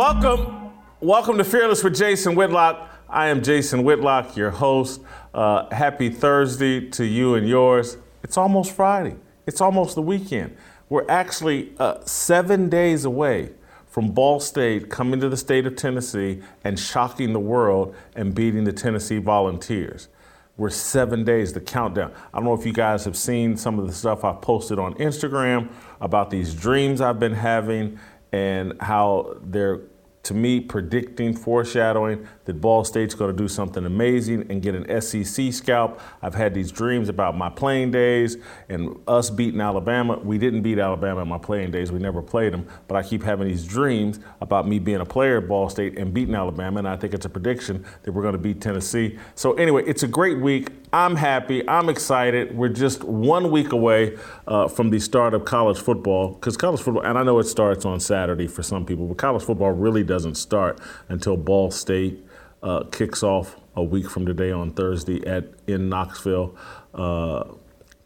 Welcome, 0.00 0.72
welcome 1.00 1.36
to 1.36 1.44
Fearless 1.44 1.84
with 1.84 1.94
Jason 1.94 2.34
Whitlock. 2.34 2.88
I 3.06 3.28
am 3.28 3.42
Jason 3.42 3.84
Whitlock, 3.84 4.34
your 4.34 4.50
host. 4.50 5.02
Uh, 5.34 5.68
happy 5.74 6.08
Thursday 6.08 6.88
to 6.88 7.04
you 7.04 7.34
and 7.34 7.46
yours. 7.46 7.98
It's 8.22 8.38
almost 8.38 8.74
Friday. 8.74 9.16
It's 9.46 9.60
almost 9.60 9.96
the 9.96 10.00
weekend. 10.00 10.56
We're 10.88 11.04
actually 11.06 11.74
uh, 11.78 12.02
seven 12.06 12.70
days 12.70 13.04
away 13.04 13.50
from 13.88 14.12
Ball 14.12 14.40
State 14.40 14.88
coming 14.88 15.20
to 15.20 15.28
the 15.28 15.36
state 15.36 15.66
of 15.66 15.76
Tennessee 15.76 16.40
and 16.64 16.80
shocking 16.80 17.34
the 17.34 17.38
world 17.38 17.94
and 18.16 18.34
beating 18.34 18.64
the 18.64 18.72
Tennessee 18.72 19.18
Volunteers. 19.18 20.08
We're 20.56 20.70
seven 20.70 21.24
days, 21.24 21.52
the 21.52 21.60
countdown. 21.60 22.14
I 22.32 22.38
don't 22.38 22.46
know 22.46 22.54
if 22.54 22.64
you 22.64 22.72
guys 22.72 23.04
have 23.04 23.18
seen 23.18 23.54
some 23.54 23.78
of 23.78 23.86
the 23.86 23.92
stuff 23.92 24.24
I 24.24 24.32
posted 24.32 24.78
on 24.78 24.94
Instagram 24.94 25.70
about 26.00 26.30
these 26.30 26.54
dreams 26.54 27.02
I've 27.02 27.20
been 27.20 27.34
having 27.34 27.98
and 28.32 28.80
how 28.80 29.36
they're 29.42 29.80
to 30.22 30.34
me, 30.34 30.60
predicting, 30.60 31.34
foreshadowing 31.34 32.26
that 32.44 32.60
Ball 32.60 32.84
State's 32.84 33.14
going 33.14 33.34
to 33.34 33.36
do 33.36 33.48
something 33.48 33.86
amazing 33.86 34.46
and 34.50 34.60
get 34.60 34.74
an 34.74 35.00
SEC 35.00 35.52
scalp. 35.52 36.00
I've 36.20 36.34
had 36.34 36.52
these 36.52 36.70
dreams 36.70 37.08
about 37.08 37.36
my 37.36 37.48
playing 37.48 37.90
days 37.90 38.36
and 38.68 38.98
us 39.08 39.30
beating 39.30 39.60
Alabama. 39.60 40.18
We 40.18 40.36
didn't 40.36 40.60
beat 40.60 40.78
Alabama 40.78 41.22
in 41.22 41.28
my 41.28 41.38
playing 41.38 41.70
days. 41.70 41.90
We 41.90 41.98
never 42.00 42.20
played 42.20 42.52
them. 42.52 42.66
But 42.86 42.96
I 42.96 43.02
keep 43.02 43.22
having 43.22 43.48
these 43.48 43.64
dreams 43.64 44.20
about 44.42 44.68
me 44.68 44.78
being 44.78 45.00
a 45.00 45.06
player 45.06 45.38
at 45.38 45.48
Ball 45.48 45.70
State 45.70 45.98
and 45.98 46.12
beating 46.12 46.34
Alabama. 46.34 46.80
And 46.80 46.88
I 46.88 46.96
think 46.96 47.14
it's 47.14 47.26
a 47.26 47.30
prediction 47.30 47.84
that 48.02 48.12
we're 48.12 48.22
going 48.22 48.32
to 48.32 48.38
beat 48.38 48.60
Tennessee. 48.60 49.18
So, 49.34 49.54
anyway, 49.54 49.84
it's 49.86 50.02
a 50.02 50.08
great 50.08 50.38
week. 50.38 50.68
I'm 50.92 51.14
happy. 51.14 51.66
I'm 51.68 51.88
excited. 51.88 52.56
We're 52.56 52.68
just 52.68 53.04
one 53.04 53.52
week 53.52 53.70
away 53.70 54.18
uh, 54.48 54.66
from 54.66 54.90
the 54.90 54.98
start 54.98 55.34
of 55.34 55.44
college 55.44 55.78
football 55.78 56.32
because 56.32 56.56
college 56.56 56.80
football, 56.80 57.04
and 57.04 57.16
I 57.16 57.22
know 57.22 57.38
it 57.38 57.44
starts 57.44 57.84
on 57.84 58.00
Saturday 58.00 58.48
for 58.48 58.64
some 58.64 58.84
people, 58.84 59.06
but 59.06 59.16
college 59.16 59.44
football 59.44 59.70
really 59.70 60.02
doesn't 60.02 60.34
start 60.34 60.80
until 61.08 61.36
Ball 61.36 61.70
State 61.70 62.26
uh, 62.64 62.84
kicks 62.90 63.22
off 63.22 63.56
a 63.76 63.82
week 63.84 64.10
from 64.10 64.26
today 64.26 64.50
on 64.50 64.72
Thursday 64.72 65.24
at 65.26 65.44
in 65.68 65.88
Knoxville. 65.88 66.56
Uh, 66.92 67.44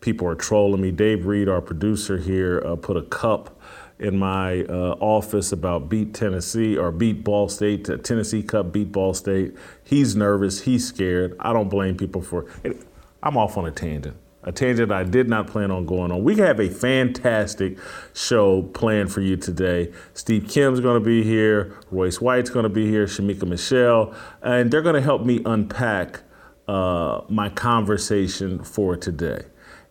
people 0.02 0.28
are 0.28 0.34
trolling 0.34 0.82
me. 0.82 0.90
Dave 0.90 1.24
Reed, 1.24 1.48
our 1.48 1.62
producer 1.62 2.18
here, 2.18 2.62
uh, 2.66 2.76
put 2.76 2.98
a 2.98 3.02
cup 3.02 3.58
in 3.98 4.18
my 4.18 4.64
uh, 4.64 4.96
office 5.00 5.52
about 5.52 5.88
beat 5.88 6.12
Tennessee 6.12 6.76
or 6.76 6.90
beat 6.90 7.24
Ball 7.24 7.48
State. 7.48 7.88
Tennessee 8.04 8.42
Cup 8.42 8.72
beat 8.72 8.92
Ball 8.92 9.14
State. 9.14 9.54
He's 9.94 10.16
nervous. 10.16 10.62
He's 10.62 10.84
scared. 10.84 11.36
I 11.38 11.52
don't 11.52 11.68
blame 11.68 11.96
people 11.96 12.20
for 12.20 12.46
it. 12.64 12.84
I'm 13.22 13.36
off 13.36 13.56
on 13.56 13.64
a 13.64 13.70
tangent. 13.70 14.16
A 14.42 14.50
tangent 14.50 14.90
I 14.90 15.04
did 15.04 15.28
not 15.28 15.46
plan 15.46 15.70
on 15.70 15.86
going 15.86 16.10
on. 16.10 16.24
We 16.24 16.34
have 16.38 16.58
a 16.58 16.68
fantastic 16.68 17.78
show 18.12 18.62
planned 18.62 19.12
for 19.12 19.20
you 19.20 19.36
today. 19.36 19.92
Steve 20.12 20.48
Kim's 20.48 20.80
going 20.80 21.00
to 21.00 21.04
be 21.04 21.22
here. 21.22 21.78
Royce 21.92 22.20
White's 22.20 22.50
going 22.50 22.64
to 22.64 22.68
be 22.68 22.90
here. 22.90 23.06
Shemeka 23.06 23.46
Michelle. 23.46 24.12
And 24.42 24.68
they're 24.68 24.82
going 24.82 24.96
to 24.96 25.00
help 25.00 25.24
me 25.24 25.40
unpack 25.46 26.22
uh, 26.66 27.20
my 27.28 27.48
conversation 27.48 28.64
for 28.64 28.96
today. 28.96 29.42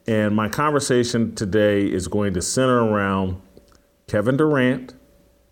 And 0.06 0.36
my 0.36 0.50
conversation 0.50 1.34
today 1.34 1.86
is 1.86 2.10
going 2.10 2.34
to 2.34 2.42
center 2.42 2.84
around 2.84 3.42
Kevin 4.08 4.36
Durant, 4.36 4.96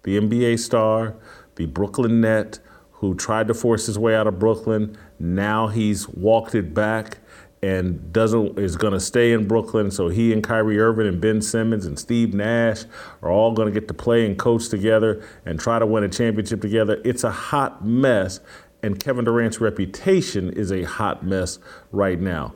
the 0.03 0.19
NBA 0.19 0.59
star, 0.59 1.15
the 1.55 1.67
Brooklyn 1.67 2.19
net, 2.19 2.59
who 3.01 3.15
tried 3.15 3.47
to 3.47 3.53
force 3.53 3.87
his 3.87 3.97
way 3.97 4.15
out 4.15 4.27
of 4.27 4.37
Brooklyn. 4.37 4.95
Now 5.19 5.69
he's 5.69 6.07
walked 6.07 6.53
it 6.53 6.71
back 6.71 7.17
and 7.63 8.13
doesn't 8.13 8.59
is 8.59 8.75
going 8.75 8.93
to 8.93 8.99
stay 8.99 9.33
in 9.33 9.47
Brooklyn. 9.47 9.89
So 9.89 10.09
he 10.09 10.31
and 10.31 10.43
Kyrie 10.43 10.79
Irving 10.79 11.07
and 11.07 11.19
Ben 11.19 11.41
Simmons 11.41 11.87
and 11.87 11.97
Steve 11.97 12.35
Nash 12.35 12.83
are 13.23 13.31
all 13.31 13.53
going 13.53 13.67
to 13.67 13.73
get 13.73 13.87
to 13.87 13.95
play 13.95 14.23
and 14.27 14.37
coach 14.37 14.69
together 14.69 15.27
and 15.47 15.59
try 15.59 15.79
to 15.79 15.85
win 15.85 16.03
a 16.03 16.09
championship 16.09 16.61
together. 16.61 17.01
It's 17.03 17.23
a 17.23 17.31
hot 17.31 17.83
mess, 17.83 18.39
and 18.83 18.99
Kevin 18.99 19.25
Durant's 19.25 19.59
reputation 19.59 20.51
is 20.53 20.71
a 20.71 20.83
hot 20.83 21.25
mess 21.25 21.57
right 21.91 22.19
now. 22.19 22.53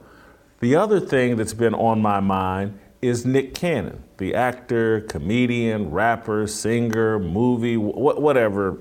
The 0.59 0.75
other 0.75 0.99
thing 0.99 1.37
that's 1.37 1.55
been 1.55 1.73
on 1.73 2.03
my 2.03 2.19
mind 2.19 2.79
is 3.01 3.25
Nick 3.25 3.55
Cannon, 3.55 4.03
the 4.17 4.35
actor, 4.35 5.01
comedian, 5.01 5.89
rapper, 5.89 6.45
singer, 6.45 7.17
movie, 7.17 7.75
wh- 7.75 8.19
whatever 8.19 8.77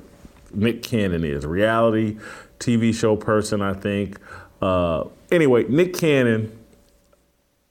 Nick 0.56 0.82
Cannon 0.82 1.24
is, 1.24 1.44
reality 1.44 2.18
TV 2.58 2.94
show 2.94 3.16
person, 3.16 3.60
I 3.60 3.74
think. 3.74 4.18
Uh, 4.60 5.04
anyway, 5.30 5.64
Nick 5.68 5.94
Cannon, 5.94 6.58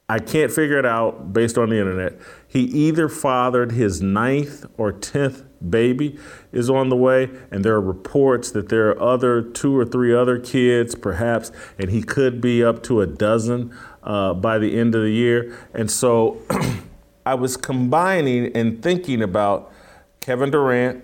I 0.07 0.19
can't 0.19 0.51
figure 0.51 0.77
it 0.77 0.85
out 0.85 1.33
based 1.33 1.57
on 1.57 1.69
the 1.69 1.77
internet. 1.79 2.19
He 2.47 2.61
either 2.61 3.09
fathered 3.09 3.71
his 3.71 4.01
ninth 4.01 4.65
or 4.77 4.91
tenth 4.91 5.43
baby 5.67 6.19
is 6.51 6.69
on 6.69 6.89
the 6.89 6.95
way, 6.95 7.29
and 7.49 7.63
there 7.63 7.73
are 7.73 7.81
reports 7.81 8.51
that 8.51 8.69
there 8.69 8.89
are 8.89 9.01
other 9.01 9.41
two 9.41 9.75
or 9.75 9.85
three 9.85 10.13
other 10.13 10.37
kids, 10.37 10.93
perhaps, 10.93 11.51
and 11.79 11.89
he 11.89 12.03
could 12.03 12.41
be 12.41 12.63
up 12.63 12.83
to 12.83 13.01
a 13.01 13.07
dozen 13.07 13.75
uh, 14.03 14.33
by 14.33 14.59
the 14.59 14.77
end 14.77 14.93
of 14.93 15.01
the 15.01 15.11
year. 15.11 15.57
And 15.73 15.89
so 15.89 16.41
I 17.25 17.35
was 17.35 17.55
combining 17.57 18.55
and 18.55 18.83
thinking 18.83 19.21
about 19.21 19.71
Kevin 20.19 20.51
Durant 20.51 21.03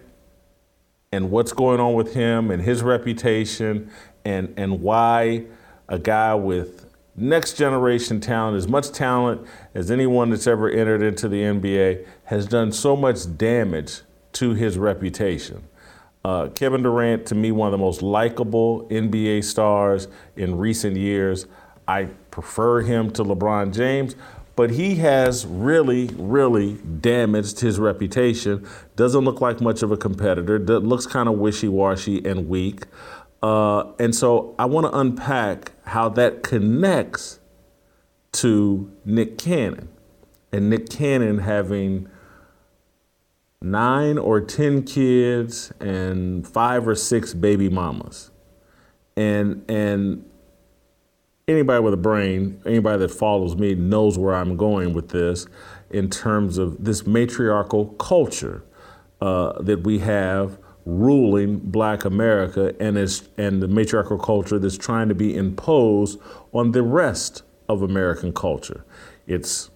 and 1.11 1.31
what's 1.31 1.53
going 1.53 1.79
on 1.79 1.93
with 1.93 2.13
him 2.13 2.51
and 2.51 2.61
his 2.61 2.83
reputation 2.83 3.89
and, 4.25 4.53
and 4.57 4.81
why 4.81 5.45
a 5.87 5.97
guy 5.97 6.35
with 6.35 6.85
next 7.15 7.53
generation 7.53 8.19
talent, 8.19 8.55
as 8.55 8.67
much 8.67 8.91
talent 8.91 9.45
as 9.73 9.89
anyone 9.89 10.29
that's 10.29 10.47
ever 10.47 10.69
entered 10.69 11.01
into 11.01 11.27
the 11.27 11.41
NBA, 11.41 12.05
has 12.25 12.45
done 12.47 12.71
so 12.71 12.95
much 12.95 13.37
damage 13.37 14.01
to 14.33 14.53
his 14.53 14.77
reputation. 14.77 15.63
Uh, 16.23 16.47
Kevin 16.49 16.83
Durant, 16.83 17.25
to 17.27 17.35
me, 17.35 17.51
one 17.51 17.67
of 17.67 17.71
the 17.71 17.77
most 17.77 18.01
likable 18.01 18.85
NBA 18.89 19.43
stars 19.43 20.07
in 20.35 20.57
recent 20.57 20.95
years. 20.95 21.47
I 21.87 22.05
prefer 22.29 22.81
him 22.81 23.09
to 23.11 23.23
LeBron 23.23 23.73
James, 23.73 24.15
but 24.59 24.71
he 24.71 24.95
has 24.95 25.45
really, 25.45 26.07
really 26.17 26.73
damaged 26.73 27.61
his 27.61 27.79
reputation. 27.79 28.67
Doesn't 28.97 29.23
look 29.23 29.39
like 29.39 29.61
much 29.61 29.83
of 29.83 29.89
a 29.93 29.95
competitor. 29.95 30.59
Looks 30.59 31.05
kind 31.05 31.29
of 31.29 31.35
wishy-washy 31.35 32.25
and 32.25 32.49
weak. 32.49 32.83
Uh, 33.41 33.93
and 33.99 34.13
so 34.13 34.55
I 34.59 34.65
want 34.65 34.91
to 34.91 34.99
unpack 34.99 35.71
how 35.85 36.09
that 36.09 36.43
connects 36.43 37.39
to 38.33 38.91
Nick 39.05 39.37
Cannon 39.37 39.87
and 40.51 40.69
Nick 40.69 40.89
Cannon 40.89 41.37
having 41.37 42.09
nine 43.61 44.17
or 44.17 44.41
10 44.41 44.83
kids 44.83 45.71
and 45.79 46.45
five 46.45 46.85
or 46.85 46.95
six 46.95 47.33
baby 47.33 47.69
mamas. 47.69 48.29
And, 49.15 49.63
and 49.71 50.28
anybody 51.49 51.83
with 51.83 51.93
a 51.93 51.97
brain, 51.97 52.61
anybody 52.65 52.99
that 52.99 53.09
follows 53.09 53.55
me 53.55 53.73
knows 53.73 54.17
where 54.17 54.35
I'm 54.35 54.55
going 54.55 54.93
with 54.93 55.09
this 55.09 55.47
in 55.89 56.09
terms 56.09 56.57
of 56.57 56.83
this 56.83 57.07
matriarchal 57.07 57.87
culture 57.97 58.63
uh, 59.19 59.61
that 59.63 59.83
we 59.83 59.99
have 59.99 60.59
ruling 60.85 61.57
black 61.57 62.05
America 62.05 62.73
and, 62.79 62.97
is, 62.97 63.27
and 63.37 63.61
the 63.61 63.67
matriarchal 63.67 64.19
culture 64.19 64.59
that's 64.59 64.77
trying 64.77 65.09
to 65.09 65.15
be 65.15 65.35
imposed 65.35 66.19
on 66.53 66.71
the 66.71 66.83
rest 66.83 67.43
of 67.67 67.81
American 67.81 68.31
culture. 68.31 68.85
It's 69.27 69.69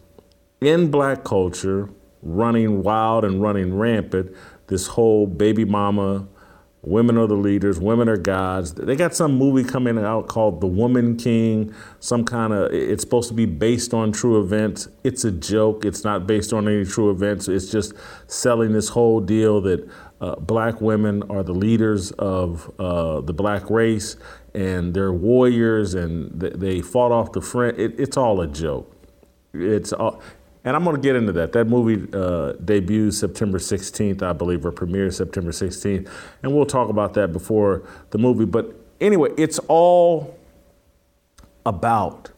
in 0.61 0.91
black 0.91 1.23
culture 1.23 1.89
running 2.21 2.83
wild 2.83 3.25
and 3.25 3.41
running 3.41 3.75
rampant, 3.75 4.33
this 4.67 4.87
whole 4.87 5.27
baby 5.27 5.65
mama, 5.65 6.27
women 6.83 7.17
are 7.17 7.27
the 7.27 7.35
leaders, 7.35 7.79
women 7.79 8.09
are 8.09 8.17
gods. 8.17 8.73
They 8.73 8.95
got 8.95 9.15
some 9.15 9.37
movie 9.37 9.63
coming 9.63 9.97
out 9.97 10.27
called 10.27 10.59
The 10.59 10.67
Woman 10.67 11.15
King, 11.15 11.73
some 11.99 12.25
kind 12.25 12.51
of, 12.51 12.73
it's 12.73 13.01
supposed 13.01 13.29
to 13.29 13.33
be 13.33 13.45
based 13.45 13.93
on 13.93 14.11
true 14.11 14.41
events. 14.41 14.89
It's 15.03 15.23
a 15.23 15.31
joke. 15.31 15.85
It's 15.85 16.03
not 16.03 16.27
based 16.27 16.51
on 16.51 16.67
any 16.67 16.85
true 16.85 17.09
events. 17.09 17.47
It's 17.47 17.71
just 17.71 17.93
selling 18.27 18.73
this 18.73 18.89
whole 18.89 19.21
deal 19.21 19.61
that 19.61 19.89
uh, 20.19 20.35
black 20.35 20.81
women 20.81 21.23
are 21.29 21.43
the 21.43 21.53
leaders 21.53 22.11
of 22.11 22.69
uh, 22.79 23.21
the 23.21 23.33
black 23.33 23.69
race 23.69 24.17
and 24.53 24.93
they're 24.93 25.13
warriors 25.13 25.93
and 25.93 26.39
th- 26.39 26.53
they 26.53 26.81
fought 26.81 27.11
off 27.11 27.31
the 27.31 27.41
French. 27.41 27.77
It, 27.77 27.99
it's 27.99 28.17
all 28.17 28.41
a 28.41 28.47
joke. 28.47 28.93
It's 29.53 29.93
all, 29.93 30.21
and 30.65 30.75
I'm 30.75 30.83
going 30.83 30.95
to 30.95 31.01
get 31.01 31.15
into 31.15 31.31
that. 31.33 31.51
That 31.51 31.65
movie 31.65 32.07
uh, 32.13 32.53
debuts 32.53 33.17
September 33.17 33.57
16th, 33.57 34.21
I 34.21 34.33
believe, 34.33 34.65
or 34.65 34.71
premieres 34.71 35.17
September 35.17 35.51
16th, 35.51 36.09
and 36.41 36.55
we'll 36.55 36.65
talk 36.65 36.89
about 36.89 37.13
that 37.15 37.33
before 37.33 37.83
the 38.11 38.17
movie. 38.17 38.45
But 38.45 38.73
anyway, 39.01 39.29
it's 39.37 39.59
all 39.67 40.37
about 41.65 42.31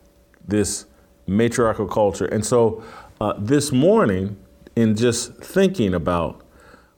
this 0.48 0.86
matriarchal 1.27 1.88
culture. 1.88 2.25
And 2.25 2.45
so 2.45 2.83
uh, 3.19 3.33
this 3.38 3.72
morning, 3.72 4.38
in 4.75 4.95
just 4.95 5.36
thinking 5.38 5.94
about 5.94 6.42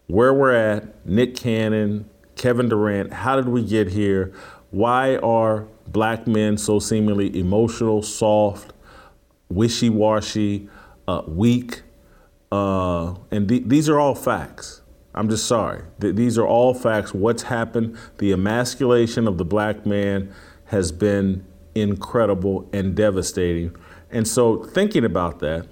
where 0.07 0.33
we're 0.33 0.53
at, 0.53 1.05
Nick 1.05 1.35
Cannon, 1.35 2.09
Kevin 2.35 2.69
Durant, 2.69 3.13
how 3.13 3.35
did 3.35 3.49
we 3.49 3.63
get 3.63 3.89
here? 3.89 4.33
Why 4.71 5.17
are 5.17 5.67
black 5.87 6.27
men 6.27 6.57
so 6.57 6.79
seemingly 6.79 7.37
emotional, 7.37 8.01
soft, 8.01 8.73
wishy 9.49 9.89
washy, 9.89 10.69
uh, 11.07 11.23
weak? 11.27 11.83
Uh, 12.51 13.15
and 13.31 13.47
th- 13.49 13.63
these 13.65 13.89
are 13.89 13.99
all 13.99 14.15
facts. 14.15 14.81
I'm 15.13 15.29
just 15.29 15.45
sorry. 15.45 15.83
Th- 15.99 16.15
these 16.15 16.37
are 16.37 16.47
all 16.47 16.73
facts. 16.73 17.13
What's 17.13 17.43
happened, 17.43 17.97
the 18.19 18.33
emasculation 18.33 19.27
of 19.27 19.37
the 19.37 19.45
black 19.45 19.85
man 19.85 20.33
has 20.65 20.91
been 20.91 21.45
incredible 21.75 22.69
and 22.73 22.95
devastating. 22.95 23.75
And 24.11 24.27
so, 24.27 24.63
thinking 24.63 25.03
about 25.03 25.39
that, 25.39 25.67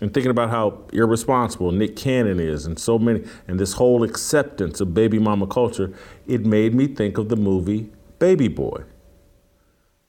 and 0.00 0.12
thinking 0.12 0.30
about 0.30 0.50
how 0.50 0.80
irresponsible 0.92 1.70
Nick 1.70 1.94
Cannon 1.94 2.40
is, 2.40 2.66
and 2.66 2.78
so 2.78 2.98
many, 2.98 3.24
and 3.46 3.60
this 3.60 3.74
whole 3.74 4.02
acceptance 4.02 4.80
of 4.80 4.94
baby 4.94 5.18
mama 5.18 5.46
culture, 5.46 5.92
it 6.26 6.44
made 6.44 6.74
me 6.74 6.88
think 6.88 7.18
of 7.18 7.28
the 7.28 7.36
movie 7.36 7.90
Baby 8.18 8.48
Boy. 8.48 8.82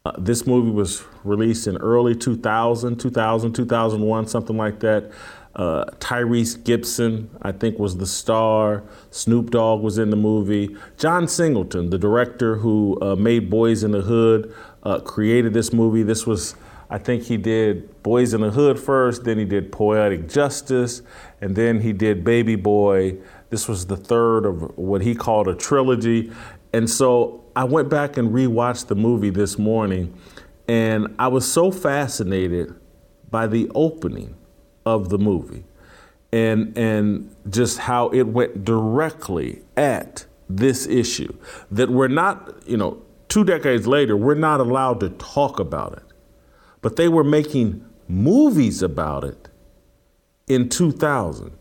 Uh, 0.06 0.12
this 0.18 0.46
movie 0.46 0.70
was 0.70 1.02
released 1.24 1.66
in 1.66 1.78
early 1.78 2.14
2000, 2.14 3.00
2000, 3.00 3.54
2001, 3.54 4.28
something 4.28 4.58
like 4.58 4.82
that. 4.82 5.10
Uh, 5.56 5.86
Tyrese 6.00 6.62
Gibson, 6.62 7.30
I 7.42 7.54
think, 7.54 7.80
was 7.80 7.96
the 7.96 8.06
star. 8.06 8.84
Snoop 9.12 9.50
Dogg 9.52 9.82
was 9.82 9.98
in 9.98 10.10
the 10.10 10.18
movie. 10.18 10.76
John 10.98 11.30
Singleton, 11.30 11.90
the 11.90 11.98
director 11.98 12.58
who 12.58 13.00
uh, 13.02 13.16
made 13.16 13.50
Boys 13.50 13.82
in 13.82 13.92
the 13.92 14.02
Hood, 14.02 14.54
uh, 14.84 15.00
created 15.00 15.54
this 15.54 15.72
movie. 15.72 16.04
This 16.04 16.28
was, 16.28 16.58
I 16.90 16.98
think, 16.98 17.24
he 17.24 17.38
did 17.38 18.04
Boys 18.04 18.34
in 18.34 18.42
the 18.42 18.52
Hood 18.52 18.78
first, 18.78 19.24
then 19.24 19.38
he 19.38 19.46
did 19.46 19.72
Poetic 19.72 20.28
Justice, 20.28 21.02
and 21.40 21.56
then 21.56 21.80
he 21.80 21.94
did 21.94 22.26
Baby 22.26 22.58
Boy. 22.58 23.20
This 23.52 23.70
was 23.70 23.86
the 23.86 23.96
third 23.96 24.46
of 24.46 24.78
what 24.78 25.02
he 25.02 25.16
called 25.16 25.48
a 25.48 25.56
trilogy. 25.56 26.30
And 26.74 26.90
so 26.90 27.43
I 27.56 27.64
went 27.66 27.90
back 27.90 28.18
and 28.18 28.32
rewatched 28.32 28.88
the 28.88 28.96
movie 28.96 29.30
this 29.30 29.58
morning, 29.58 30.18
and 30.68 31.14
I 31.20 31.28
was 31.28 31.50
so 31.52 31.72
fascinated 31.72 32.74
by 33.30 33.48
the 33.48 33.70
opening 33.76 34.36
of 34.86 35.10
the 35.10 35.18
movie 35.18 35.64
and 36.34 36.76
and 36.76 37.34
just 37.50 37.78
how 37.78 38.10
it 38.10 38.24
went 38.24 38.66
directly 38.66 39.62
at 39.78 40.26
this 40.50 40.88
issue 40.88 41.32
that 41.72 41.90
we're 41.90 42.08
not, 42.08 42.68
you 42.68 42.76
know, 42.76 43.02
two 43.30 43.44
decades 43.44 43.88
later, 43.88 44.18
we're 44.18 44.34
not 44.34 44.60
allowed 44.60 45.00
to 45.00 45.10
talk 45.10 45.60
about 45.60 45.94
it. 45.94 46.04
But 46.82 46.96
they 46.96 47.08
were 47.08 47.24
making 47.24 47.86
movies 48.08 48.82
about 48.82 49.24
it 49.24 49.50
in 50.48 50.70
2000. 50.70 51.52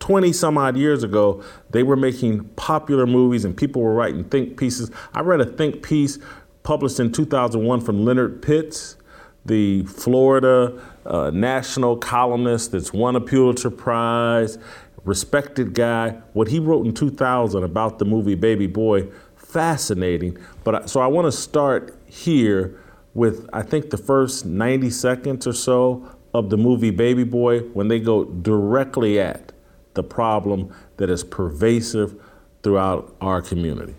20 0.00 0.32
some 0.32 0.58
odd 0.58 0.76
years 0.76 1.02
ago, 1.02 1.42
they 1.70 1.82
were 1.82 1.96
making 1.96 2.44
popular 2.56 3.06
movies 3.06 3.44
and 3.44 3.56
people 3.56 3.82
were 3.82 3.94
writing 3.94 4.24
think 4.24 4.56
pieces. 4.56 4.90
I 5.14 5.20
read 5.20 5.40
a 5.40 5.46
think 5.46 5.82
piece 5.82 6.18
published 6.62 7.00
in 7.00 7.12
2001 7.12 7.80
from 7.80 8.04
Leonard 8.04 8.42
Pitts, 8.42 8.96
the 9.44 9.84
Florida 9.84 10.82
uh, 11.06 11.30
national 11.30 11.96
columnist 11.96 12.72
that's 12.72 12.92
won 12.92 13.16
a 13.16 13.20
Pulitzer 13.20 13.70
Prize, 13.70 14.58
respected 15.04 15.72
guy. 15.72 16.10
What 16.32 16.48
he 16.48 16.58
wrote 16.58 16.84
in 16.84 16.92
2000 16.92 17.62
about 17.62 17.98
the 17.98 18.04
movie 18.04 18.34
Baby 18.34 18.66
Boy, 18.66 19.06
fascinating. 19.36 20.36
But 20.64 20.90
so 20.90 21.00
I 21.00 21.06
want 21.06 21.26
to 21.26 21.32
start 21.32 21.96
here 22.06 22.78
with 23.14 23.48
I 23.52 23.62
think 23.62 23.90
the 23.90 23.96
first 23.96 24.44
90 24.44 24.90
seconds 24.90 25.46
or 25.46 25.52
so 25.52 26.10
of 26.34 26.50
the 26.50 26.56
movie 26.56 26.90
Baby 26.90 27.24
Boy 27.24 27.60
when 27.60 27.88
they 27.88 27.98
go 27.98 28.24
directly 28.24 29.18
at 29.18 29.52
the 29.96 30.04
problem 30.04 30.72
that 30.98 31.10
is 31.10 31.24
pervasive 31.24 32.14
throughout 32.62 33.12
our 33.20 33.42
community. 33.42 33.94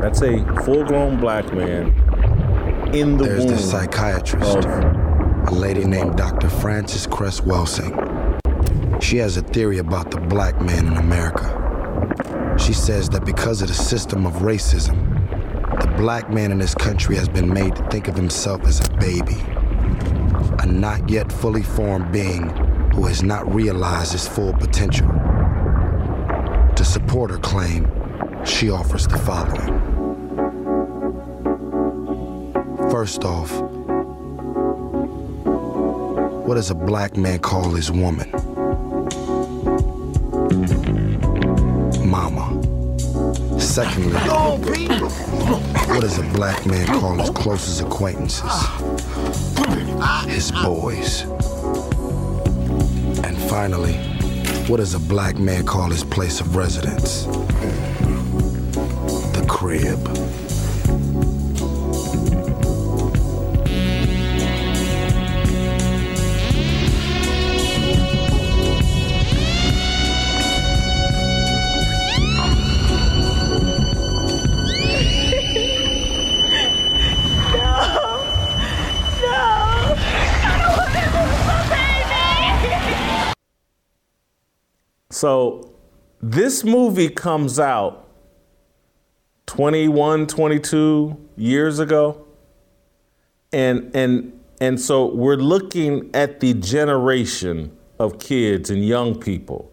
That's 0.00 0.22
a 0.22 0.44
full-grown 0.64 1.20
black 1.20 1.52
man 1.52 1.92
in 2.94 3.16
the 3.16 3.24
There's 3.24 3.44
womb 3.44 3.54
this 3.54 3.70
psychiatrist, 3.70 4.56
of 4.56 4.64
a 4.66 5.50
lady 5.52 5.84
named 5.84 6.16
Dr. 6.16 6.48
Frances 6.48 7.06
Cress 7.06 7.40
Welsing. 7.40 7.92
She 9.00 9.18
has 9.18 9.36
a 9.36 9.42
theory 9.42 9.78
about 9.78 10.10
the 10.10 10.18
black 10.18 10.60
man 10.60 10.86
in 10.86 10.96
America. 10.96 11.56
She 12.58 12.72
says 12.72 13.08
that 13.10 13.24
because 13.24 13.62
of 13.62 13.68
the 13.68 13.74
system 13.74 14.26
of 14.26 14.34
racism, 14.34 15.09
the 15.80 15.94
black 15.96 16.30
man 16.30 16.52
in 16.52 16.58
this 16.58 16.74
country 16.74 17.16
has 17.16 17.28
been 17.28 17.48
made 17.52 17.74
to 17.76 17.82
think 17.88 18.06
of 18.08 18.14
himself 18.14 18.62
as 18.66 18.80
a 18.80 18.90
baby, 18.98 19.36
a 20.58 20.66
not 20.66 21.08
yet 21.08 21.32
fully 21.32 21.62
formed 21.62 22.12
being 22.12 22.48
who 22.94 23.06
has 23.06 23.22
not 23.22 23.52
realized 23.54 24.12
his 24.12 24.28
full 24.28 24.52
potential. 24.52 25.08
To 26.76 26.84
support 26.84 27.30
her 27.30 27.38
claim, 27.38 27.90
she 28.44 28.70
offers 28.70 29.06
the 29.06 29.18
following. 29.18 29.80
First 32.90 33.24
off, 33.24 33.50
what 36.46 36.56
does 36.56 36.70
a 36.70 36.74
black 36.74 37.16
man 37.16 37.38
call 37.38 37.70
his 37.70 37.90
woman? 37.90 38.28
Mama. 42.06 42.60
Secondly, 43.58 44.18
what 45.90 46.02
does 46.02 46.18
a 46.18 46.22
black 46.34 46.64
man 46.66 46.86
call 46.86 47.14
his 47.16 47.30
closest 47.30 47.82
acquaintances? 47.82 48.52
His 50.26 50.52
boys. 50.52 51.22
And 53.24 53.36
finally, 53.50 53.94
what 54.68 54.76
does 54.76 54.94
a 54.94 55.00
black 55.00 55.38
man 55.38 55.66
call 55.66 55.90
his 55.90 56.04
place 56.04 56.40
of 56.40 56.54
residence? 56.54 57.24
The 59.34 59.44
crib. 59.48 59.98
So 85.20 85.70
this 86.22 86.64
movie 86.64 87.10
comes 87.10 87.60
out 87.60 88.08
21, 89.48 90.26
22 90.26 91.28
years 91.36 91.78
ago. 91.78 92.26
And 93.52 93.94
and 93.94 94.40
and 94.62 94.80
so 94.80 95.14
we're 95.14 95.36
looking 95.36 96.08
at 96.14 96.40
the 96.40 96.54
generation 96.54 97.76
of 97.98 98.18
kids 98.18 98.70
and 98.70 98.82
young 98.82 99.14
people. 99.20 99.70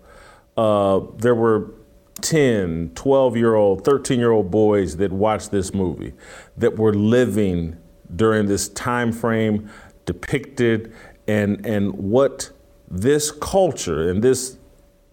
Uh, 0.58 1.00
there 1.16 1.36
were 1.36 1.72
10, 2.20 2.92
12 2.94 3.38
year 3.38 3.56
old, 3.56 3.86
13 3.86 4.20
year 4.20 4.32
old 4.32 4.52
boys 4.52 4.98
that 4.98 5.14
watched 5.14 5.52
this 5.52 5.74
movie 5.74 6.12
that 6.58 6.76
were 6.76 6.94
living 6.94 7.78
during 8.14 8.48
this 8.48 8.68
time 8.68 9.14
frame 9.14 9.70
depicted 10.06 10.92
and 11.26 11.66
and 11.66 11.94
what 11.94 12.52
this 12.92 13.32
culture 13.32 14.10
and 14.10 14.22
this 14.22 14.58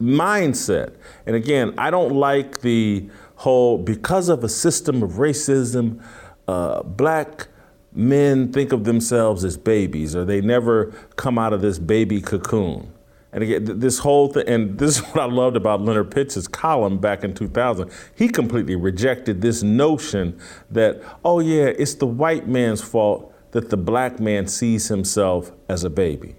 mindset. 0.00 0.94
And 1.26 1.36
again, 1.36 1.74
I 1.78 1.90
don't 1.90 2.12
like 2.12 2.60
the 2.60 3.08
whole 3.36 3.78
because 3.78 4.28
of 4.28 4.44
a 4.44 4.48
system 4.48 5.02
of 5.02 5.12
racism, 5.12 6.02
uh, 6.48 6.82
black 6.82 7.48
men 7.92 8.52
think 8.52 8.72
of 8.72 8.84
themselves 8.84 9.44
as 9.44 9.56
babies 9.56 10.16
or 10.16 10.24
they 10.24 10.40
never 10.40 10.86
come 11.16 11.38
out 11.38 11.52
of 11.52 11.60
this 11.60 11.78
baby 11.78 12.20
cocoon. 12.20 12.92
And 13.32 13.42
again, 13.42 13.80
this 13.80 13.98
whole 13.98 14.28
thing, 14.28 14.46
and 14.46 14.78
this 14.78 14.98
is 14.98 15.02
what 15.06 15.18
I 15.18 15.24
loved 15.26 15.56
about 15.56 15.82
Leonard 15.82 16.10
Pitts' 16.10 16.46
column 16.46 16.98
back 16.98 17.24
in 17.24 17.34
2000. 17.34 17.90
He 18.14 18.28
completely 18.28 18.76
rejected 18.76 19.42
this 19.42 19.62
notion 19.62 20.38
that, 20.70 21.02
oh 21.24 21.40
yeah, 21.40 21.64
it's 21.64 21.94
the 21.94 22.06
white 22.06 22.46
man's 22.46 22.80
fault 22.80 23.32
that 23.50 23.70
the 23.70 23.76
black 23.76 24.20
man 24.20 24.46
sees 24.46 24.88
himself 24.88 25.52
as 25.68 25.84
a 25.84 25.90
baby. 25.90 26.36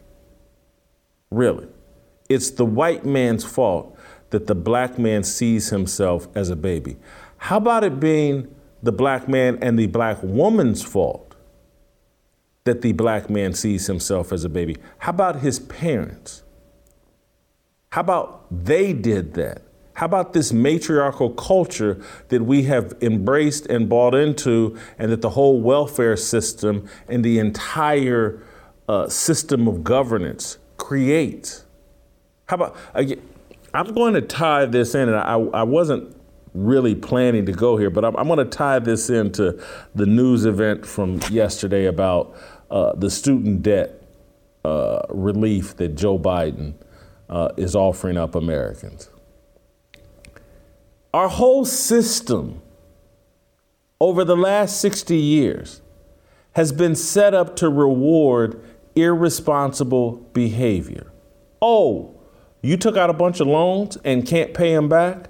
Really. 1.32 1.68
It's 2.30 2.50
the 2.52 2.66
white 2.66 3.06
man's 3.06 3.44
fault 3.44 3.98
that 4.32 4.48
the 4.48 4.56
black 4.56 4.98
man 4.98 5.24
sees 5.24 5.70
himself 5.70 6.28
as 6.36 6.50
a 6.50 6.56
baby. 6.56 6.98
How 7.38 7.58
about 7.58 7.84
it 7.84 8.00
being 8.00 8.54
the 8.82 8.92
black 8.92 9.28
man 9.28 9.58
and 9.62 9.78
the 9.78 9.88
black 9.88 10.18
woman's 10.22 10.84
fault 10.84 11.36
that 12.64 12.82
the 12.82 12.94
black 12.94 13.30
man 13.30 13.54
sees 13.54 13.88
himself 13.88 14.34
as 14.34 14.44
a 14.44 14.50
baby? 14.50 14.78
How 15.00 15.12
about 15.12 15.42
his 15.42 15.60
parents? 15.60 16.44
How 17.92 18.02
about 18.02 18.46
they 18.52 18.92
did 18.94 19.36
that? 19.36 19.62
How 19.94 20.08
about 20.08 20.34
this 20.34 20.52
matriarchal 20.52 21.30
culture 21.30 22.04
that 22.28 22.42
we 22.42 22.64
have 22.64 22.94
embraced 23.00 23.68
and 23.68 23.88
bought 23.88 24.14
into, 24.14 24.78
and 24.98 25.10
that 25.12 25.22
the 25.22 25.30
whole 25.30 25.62
welfare 25.62 26.18
system 26.18 26.90
and 27.08 27.24
the 27.24 27.40
entire 27.40 28.44
uh, 28.90 29.08
system 29.08 29.70
of 29.70 29.86
governance 29.86 30.58
creates? 30.78 31.65
How 32.48 32.56
about, 32.56 32.78
I'm 33.74 33.94
going 33.94 34.14
to 34.14 34.22
tie 34.22 34.66
this 34.66 34.96
in, 34.96 35.10
and 35.10 35.18
I, 35.18 35.34
I 35.34 35.64
wasn't 35.64 36.16
really 36.54 36.96
planning 36.96 37.46
to 37.46 37.52
go 37.52 37.78
here, 37.78 37.90
but 37.90 38.06
I'm, 38.06 38.16
I'm 38.16 38.28
going 38.28 38.40
to 38.40 38.46
tie 38.46 38.80
this 38.80 39.10
into 39.10 39.62
the 39.94 40.06
news 40.06 40.46
event 40.46 40.86
from 40.86 41.20
yesterday 41.30 41.86
about 41.86 42.36
uh, 42.72 42.94
the 42.96 43.10
student 43.10 43.64
debt 43.64 44.02
uh, 44.64 45.02
relief 45.10 45.76
that 45.78 45.96
Joe 45.96 46.18
Biden 46.18 46.74
uh, 47.30 47.50
is 47.58 47.76
offering 47.76 48.18
up 48.18 48.36
Americans. 48.36 49.10
Our 51.14 51.28
whole 51.28 51.66
system 51.66 52.62
over 54.00 54.24
the 54.24 54.36
last 54.36 54.80
60 54.82 55.16
years 55.16 55.82
has 56.54 56.72
been 56.72 56.96
set 56.96 57.34
up 57.34 57.56
to 57.58 57.70
reward 57.70 58.62
irresponsible 58.96 60.14
behavior. 60.34 61.12
Oh, 61.62 62.15
you 62.66 62.78
took 62.78 62.98
out 62.98 63.10
a 63.10 63.14
bunch 63.14 63.40
of 63.40 63.48
loans 63.48 63.98
and 64.04 64.26
can't 64.26 64.54
pay 64.54 64.74
them 64.74 64.90
back? 64.90 65.30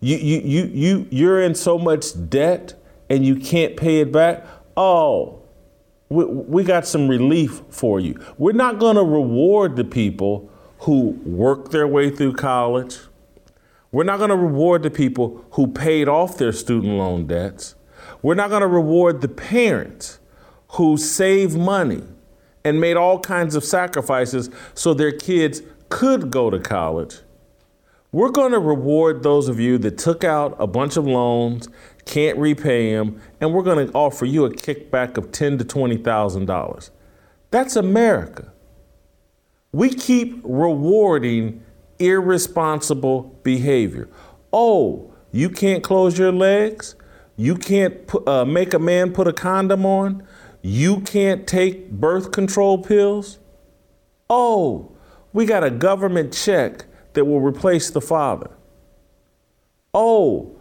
You, 0.00 0.16
you, 0.16 0.40
you, 0.40 0.64
you, 0.72 1.06
you're 1.10 1.42
in 1.42 1.54
so 1.54 1.78
much 1.78 2.06
debt 2.28 2.74
and 3.08 3.24
you 3.24 3.36
can't 3.36 3.76
pay 3.76 4.00
it 4.00 4.12
back? 4.12 4.44
Oh, 4.76 5.42
we, 6.08 6.24
we 6.24 6.64
got 6.64 6.86
some 6.86 7.08
relief 7.08 7.62
for 7.70 8.00
you. 8.00 8.18
We're 8.38 8.52
not 8.52 8.78
going 8.78 8.96
to 8.96 9.02
reward 9.02 9.76
the 9.76 9.84
people 9.84 10.50
who 10.80 11.18
worked 11.24 11.70
their 11.70 11.86
way 11.86 12.10
through 12.10 12.34
college. 12.34 12.98
We're 13.92 14.04
not 14.04 14.18
going 14.18 14.30
to 14.30 14.36
reward 14.36 14.82
the 14.82 14.90
people 14.90 15.44
who 15.52 15.68
paid 15.68 16.08
off 16.08 16.36
their 16.36 16.52
student 16.52 16.94
loan 16.94 17.26
debts. 17.26 17.74
We're 18.22 18.34
not 18.34 18.50
going 18.50 18.62
to 18.62 18.66
reward 18.66 19.20
the 19.20 19.28
parents 19.28 20.18
who 20.68 20.96
saved 20.96 21.56
money 21.56 22.02
and 22.64 22.80
made 22.80 22.96
all 22.96 23.20
kinds 23.20 23.54
of 23.54 23.64
sacrifices 23.64 24.50
so 24.74 24.94
their 24.94 25.12
kids 25.12 25.62
could 25.88 26.30
go 26.30 26.50
to 26.50 26.58
college. 26.58 27.18
We're 28.12 28.30
going 28.30 28.52
to 28.52 28.60
reward 28.60 29.22
those 29.22 29.48
of 29.48 29.58
you 29.58 29.76
that 29.78 29.98
took 29.98 30.22
out 30.22 30.54
a 30.60 30.66
bunch 30.66 30.96
of 30.96 31.06
loans, 31.06 31.68
can't 32.04 32.38
repay 32.38 32.94
them, 32.94 33.20
and 33.40 33.52
we're 33.52 33.64
going 33.64 33.86
to 33.88 33.92
offer 33.92 34.24
you 34.24 34.44
a 34.44 34.50
kickback 34.50 35.16
of 35.16 35.32
ten 35.32 35.58
to 35.58 35.64
twenty 35.64 35.96
thousand 35.96 36.46
dollars. 36.46 36.90
That's 37.50 37.74
America. 37.76 38.52
We 39.72 39.90
keep 39.90 40.40
rewarding 40.44 41.64
irresponsible 41.98 43.40
behavior. 43.42 44.08
Oh, 44.52 45.12
you 45.32 45.50
can't 45.50 45.82
close 45.82 46.16
your 46.16 46.30
legs? 46.30 46.94
You 47.36 47.56
can't 47.56 47.94
uh, 48.28 48.44
make 48.44 48.74
a 48.74 48.78
man 48.78 49.12
put 49.12 49.26
a 49.26 49.32
condom 49.32 49.84
on? 49.84 50.24
You 50.62 51.00
can't 51.00 51.48
take 51.48 51.90
birth 51.90 52.30
control 52.30 52.78
pills? 52.78 53.38
Oh, 54.30 54.93
we 55.34 55.44
got 55.44 55.62
a 55.62 55.70
government 55.70 56.32
check 56.32 56.86
that 57.12 57.26
will 57.26 57.40
replace 57.40 57.90
the 57.90 58.00
father. 58.00 58.50
Oh, 59.92 60.56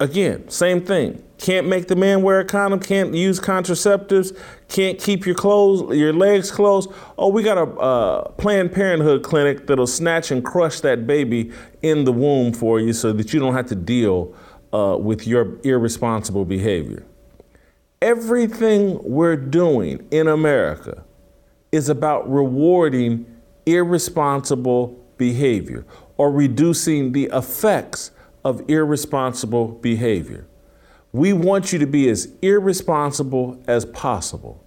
again, 0.00 0.48
same 0.48 0.84
thing. 0.84 1.22
Can't 1.38 1.68
make 1.68 1.86
the 1.86 1.94
man 1.94 2.22
wear 2.22 2.40
a 2.40 2.44
condom, 2.44 2.80
can't 2.80 3.14
use 3.14 3.38
contraceptives, 3.38 4.36
can't 4.66 4.98
keep 4.98 5.24
your 5.24 5.36
clothes, 5.36 5.96
your 5.96 6.12
legs 6.12 6.50
closed. 6.50 6.90
Oh, 7.16 7.28
we 7.28 7.42
got 7.42 7.58
a 7.58 7.70
uh, 7.78 8.28
Planned 8.32 8.72
Parenthood 8.72 9.22
clinic 9.22 9.66
that'll 9.66 9.86
snatch 9.86 10.32
and 10.32 10.44
crush 10.44 10.80
that 10.80 11.06
baby 11.06 11.52
in 11.82 12.04
the 12.04 12.12
womb 12.12 12.52
for 12.52 12.80
you 12.80 12.92
so 12.92 13.12
that 13.12 13.32
you 13.32 13.38
don't 13.38 13.54
have 13.54 13.66
to 13.66 13.76
deal 13.76 14.34
uh, 14.72 14.96
with 14.98 15.26
your 15.26 15.58
irresponsible 15.62 16.44
behavior. 16.44 17.04
Everything 18.02 19.00
we're 19.02 19.36
doing 19.36 20.06
in 20.10 20.28
America 20.28 21.04
is 21.72 21.88
about 21.88 22.30
rewarding 22.30 23.26
irresponsible 23.74 25.04
behavior 25.16 25.84
or 26.16 26.30
reducing 26.30 27.12
the 27.12 27.30
effects 27.32 28.10
of 28.44 28.62
irresponsible 28.68 29.68
behavior. 29.68 30.46
We 31.12 31.32
want 31.32 31.72
you 31.72 31.78
to 31.78 31.86
be 31.86 32.08
as 32.08 32.28
irresponsible 32.42 33.62
as 33.66 33.84
possible. 33.84 34.64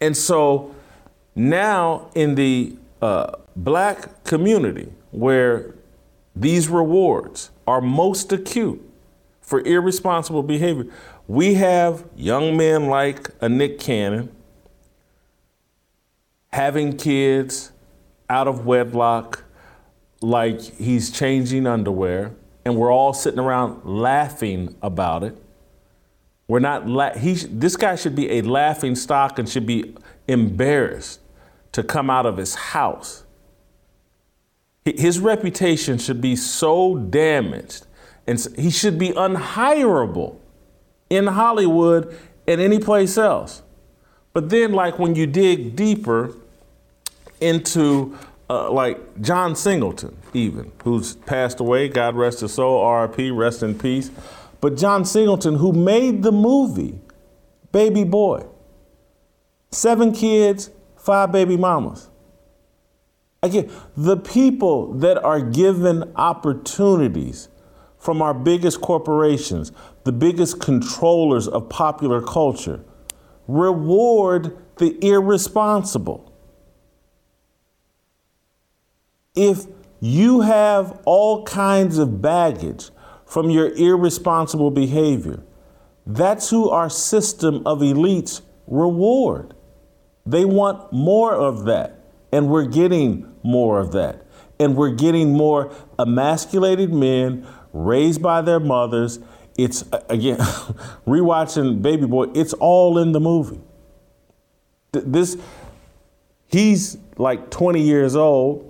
And 0.00 0.16
so 0.16 0.74
now, 1.34 2.10
in 2.14 2.34
the 2.34 2.76
uh, 3.00 3.32
black 3.56 4.24
community, 4.24 4.92
where 5.10 5.74
these 6.34 6.68
rewards 6.68 7.50
are 7.66 7.80
most 7.80 8.32
acute 8.32 8.84
for 9.40 9.60
irresponsible 9.60 10.42
behavior, 10.42 10.86
we 11.26 11.54
have 11.54 12.04
young 12.16 12.56
men 12.56 12.86
like 12.86 13.30
a 13.40 13.48
Nick 13.48 13.78
Cannon 13.78 14.34
having 16.52 16.96
kids 16.96 17.72
out 18.30 18.48
of 18.48 18.66
wedlock, 18.66 19.44
like 20.20 20.60
he's 20.60 21.10
changing 21.10 21.66
underwear, 21.66 22.32
and 22.64 22.76
we're 22.76 22.92
all 22.92 23.12
sitting 23.12 23.40
around 23.40 23.84
laughing 23.84 24.76
about 24.82 25.22
it. 25.22 25.36
We're 26.46 26.60
not. 26.60 26.88
La- 26.88 27.14
he. 27.14 27.34
This 27.34 27.76
guy 27.76 27.94
should 27.96 28.16
be 28.16 28.30
a 28.32 28.42
laughing 28.42 28.94
stock 28.94 29.38
and 29.38 29.48
should 29.48 29.66
be 29.66 29.94
embarrassed 30.26 31.20
to 31.72 31.82
come 31.82 32.10
out 32.10 32.26
of 32.26 32.36
his 32.36 32.54
house. 32.54 33.24
His 34.84 35.20
reputation 35.20 35.98
should 35.98 36.20
be 36.20 36.34
so 36.34 36.96
damaged, 36.96 37.86
and 38.26 38.44
he 38.56 38.70
should 38.70 38.98
be 38.98 39.10
unhireable 39.10 40.40
in 41.10 41.26
Hollywood 41.26 42.16
and 42.46 42.60
any 42.60 42.78
place 42.78 43.18
else. 43.18 43.62
But 44.32 44.48
then, 44.48 44.72
like 44.72 44.98
when 44.98 45.14
you 45.14 45.26
dig 45.26 45.76
deeper 45.76 46.34
into 47.40 48.16
uh, 48.50 48.70
like 48.70 49.20
John 49.20 49.54
Singleton, 49.54 50.16
even 50.32 50.72
who's 50.84 51.16
passed 51.16 51.60
away, 51.60 51.88
God 51.88 52.16
rest 52.16 52.40
his 52.40 52.54
soul, 52.54 52.90
RIP, 52.90 53.32
rest 53.32 53.62
in 53.62 53.78
peace. 53.78 54.10
But 54.60 54.76
John 54.76 55.04
Singleton, 55.04 55.56
who 55.56 55.72
made 55.72 56.22
the 56.22 56.32
movie 56.32 56.98
Baby 57.72 58.04
Boy, 58.04 58.46
seven 59.70 60.12
kids, 60.12 60.70
five 60.96 61.30
baby 61.32 61.56
mamas. 61.56 62.08
Again, 63.42 63.70
the 63.96 64.16
people 64.16 64.92
that 64.94 65.22
are 65.22 65.40
given 65.40 66.12
opportunities 66.16 67.48
from 67.98 68.20
our 68.20 68.34
biggest 68.34 68.80
corporations, 68.80 69.70
the 70.04 70.12
biggest 70.12 70.60
controllers 70.60 71.46
of 71.46 71.68
popular 71.68 72.20
culture, 72.20 72.84
reward 73.46 74.56
the 74.78 74.98
irresponsible. 75.04 76.27
If 79.38 79.66
you 80.00 80.40
have 80.40 81.00
all 81.04 81.44
kinds 81.44 81.96
of 81.98 82.20
baggage 82.20 82.90
from 83.24 83.50
your 83.50 83.70
irresponsible 83.76 84.72
behavior, 84.72 85.44
that's 86.04 86.50
who 86.50 86.70
our 86.70 86.90
system 86.90 87.64
of 87.64 87.78
elites 87.78 88.40
reward. 88.66 89.54
They 90.26 90.44
want 90.44 90.92
more 90.92 91.32
of 91.34 91.66
that, 91.66 92.00
and 92.32 92.48
we're 92.48 92.66
getting 92.66 93.32
more 93.44 93.78
of 93.78 93.92
that. 93.92 94.24
And 94.58 94.74
we're 94.76 94.94
getting 94.94 95.34
more 95.34 95.72
emasculated 96.00 96.92
men 96.92 97.46
raised 97.72 98.20
by 98.20 98.42
their 98.42 98.58
mothers. 98.58 99.20
It's, 99.56 99.84
again, 100.08 100.38
rewatching 101.06 101.80
Baby 101.80 102.06
Boy, 102.06 102.24
it's 102.34 102.54
all 102.54 102.98
in 102.98 103.12
the 103.12 103.20
movie. 103.20 103.60
This, 104.90 105.36
he's 106.48 106.98
like 107.16 107.50
20 107.50 107.80
years 107.80 108.16
old. 108.16 108.67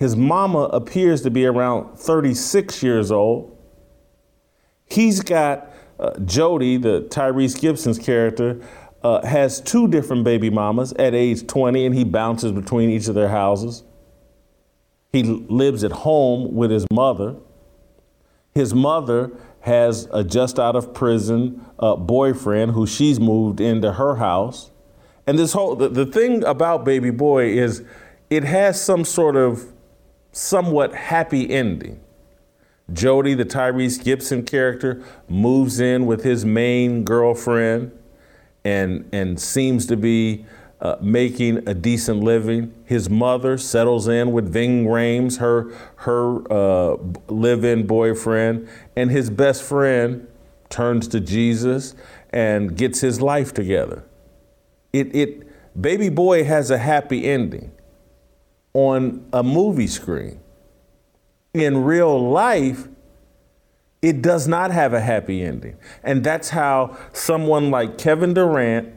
His 0.00 0.16
mama 0.16 0.60
appears 0.60 1.20
to 1.22 1.30
be 1.30 1.44
around 1.44 1.98
36 1.98 2.82
years 2.82 3.12
old. 3.12 3.54
He's 4.86 5.20
got 5.20 5.70
uh, 6.00 6.18
Jody, 6.20 6.78
the 6.78 7.02
Tyrese 7.02 7.60
Gibson's 7.60 7.98
character, 7.98 8.62
uh, 9.02 9.24
has 9.26 9.60
two 9.60 9.88
different 9.88 10.24
baby 10.24 10.48
mamas 10.48 10.94
at 10.94 11.14
age 11.14 11.46
20, 11.46 11.84
and 11.84 11.94
he 11.94 12.04
bounces 12.04 12.50
between 12.50 12.88
each 12.88 13.08
of 13.08 13.14
their 13.14 13.28
houses. 13.28 13.84
He 15.12 15.22
lives 15.22 15.84
at 15.84 15.92
home 15.92 16.54
with 16.54 16.70
his 16.70 16.86
mother. 16.90 17.36
His 18.54 18.72
mother 18.72 19.30
has 19.60 20.08
a 20.14 20.24
just 20.24 20.58
out 20.58 20.76
of 20.76 20.94
prison 20.94 21.66
uh, 21.78 21.96
boyfriend 21.96 22.72
who 22.72 22.86
she's 22.86 23.20
moved 23.20 23.60
into 23.60 23.92
her 23.92 24.16
house. 24.16 24.70
And 25.26 25.38
this 25.38 25.52
whole 25.52 25.76
the, 25.76 25.90
the 25.90 26.06
thing 26.06 26.42
about 26.44 26.86
Baby 26.86 27.10
Boy 27.10 27.50
is 27.50 27.84
it 28.30 28.44
has 28.44 28.82
some 28.82 29.04
sort 29.04 29.36
of 29.36 29.70
somewhat 30.32 30.94
happy 30.94 31.50
ending. 31.50 32.00
Jody, 32.92 33.34
the 33.34 33.44
Tyrese 33.44 34.02
Gibson 34.02 34.44
character, 34.44 35.02
moves 35.28 35.78
in 35.80 36.06
with 36.06 36.24
his 36.24 36.44
main 36.44 37.04
girlfriend 37.04 37.92
and 38.64 39.08
and 39.12 39.40
seems 39.40 39.86
to 39.86 39.96
be 39.96 40.44
uh, 40.80 40.96
making 41.00 41.68
a 41.68 41.74
decent 41.74 42.20
living. 42.20 42.74
His 42.84 43.08
mother 43.08 43.58
settles 43.58 44.08
in 44.08 44.32
with 44.32 44.52
Ving 44.52 44.86
Rhames, 44.86 45.38
her 45.38 45.72
her 45.96 46.52
uh, 46.52 46.96
live-in 47.28 47.86
boyfriend, 47.86 48.68
and 48.96 49.10
his 49.10 49.30
best 49.30 49.62
friend 49.62 50.26
turns 50.68 51.08
to 51.08 51.20
Jesus 51.20 51.94
and 52.30 52.76
gets 52.76 53.00
his 53.00 53.20
life 53.20 53.54
together. 53.54 54.04
It 54.92 55.14
it 55.14 55.80
Baby 55.80 56.08
Boy 56.08 56.44
has 56.44 56.70
a 56.70 56.78
happy 56.78 57.24
ending 57.24 57.72
on 58.74 59.26
a 59.32 59.42
movie 59.42 59.86
screen. 59.86 60.40
In 61.52 61.84
real 61.84 62.30
life, 62.30 62.86
it 64.02 64.22
does 64.22 64.46
not 64.46 64.70
have 64.70 64.92
a 64.92 65.00
happy 65.00 65.42
ending. 65.42 65.76
And 66.02 66.22
that's 66.22 66.50
how 66.50 66.96
someone 67.12 67.70
like 67.70 67.98
Kevin 67.98 68.34
Durant 68.34 68.94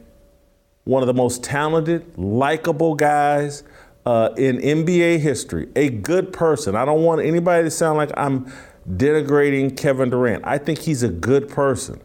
one 0.85 1.01
of 1.01 1.07
the 1.07 1.13
most 1.13 1.43
talented, 1.43 2.05
likable 2.17 2.95
guys 2.95 3.63
uh, 4.05 4.29
in 4.37 4.57
NBA 4.57 5.19
history, 5.19 5.69
a 5.75 5.89
good 5.89 6.33
person. 6.33 6.75
I 6.75 6.85
don't 6.85 7.03
want 7.03 7.21
anybody 7.21 7.63
to 7.63 7.71
sound 7.71 7.97
like 7.97 8.11
I'm 8.17 8.51
denigrating 8.89 9.77
Kevin 9.77 10.09
Durant. 10.09 10.43
I 10.45 10.57
think 10.57 10.79
he's 10.79 11.03
a 11.03 11.09
good 11.09 11.47
person, 11.47 12.01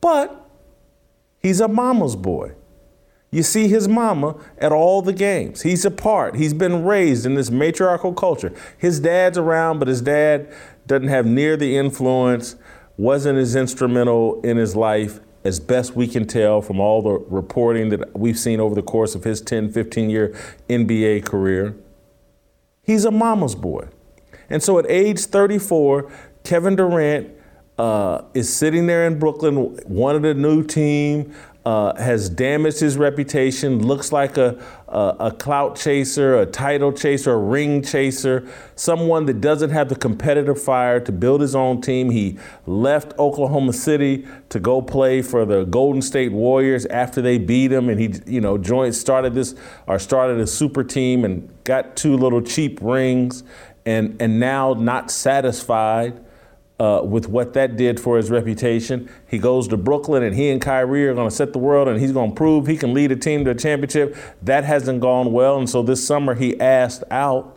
but 0.00 0.48
he's 1.38 1.60
a 1.60 1.68
mama's 1.68 2.16
boy. 2.16 2.52
You 3.30 3.42
see 3.42 3.68
his 3.68 3.88
mama 3.88 4.36
at 4.58 4.72
all 4.72 5.02
the 5.02 5.12
games. 5.12 5.62
He's 5.62 5.84
a 5.84 5.90
part. 5.90 6.36
He's 6.36 6.54
been 6.54 6.84
raised 6.84 7.26
in 7.26 7.34
this 7.34 7.50
matriarchal 7.50 8.14
culture. 8.14 8.52
His 8.78 9.00
dad's 9.00 9.36
around, 9.36 9.78
but 9.78 9.88
his 9.88 10.00
dad 10.00 10.52
doesn't 10.86 11.08
have 11.08 11.26
near 11.26 11.56
the 11.56 11.76
influence, 11.76 12.56
wasn't 12.96 13.38
as 13.38 13.56
instrumental 13.56 14.40
in 14.42 14.56
his 14.56 14.76
life 14.76 15.20
as 15.46 15.60
best 15.60 15.94
we 15.94 16.08
can 16.08 16.26
tell 16.26 16.60
from 16.60 16.80
all 16.80 17.02
the 17.02 17.12
reporting 17.28 17.88
that 17.90 18.18
we've 18.18 18.38
seen 18.38 18.58
over 18.58 18.74
the 18.74 18.82
course 18.82 19.14
of 19.14 19.22
his 19.22 19.40
10, 19.40 19.72
15 19.72 20.10
year 20.10 20.34
NBA 20.68 21.24
career, 21.24 21.76
he's 22.82 23.04
a 23.04 23.10
mama's 23.10 23.54
boy. 23.54 23.88
And 24.50 24.62
so 24.62 24.78
at 24.78 24.86
age 24.88 25.20
34, 25.20 26.10
Kevin 26.42 26.76
Durant 26.76 27.30
uh, 27.78 28.22
is 28.34 28.54
sitting 28.54 28.86
there 28.86 29.06
in 29.06 29.18
Brooklyn, 29.18 29.78
wanted 29.86 30.24
a 30.24 30.34
new 30.34 30.64
team, 30.64 31.34
uh, 31.66 32.00
has 32.00 32.30
damaged 32.30 32.78
his 32.78 32.96
reputation, 32.96 33.84
looks 33.84 34.12
like 34.12 34.36
a, 34.36 34.56
a, 34.86 35.16
a, 35.18 35.32
clout 35.32 35.74
chaser, 35.74 36.38
a 36.38 36.46
title 36.46 36.92
chaser, 36.92 37.32
a 37.32 37.36
ring 37.36 37.82
chaser, 37.82 38.48
someone 38.76 39.26
that 39.26 39.40
doesn't 39.40 39.70
have 39.70 39.88
the 39.88 39.96
competitive 39.96 40.62
fire 40.62 41.00
to 41.00 41.10
build 41.10 41.40
his 41.40 41.56
own 41.56 41.80
team. 41.80 42.08
He 42.10 42.38
left 42.66 43.18
Oklahoma 43.18 43.72
City 43.72 44.28
to 44.50 44.60
go 44.60 44.80
play 44.80 45.22
for 45.22 45.44
the 45.44 45.64
Golden 45.64 46.00
State 46.02 46.30
Warriors 46.30 46.86
after 46.86 47.20
they 47.20 47.36
beat 47.36 47.72
him, 47.72 47.88
and 47.88 47.98
he, 47.98 48.14
you 48.26 48.40
know, 48.40 48.56
joined, 48.56 48.94
started 48.94 49.34
this 49.34 49.56
or 49.88 49.98
started 49.98 50.38
a 50.38 50.46
super 50.46 50.84
team 50.84 51.24
and 51.24 51.52
got 51.64 51.96
two 51.96 52.16
little 52.16 52.42
cheap 52.42 52.78
rings, 52.80 53.42
and 53.84 54.16
and 54.22 54.38
now 54.38 54.72
not 54.74 55.10
satisfied 55.10 56.24
uh, 56.78 57.00
with 57.04 57.28
what 57.28 57.54
that 57.54 57.76
did 57.76 57.98
for 57.98 58.16
his 58.16 58.30
reputation. 58.30 59.10
He 59.26 59.38
goes 59.38 59.68
to 59.68 59.76
Brooklyn 59.76 60.22
and 60.22 60.34
he 60.34 60.50
and 60.50 60.60
Kyrie 60.60 61.06
are 61.08 61.14
going 61.14 61.28
to 61.28 61.34
set 61.34 61.52
the 61.52 61.58
world 61.58 61.88
and 61.88 62.00
he's 62.00 62.12
going 62.12 62.30
to 62.30 62.36
prove 62.36 62.66
he 62.66 62.76
can 62.76 62.92
lead 62.92 63.12
a 63.12 63.16
team 63.16 63.44
to 63.44 63.52
a 63.52 63.54
championship. 63.54 64.16
That 64.42 64.64
hasn't 64.64 65.00
gone 65.00 65.32
well. 65.32 65.58
And 65.58 65.68
so 65.68 65.82
this 65.82 66.06
summer 66.06 66.34
he 66.34 66.58
asked 66.60 67.04
out. 67.10 67.54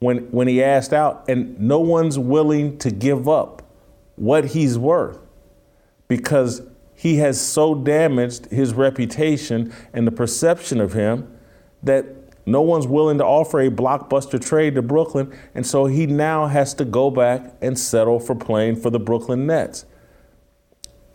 When, 0.00 0.30
when 0.30 0.46
he 0.46 0.62
asked 0.62 0.92
out, 0.92 1.24
and 1.28 1.58
no 1.58 1.80
one's 1.80 2.20
willing 2.20 2.78
to 2.78 2.92
give 2.92 3.28
up 3.28 3.68
what 4.14 4.44
he's 4.44 4.78
worth 4.78 5.18
because 6.06 6.62
he 6.94 7.16
has 7.16 7.40
so 7.40 7.74
damaged 7.74 8.46
his 8.46 8.74
reputation 8.74 9.72
and 9.92 10.06
the 10.06 10.12
perception 10.12 10.80
of 10.80 10.92
him 10.92 11.36
that 11.82 12.06
no 12.48 12.62
one's 12.62 12.86
willing 12.86 13.18
to 13.18 13.24
offer 13.24 13.60
a 13.60 13.70
blockbuster 13.70 14.40
trade 14.44 14.74
to 14.74 14.82
Brooklyn, 14.82 15.32
and 15.54 15.66
so 15.66 15.86
he 15.86 16.06
now 16.06 16.46
has 16.46 16.74
to 16.74 16.84
go 16.84 17.10
back 17.10 17.54
and 17.60 17.78
settle 17.78 18.18
for 18.18 18.34
playing 18.34 18.76
for 18.76 18.90
the 18.90 18.98
Brooklyn 18.98 19.46
Nets. 19.46 19.84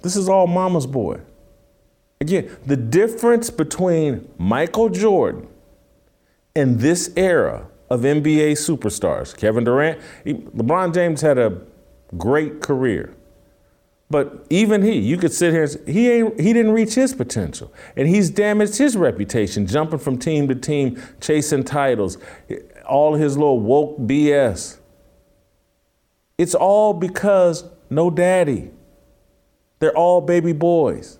This 0.02 0.16
is 0.16 0.30
all 0.30 0.48
mama's 0.48 0.86
boy. 0.86 1.22
Again, 2.22 2.56
the 2.66 2.78
difference 2.78 3.50
between 3.50 4.30
Michael 4.38 4.90
Jordan 4.90 5.48
and 6.56 6.80
this 6.80 7.12
era 7.16 7.68
of 7.90 8.02
NBA 8.02 8.54
superstars, 8.54 9.36
Kevin 9.36 9.64
Durant, 9.64 10.00
LeBron 10.26 10.94
James 10.94 11.22
had 11.22 11.38
a 11.38 11.62
great 12.18 12.62
career. 12.62 13.14
But 14.14 14.46
even 14.52 14.84
he, 14.84 15.00
you 15.00 15.18
could 15.18 15.34
sit 15.34 15.54
here 15.54 15.66
say, 15.66 15.92
he 15.92 16.08
ain't 16.12 16.40
he 16.40 16.54
didn't 16.54 16.74
reach 16.74 16.94
his 16.94 17.16
potential. 17.16 17.74
And 17.98 18.08
he's 18.08 18.30
damaged 18.30 18.78
his 18.78 18.96
reputation, 18.96 19.66
jumping 19.66 19.98
from 19.98 20.20
team 20.20 20.48
to 20.50 20.54
team, 20.54 21.02
chasing 21.20 21.64
titles, 21.64 22.20
all 22.88 23.16
his 23.16 23.40
little 23.40 23.60
woke 23.60 23.98
BS. 24.02 24.78
It's 26.38 26.54
all 26.54 26.94
because 26.94 27.64
no 27.90 28.12
daddy. 28.12 28.70
They're 29.80 29.98
all 29.98 30.22
baby 30.22 30.54
boys. 30.54 31.18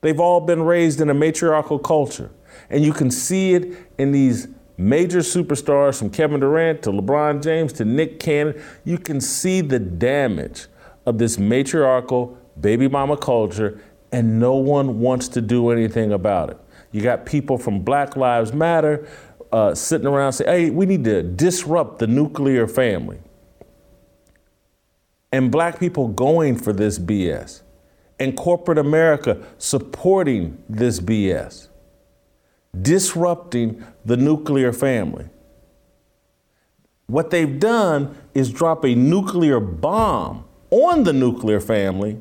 They've 0.00 0.20
all 0.20 0.42
been 0.42 0.62
raised 0.62 1.00
in 1.00 1.10
a 1.10 1.14
matriarchal 1.14 1.80
culture. 1.80 2.30
And 2.70 2.84
you 2.84 2.92
can 2.92 3.10
see 3.10 3.54
it 3.54 3.76
in 3.98 4.12
these 4.12 4.46
major 4.76 5.22
superstars 5.22 5.98
from 5.98 6.10
Kevin 6.10 6.38
Durant 6.38 6.82
to 6.82 6.92
LeBron 6.92 7.42
James 7.42 7.72
to 7.72 7.84
Nick 7.84 8.20
Cannon. 8.20 8.62
You 8.84 8.98
can 8.98 9.20
see 9.20 9.60
the 9.60 9.80
damage 9.80 10.68
of 11.06 11.18
this 11.18 11.38
matriarchal 11.38 12.36
baby 12.60 12.88
mama 12.88 13.16
culture, 13.16 13.80
and 14.10 14.38
no 14.38 14.54
one 14.54 15.00
wants 15.00 15.28
to 15.28 15.40
do 15.40 15.70
anything 15.70 16.12
about 16.12 16.50
it. 16.50 16.58
You 16.92 17.00
got 17.00 17.24
people 17.24 17.56
from 17.56 17.80
Black 17.80 18.16
Lives 18.16 18.52
Matter 18.52 19.08
uh, 19.50 19.74
sitting 19.74 20.06
around 20.06 20.32
saying, 20.32 20.50
hey, 20.50 20.70
we 20.70 20.86
need 20.86 21.04
to 21.04 21.22
disrupt 21.22 21.98
the 21.98 22.06
nuclear 22.06 22.66
family. 22.66 23.18
And 25.30 25.50
black 25.50 25.80
people 25.80 26.08
going 26.08 26.56
for 26.56 26.72
this 26.72 26.98
BS. 26.98 27.62
And 28.18 28.36
corporate 28.36 28.78
America 28.78 29.42
supporting 29.58 30.62
this 30.68 31.00
BS. 31.00 31.68
Disrupting 32.80 33.84
the 34.04 34.16
nuclear 34.16 34.72
family. 34.72 35.28
What 37.06 37.30
they've 37.30 37.58
done 37.58 38.16
is 38.34 38.52
drop 38.52 38.84
a 38.84 38.94
nuclear 38.94 39.60
bomb 39.60 40.44
on 40.72 41.04
the 41.04 41.12
nuclear 41.12 41.60
family, 41.60 42.20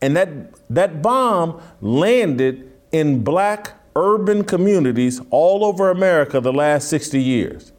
and 0.00 0.16
that, 0.16 0.28
that 0.70 1.02
bomb 1.02 1.60
landed 1.80 2.72
in 2.92 3.24
black 3.24 3.74
urban 3.96 4.44
communities 4.44 5.20
all 5.30 5.64
over 5.64 5.90
America 5.90 6.40
the 6.40 6.52
last 6.52 6.88
60 6.88 7.20
years. 7.20 7.72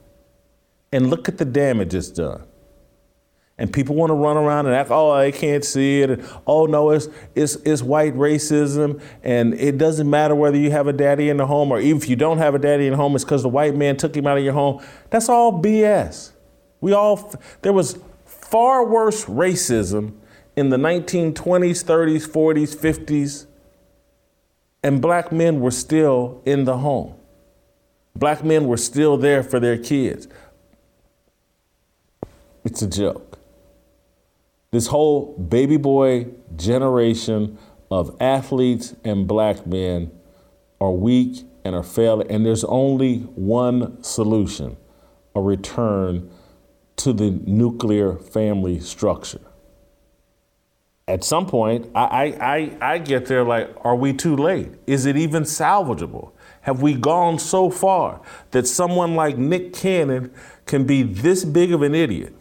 And 0.91 1.09
look 1.09 1.29
at 1.29 1.37
the 1.37 1.45
damage 1.45 1.93
it's 1.93 2.09
done. 2.09 2.43
And 3.59 3.73
people 3.73 3.95
want 3.95 4.11
to 4.11 4.13
run 4.13 4.37
around 4.37 4.67
and 4.67 4.75
act, 4.75 4.91
oh, 4.91 5.11
I 5.11 5.31
can't 5.31 5.65
see 5.65 6.01
it. 6.01 6.11
And, 6.11 6.29
oh, 6.45 6.65
no, 6.67 6.91
it's, 6.91 7.07
it's, 7.33 7.55
it's 7.57 7.81
white 7.81 8.13
racism. 8.15 9.01
And 9.23 9.55
it 9.55 9.77
doesn't 9.77 10.07
matter 10.07 10.35
whether 10.35 10.57
you 10.57 10.69
have 10.71 10.87
a 10.87 10.93
daddy 10.93 11.29
in 11.29 11.37
the 11.37 11.47
home 11.47 11.71
or 11.71 11.79
even 11.79 11.97
if 11.97 12.07
you 12.07 12.15
don't 12.15 12.37
have 12.37 12.53
a 12.53 12.59
daddy 12.59 12.85
in 12.85 12.91
the 12.91 12.97
home, 12.97 13.15
it's 13.15 13.23
because 13.23 13.41
the 13.41 13.49
white 13.49 13.75
man 13.75 13.97
took 13.97 14.15
him 14.15 14.27
out 14.27 14.37
of 14.37 14.43
your 14.43 14.53
home. 14.53 14.83
That's 15.09 15.27
all 15.27 15.61
BS. 15.61 16.31
We 16.81 16.93
all, 16.93 17.33
there 17.63 17.73
was 17.73 17.97
far 18.49 18.85
worse 18.85 19.25
racism 19.25 20.13
in 20.55 20.69
the 20.69 20.77
1920s, 20.77 21.83
30s, 21.83 22.27
40s, 22.27 22.75
50s, 22.75 23.45
and 24.83 25.01
black 25.01 25.31
men 25.31 25.59
were 25.59 25.71
still 25.71 26.41
in 26.45 26.63
the 26.63 26.77
home. 26.77 27.15
Black 28.15 28.43
men 28.43 28.67
were 28.67 28.77
still 28.77 29.17
there 29.17 29.43
for 29.43 29.59
their 29.59 29.77
kids. 29.77 30.27
It's 32.63 32.81
a 32.81 32.87
joke. 32.87 33.37
This 34.71 34.87
whole 34.87 35.37
baby 35.37 35.77
boy 35.77 36.27
generation 36.55 37.57
of 37.91 38.15
athletes 38.19 38.95
and 39.03 39.27
black 39.27 39.65
men 39.67 40.11
are 40.81 40.91
weak 40.91 41.45
and 41.63 41.75
are 41.75 41.83
failing, 41.83 42.29
and 42.29 42.45
there's 42.45 42.63
only 42.63 43.19
one 43.19 44.01
solution 44.03 44.77
a 45.35 45.41
return 45.41 46.29
to 47.07 47.13
the 47.13 47.31
nuclear 47.49 48.15
family 48.17 48.81
structure. 48.81 49.39
At 51.07 51.23
some 51.23 51.45
point, 51.45 51.89
I, 51.95 52.35
I, 52.81 52.95
I, 52.95 52.97
get 52.97 53.27
there 53.27 53.45
like, 53.45 53.73
are 53.85 53.95
we 53.95 54.11
too 54.11 54.35
late? 54.35 54.71
Is 54.87 55.05
it 55.05 55.15
even 55.15 55.43
salvageable? 55.43 56.33
Have 56.63 56.81
we 56.81 56.95
gone 56.95 57.39
so 57.39 57.69
far 57.69 58.19
that 58.51 58.67
someone 58.67 59.15
like 59.15 59.37
Nick 59.37 59.71
Cannon 59.71 60.33
can 60.65 60.83
be 60.83 61.01
this 61.01 61.45
big 61.45 61.71
of 61.71 61.81
an 61.81 61.95
idiot 61.95 62.35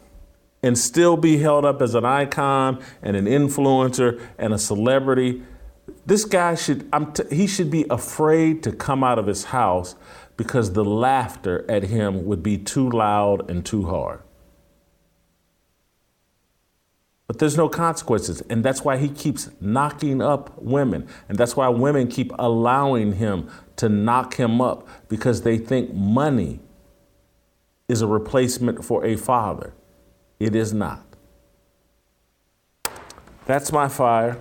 and 0.64 0.76
still 0.76 1.16
be 1.16 1.36
held 1.36 1.64
up 1.64 1.80
as 1.80 1.94
an 1.94 2.04
icon 2.04 2.82
and 3.02 3.16
an 3.16 3.26
influencer 3.26 4.20
and 4.36 4.52
a 4.52 4.58
celebrity 4.58 5.42
This 6.04 6.24
guy 6.24 6.56
should 6.56 6.90
t- 7.14 7.36
he 7.36 7.46
should 7.46 7.70
be 7.70 7.84
afraid 7.88 8.64
to 8.64 8.72
come 8.72 9.04
out 9.04 9.20
of 9.20 9.28
his 9.28 9.44
house 9.44 9.94
because 10.36 10.72
the 10.72 10.84
laughter 10.84 11.64
at 11.70 11.84
him 11.84 12.24
would 12.24 12.42
be 12.42 12.58
too 12.58 12.90
loud 12.90 13.48
and 13.48 13.64
too 13.64 13.84
hard. 13.86 14.25
But 17.26 17.40
there's 17.40 17.56
no 17.56 17.68
consequences. 17.68 18.40
And 18.42 18.64
that's 18.64 18.82
why 18.82 18.98
he 18.98 19.08
keeps 19.08 19.50
knocking 19.60 20.22
up 20.22 20.56
women. 20.62 21.08
And 21.28 21.36
that's 21.36 21.56
why 21.56 21.68
women 21.68 22.08
keep 22.08 22.32
allowing 22.38 23.14
him 23.14 23.50
to 23.76 23.88
knock 23.88 24.34
him 24.34 24.60
up 24.60 24.88
because 25.08 25.42
they 25.42 25.58
think 25.58 25.92
money 25.92 26.60
is 27.88 28.02
a 28.02 28.06
replacement 28.06 28.84
for 28.84 29.04
a 29.04 29.16
father. 29.16 29.72
It 30.38 30.54
is 30.54 30.72
not. 30.72 31.02
That's 33.46 33.72
my 33.72 33.88
fire. 33.88 34.38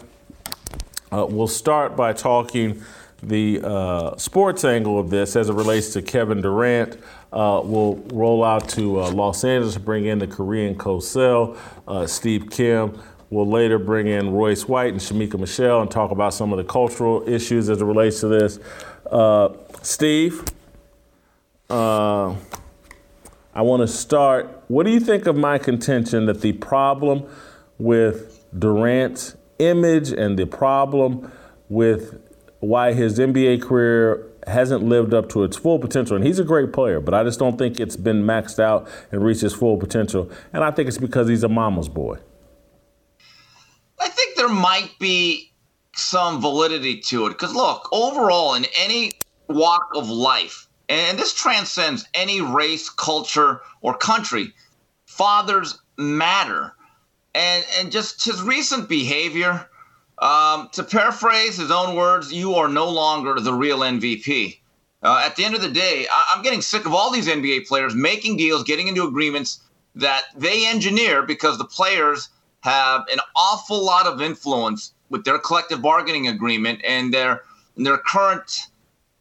Uh, 1.12 1.26
we'll 1.30 1.48
start 1.48 1.95
by 1.95 2.13
talking 2.13 2.84
the 3.21 3.62
uh, 3.63 4.17
sports 4.17 4.65
angle 4.65 5.00
of 5.00 5.10
this 5.10 5.36
as 5.36 5.50
it 5.50 5.54
relates 5.54 5.93
to 5.93 6.02
Kevin 6.02 6.41
Durant. 6.41 6.98
Uh, 7.36 7.62
we'll 7.65 7.95
roll 8.13 8.45
out 8.45 8.69
to 8.69 9.02
uh, 9.02 9.12
Los 9.12 9.43
Angeles 9.43 9.74
to 9.74 9.80
bring 9.82 10.06
in 10.06 10.19
the 10.19 10.28
Korean 10.28 10.74
Cosell, 10.74 11.58
uh, 11.86 12.08
Steve 12.08 12.50
Kim. 12.50 12.98
We'll 13.30 13.50
later 13.50 13.78
bring 13.78 14.08
in 14.08 14.32
Royce 14.32 14.69
White 14.69 14.93
and 14.93 15.02
Shemeka 15.02 15.38
Michelle 15.38 15.82
and 15.82 15.91
talk 15.91 16.12
about 16.12 16.34
some 16.34 16.54
of 16.54 16.58
the 16.58 16.63
cultural 16.63 17.28
issues 17.28 17.69
as 17.69 17.82
it 17.82 17.86
relates 17.86 18.21
to 18.21 18.30
this. 18.30 18.60
Uh, 19.12 19.50
Steve, 19.82 20.45
uh, 21.69 22.34
I 23.54 23.62
want 23.62 23.82
to 23.82 23.88
start. 23.88 24.63
What 24.69 24.86
do 24.86 24.91
you 24.91 25.02
think 25.02 25.26
of 25.26 25.36
my 25.36 25.58
contention 25.58 26.28
that 26.28 26.39
the 26.39 26.54
problem 26.54 27.26
with 27.78 28.45
Durant's 28.58 29.36
image 29.60 30.10
and 30.10 30.39
the 30.39 30.45
problem 30.45 31.30
with 31.67 32.21
why 32.62 32.93
his 32.93 33.19
NBA 33.19 33.62
career 33.62 34.32
hasn't 34.47 34.84
lived 34.84 35.13
up 35.13 35.29
to 35.29 35.43
its 35.43 35.58
full 35.58 35.79
potential. 35.79 36.15
And 36.15 36.25
he's 36.25 36.39
a 36.39 36.43
great 36.43 36.71
player, 36.73 36.99
but 36.99 37.13
I 37.13 37.23
just 37.23 37.39
don't 37.39 37.58
think 37.58 37.79
it's 37.79 37.95
been 37.95 38.23
maxed 38.23 38.60
out 38.60 38.88
and 39.12 39.23
reached 39.23 39.43
its 39.43 39.55
full 39.55 39.77
potential. 39.77 40.29
And 40.53 40.63
I 40.63 40.71
think 40.71 40.88
it's 40.88 40.97
because 40.97 41.27
he's 41.27 41.43
a 41.43 41.49
mama's 41.49 41.89
boy. 41.89 42.17
I 43.99 44.10
think 44.10 44.36
there 44.36 44.49
might 44.49 44.91
be 44.99 45.51
some 45.95 46.41
validity 46.41 46.99
to 46.99 47.27
it. 47.27 47.29
Because 47.29 47.55
look, 47.55 47.88
overall, 47.91 48.53
in 48.55 48.65
any 48.77 49.13
walk 49.47 49.89
of 49.95 50.10
life, 50.10 50.67
and 50.89 51.17
this 51.17 51.34
transcends 51.34 52.08
any 52.13 52.41
race, 52.41 52.89
culture, 52.89 53.62
or 53.81 53.97
country, 53.97 54.53
fathers 55.05 55.79
matter. 55.97 56.73
And, 57.34 57.65
and 57.77 57.91
just 57.91 58.23
his 58.23 58.41
recent 58.41 58.88
behavior, 58.88 59.67
um, 60.19 60.69
to 60.73 60.84
paraphrase 60.84 61.58
his 61.58 61.71
own 61.71 61.95
words, 61.95 62.32
you 62.32 62.56
are 62.56 62.67
no 62.67 62.89
longer 62.89 63.39
the 63.39 63.54
real 63.54 63.80
MVP. 63.80 64.60
Uh, 65.04 65.21
at 65.25 65.36
the 65.36 65.43
end 65.45 65.56
of 65.56 65.62
the 65.62 65.69
day, 65.69 66.08
I- 66.12 66.34
I'm 66.34 66.41
getting 66.41 66.62
sick 66.62 66.86
of 66.86 66.93
all 66.93 67.12
these 67.12 67.28
NBA 67.28 67.67
players 67.67 67.93
making 67.93 68.38
deals, 68.38 68.63
getting 68.63 68.88
into 68.88 69.06
agreements 69.06 69.60
that 69.95 70.23
they 70.36 70.65
engineer 70.65 71.21
because 71.23 71.58
the 71.58 71.65
players 71.65 72.30
have 72.62 73.06
an 73.12 73.19
awful 73.36 73.84
lot 73.84 74.08
of 74.08 74.21
influence 74.21 74.93
with 75.10 75.23
their 75.23 75.38
collective 75.38 75.82
bargaining 75.82 76.28
agreement 76.28 76.82
and 76.84 77.13
their 77.13 77.43
and 77.78 77.86
their 77.86 77.97
current 77.97 78.67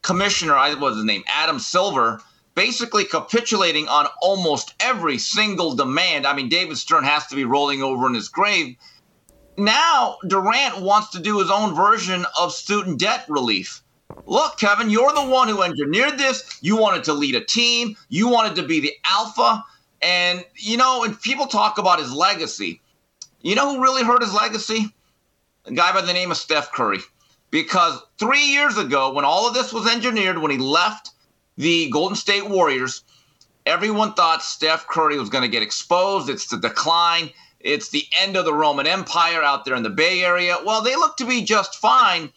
commissioner, 0.01 0.55
I 0.55 0.73
was 0.75 0.95
his 0.95 1.03
name, 1.03 1.23
Adam 1.27 1.59
Silver, 1.59 2.21
basically 2.55 3.03
capitulating 3.03 3.87
on 3.89 4.07
almost 4.21 4.73
every 4.79 5.17
single 5.17 5.75
demand. 5.75 6.25
I 6.25 6.33
mean, 6.33 6.47
David 6.47 6.77
Stern 6.77 7.03
has 7.03 7.27
to 7.27 7.35
be 7.35 7.43
rolling 7.43 7.83
over 7.83 8.07
in 8.07 8.13
his 8.13 8.29
grave 8.29 8.77
now 9.57 10.17
Durant 10.27 10.81
wants 10.81 11.09
to 11.11 11.19
do 11.19 11.39
his 11.39 11.49
own 11.49 11.75
version 11.75 12.25
of 12.39 12.51
student 12.51 12.99
debt 12.99 13.25
relief. 13.27 13.81
Look, 14.25 14.57
Kevin, 14.57 14.89
you're 14.89 15.13
the 15.13 15.25
one 15.25 15.47
who 15.47 15.61
engineered 15.61 16.17
this. 16.17 16.59
You 16.61 16.77
wanted 16.77 17.03
to 17.05 17.13
lead 17.13 17.35
a 17.35 17.43
team. 17.43 17.95
You 18.09 18.27
wanted 18.27 18.55
to 18.55 18.63
be 18.63 18.79
the 18.79 18.93
alpha. 19.05 19.63
And, 20.01 20.43
you 20.55 20.77
know, 20.77 20.99
when 21.01 21.15
people 21.15 21.47
talk 21.47 21.77
about 21.77 21.99
his 21.99 22.11
legacy, 22.13 22.81
you 23.41 23.55
know 23.55 23.73
who 23.73 23.81
really 23.81 24.03
hurt 24.03 24.21
his 24.21 24.33
legacy? 24.33 24.87
A 25.65 25.71
guy 25.71 25.91
by 25.93 26.01
the 26.01 26.13
name 26.13 26.31
of 26.31 26.37
Steph 26.37 26.71
Curry. 26.71 26.99
Because 27.51 27.99
three 28.19 28.45
years 28.45 28.77
ago, 28.77 29.13
when 29.13 29.25
all 29.25 29.47
of 29.47 29.53
this 29.53 29.71
was 29.71 29.87
engineered, 29.87 30.37
when 30.37 30.51
he 30.51 30.57
left 30.57 31.11
the 31.57 31.89
Golden 31.89 32.15
State 32.15 32.49
Warriors, 32.49 33.03
everyone 33.65 34.13
thought 34.13 34.43
Steph 34.43 34.87
Curry 34.87 35.17
was 35.17 35.29
going 35.29 35.43
to 35.43 35.47
get 35.47 35.63
exposed. 35.63 36.29
It's 36.29 36.47
the 36.47 36.57
decline. 36.57 37.29
It's 37.65 37.89
the 37.89 38.05
end 38.21 38.37
of 38.37 38.45
the 38.45 38.53
Roman 38.53 38.85
Empire 38.85 39.41
out 39.41 39.65
there 39.65 39.73
in 39.73 39.81
the 39.81 39.89
Bay 39.89 40.23
Area. 40.23 40.57
Well, 40.63 40.83
they 40.83 40.95
look 40.95 41.17
to 41.17 41.25
be 41.25 41.43
just 41.43 41.77
fine. 41.77 42.31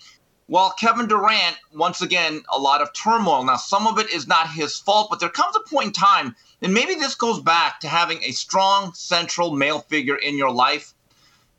While 0.46 0.70
Kevin 0.70 1.06
Durant, 1.06 1.58
once 1.70 2.00
again, 2.00 2.42
a 2.50 2.58
lot 2.58 2.80
of 2.80 2.94
turmoil. 2.94 3.44
Now, 3.44 3.56
some 3.56 3.86
of 3.86 3.98
it 3.98 4.10
is 4.10 4.26
not 4.26 4.50
his 4.50 4.78
fault, 4.78 5.08
but 5.10 5.20
there 5.20 5.28
comes 5.28 5.54
a 5.54 5.68
point 5.68 5.88
in 5.88 5.92
time, 5.92 6.34
and 6.62 6.72
maybe 6.72 6.94
this 6.94 7.14
goes 7.14 7.42
back 7.42 7.78
to 7.80 7.88
having 7.88 8.22
a 8.22 8.32
strong 8.32 8.94
central 8.94 9.54
male 9.54 9.80
figure 9.80 10.16
in 10.16 10.38
your 10.38 10.50
life. 10.50 10.94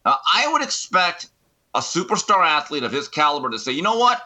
I 0.04 0.50
would 0.52 0.64
expect 0.64 1.30
a 1.76 1.80
superstar 1.80 2.44
athlete 2.44 2.82
of 2.82 2.92
his 2.92 3.08
caliber 3.08 3.52
to 3.52 3.60
say, 3.60 3.74
you 3.74 3.84
know 3.84 4.00
what? 4.00 4.20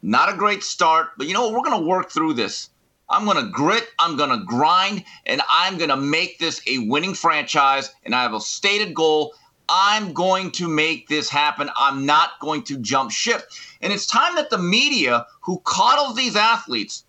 Not 0.00 0.32
a 0.32 0.36
great 0.36 0.62
start, 0.62 1.08
but 1.18 1.26
you 1.26 1.34
know 1.34 1.48
what? 1.48 1.54
We're 1.54 1.68
going 1.68 1.82
to 1.82 1.88
work 1.88 2.12
through 2.12 2.34
this. 2.34 2.70
I'm 3.08 3.24
going 3.24 3.36
to 3.36 3.50
grit, 3.50 3.88
I'm 3.98 4.16
going 4.16 4.30
to 4.30 4.44
grind, 4.44 5.04
and 5.24 5.40
I'm 5.48 5.78
going 5.78 5.90
to 5.90 5.96
make 5.96 6.38
this 6.38 6.60
a 6.66 6.78
winning 6.78 7.14
franchise. 7.14 7.94
And 8.04 8.14
I 8.14 8.22
have 8.22 8.34
a 8.34 8.40
stated 8.40 8.94
goal. 8.94 9.34
I'm 9.68 10.12
going 10.12 10.52
to 10.52 10.68
make 10.68 11.08
this 11.08 11.28
happen. 11.28 11.70
I'm 11.76 12.06
not 12.06 12.38
going 12.40 12.62
to 12.64 12.78
jump 12.78 13.10
ship. 13.10 13.48
And 13.80 13.92
it's 13.92 14.06
time 14.06 14.36
that 14.36 14.50
the 14.50 14.58
media 14.58 15.26
who 15.40 15.60
coddles 15.64 16.16
these 16.16 16.36
athletes 16.36 17.04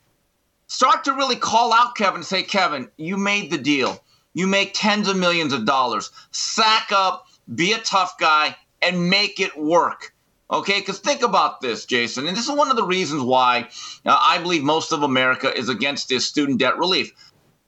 start 0.68 1.04
to 1.06 1.14
really 1.14 1.36
call 1.36 1.74
out 1.74 1.96
Kevin 1.96 2.16
and 2.16 2.26
say, 2.26 2.44
Kevin, 2.44 2.90
you 2.98 3.18
made 3.18 3.52
the 3.52 3.58
deal. 3.58 4.04
You 4.34 4.48
make 4.48 4.72
tens 4.74 5.08
of 5.08 5.18
millions 5.18 5.54
of 5.54 5.66
dollars. 5.66 6.12
Sack 6.32 6.92
up, 6.92 7.28
be 7.56 7.74
a 7.74 7.80
tough 7.80 8.18
guy, 8.20 8.56
and 8.82 9.10
make 9.10 9.40
it 9.40 9.58
work. 9.58 10.14
Okay, 10.50 10.80
because 10.80 11.00
think 11.00 11.24
about 11.24 11.60
this, 11.60 11.86
Jason, 11.86 12.26
and 12.26 12.38
this 12.38 12.48
is 12.48 12.56
one 12.56 12.70
of 12.70 12.78
the 12.78 12.86
reasons 12.86 13.22
why 13.22 13.68
uh, 14.06 14.18
I 14.18 14.38
believe 14.38 14.64
most 14.64 14.94
of 14.94 15.04
America 15.04 15.54
is 15.54 15.68
against 15.68 16.08
this 16.08 16.26
student 16.26 16.60
debt 16.60 16.78
relief. 16.78 17.12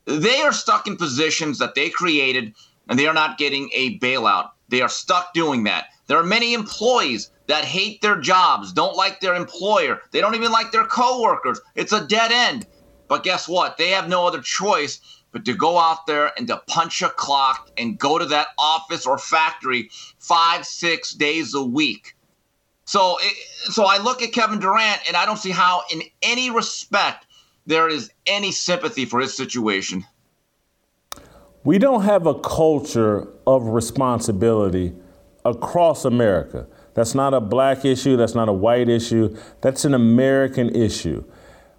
They 0.05 0.39
are 0.41 0.53
stuck 0.53 0.87
in 0.87 0.95
positions 0.95 1.59
that 1.59 1.75
they 1.75 1.89
created, 1.89 2.53
and 2.87 2.97
they 2.97 3.05
are 3.05 3.13
not 3.13 3.37
getting 3.37 3.69
a 3.73 3.99
bailout. 3.99 4.51
They 4.69 4.81
are 4.81 4.87
stuck 4.87 5.33
doing 5.33 5.65
that. 5.65 5.87
There 6.07 6.17
are 6.17 6.23
many 6.23 6.53
employees 6.53 7.31
that 7.47 7.65
hate 7.65 8.01
their 8.01 8.15
jobs, 8.15 8.71
don't 8.71 8.95
like 8.95 9.19
their 9.19 9.35
employer, 9.35 9.99
they 10.11 10.21
don't 10.21 10.35
even 10.35 10.51
like 10.51 10.71
their 10.71 10.85
coworkers. 10.85 11.59
It's 11.75 11.91
a 11.91 12.07
dead 12.07 12.31
end. 12.31 12.65
But 13.09 13.23
guess 13.23 13.45
what? 13.49 13.77
They 13.77 13.89
have 13.89 14.07
no 14.07 14.25
other 14.25 14.39
choice 14.41 15.01
but 15.33 15.43
to 15.45 15.53
go 15.53 15.77
out 15.77 16.07
there 16.07 16.31
and 16.37 16.47
to 16.47 16.63
punch 16.67 17.01
a 17.01 17.09
clock 17.09 17.71
and 17.77 17.99
go 17.99 18.17
to 18.17 18.25
that 18.27 18.47
office 18.57 19.05
or 19.05 19.17
factory 19.17 19.89
five, 20.17 20.65
six 20.65 21.11
days 21.11 21.53
a 21.53 21.61
week 21.61 22.15
so, 22.89 23.19
so 23.65 23.85
I 23.85 23.99
look 23.99 24.23
at 24.23 24.33
Kevin 24.33 24.57
Durant 24.57 25.01
and 25.07 25.15
I 25.15 25.27
don't 25.27 25.37
see 25.37 25.51
how, 25.51 25.83
in 25.93 26.01
any 26.23 26.49
respect, 26.49 27.27
there 27.67 27.87
is 27.87 28.09
any 28.25 28.51
sympathy 28.51 29.05
for 29.05 29.19
his 29.19 29.37
situation. 29.37 30.03
We 31.63 31.77
don't 31.77 32.01
have 32.01 32.25
a 32.25 32.33
culture 32.33 33.27
of 33.45 33.67
responsibility 33.67 34.95
across 35.45 36.03
America. 36.03 36.65
That's 36.95 37.13
not 37.13 37.35
a 37.35 37.39
black 37.39 37.85
issue. 37.85 38.17
That's 38.17 38.33
not 38.33 38.49
a 38.49 38.53
white 38.53 38.89
issue. 38.89 39.37
That's 39.61 39.85
an 39.85 39.93
American 39.93 40.75
issue. 40.75 41.23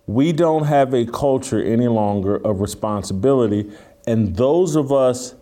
We 0.06 0.32
don't 0.32 0.66
have 0.66 0.94
a 0.94 1.06
culture 1.06 1.60
any 1.60 1.88
longer 1.88 2.36
of 2.36 2.60
responsibility. 2.60 3.68
And 4.06 4.36
those 4.36 4.76
of 4.76 4.92
us 4.92 5.34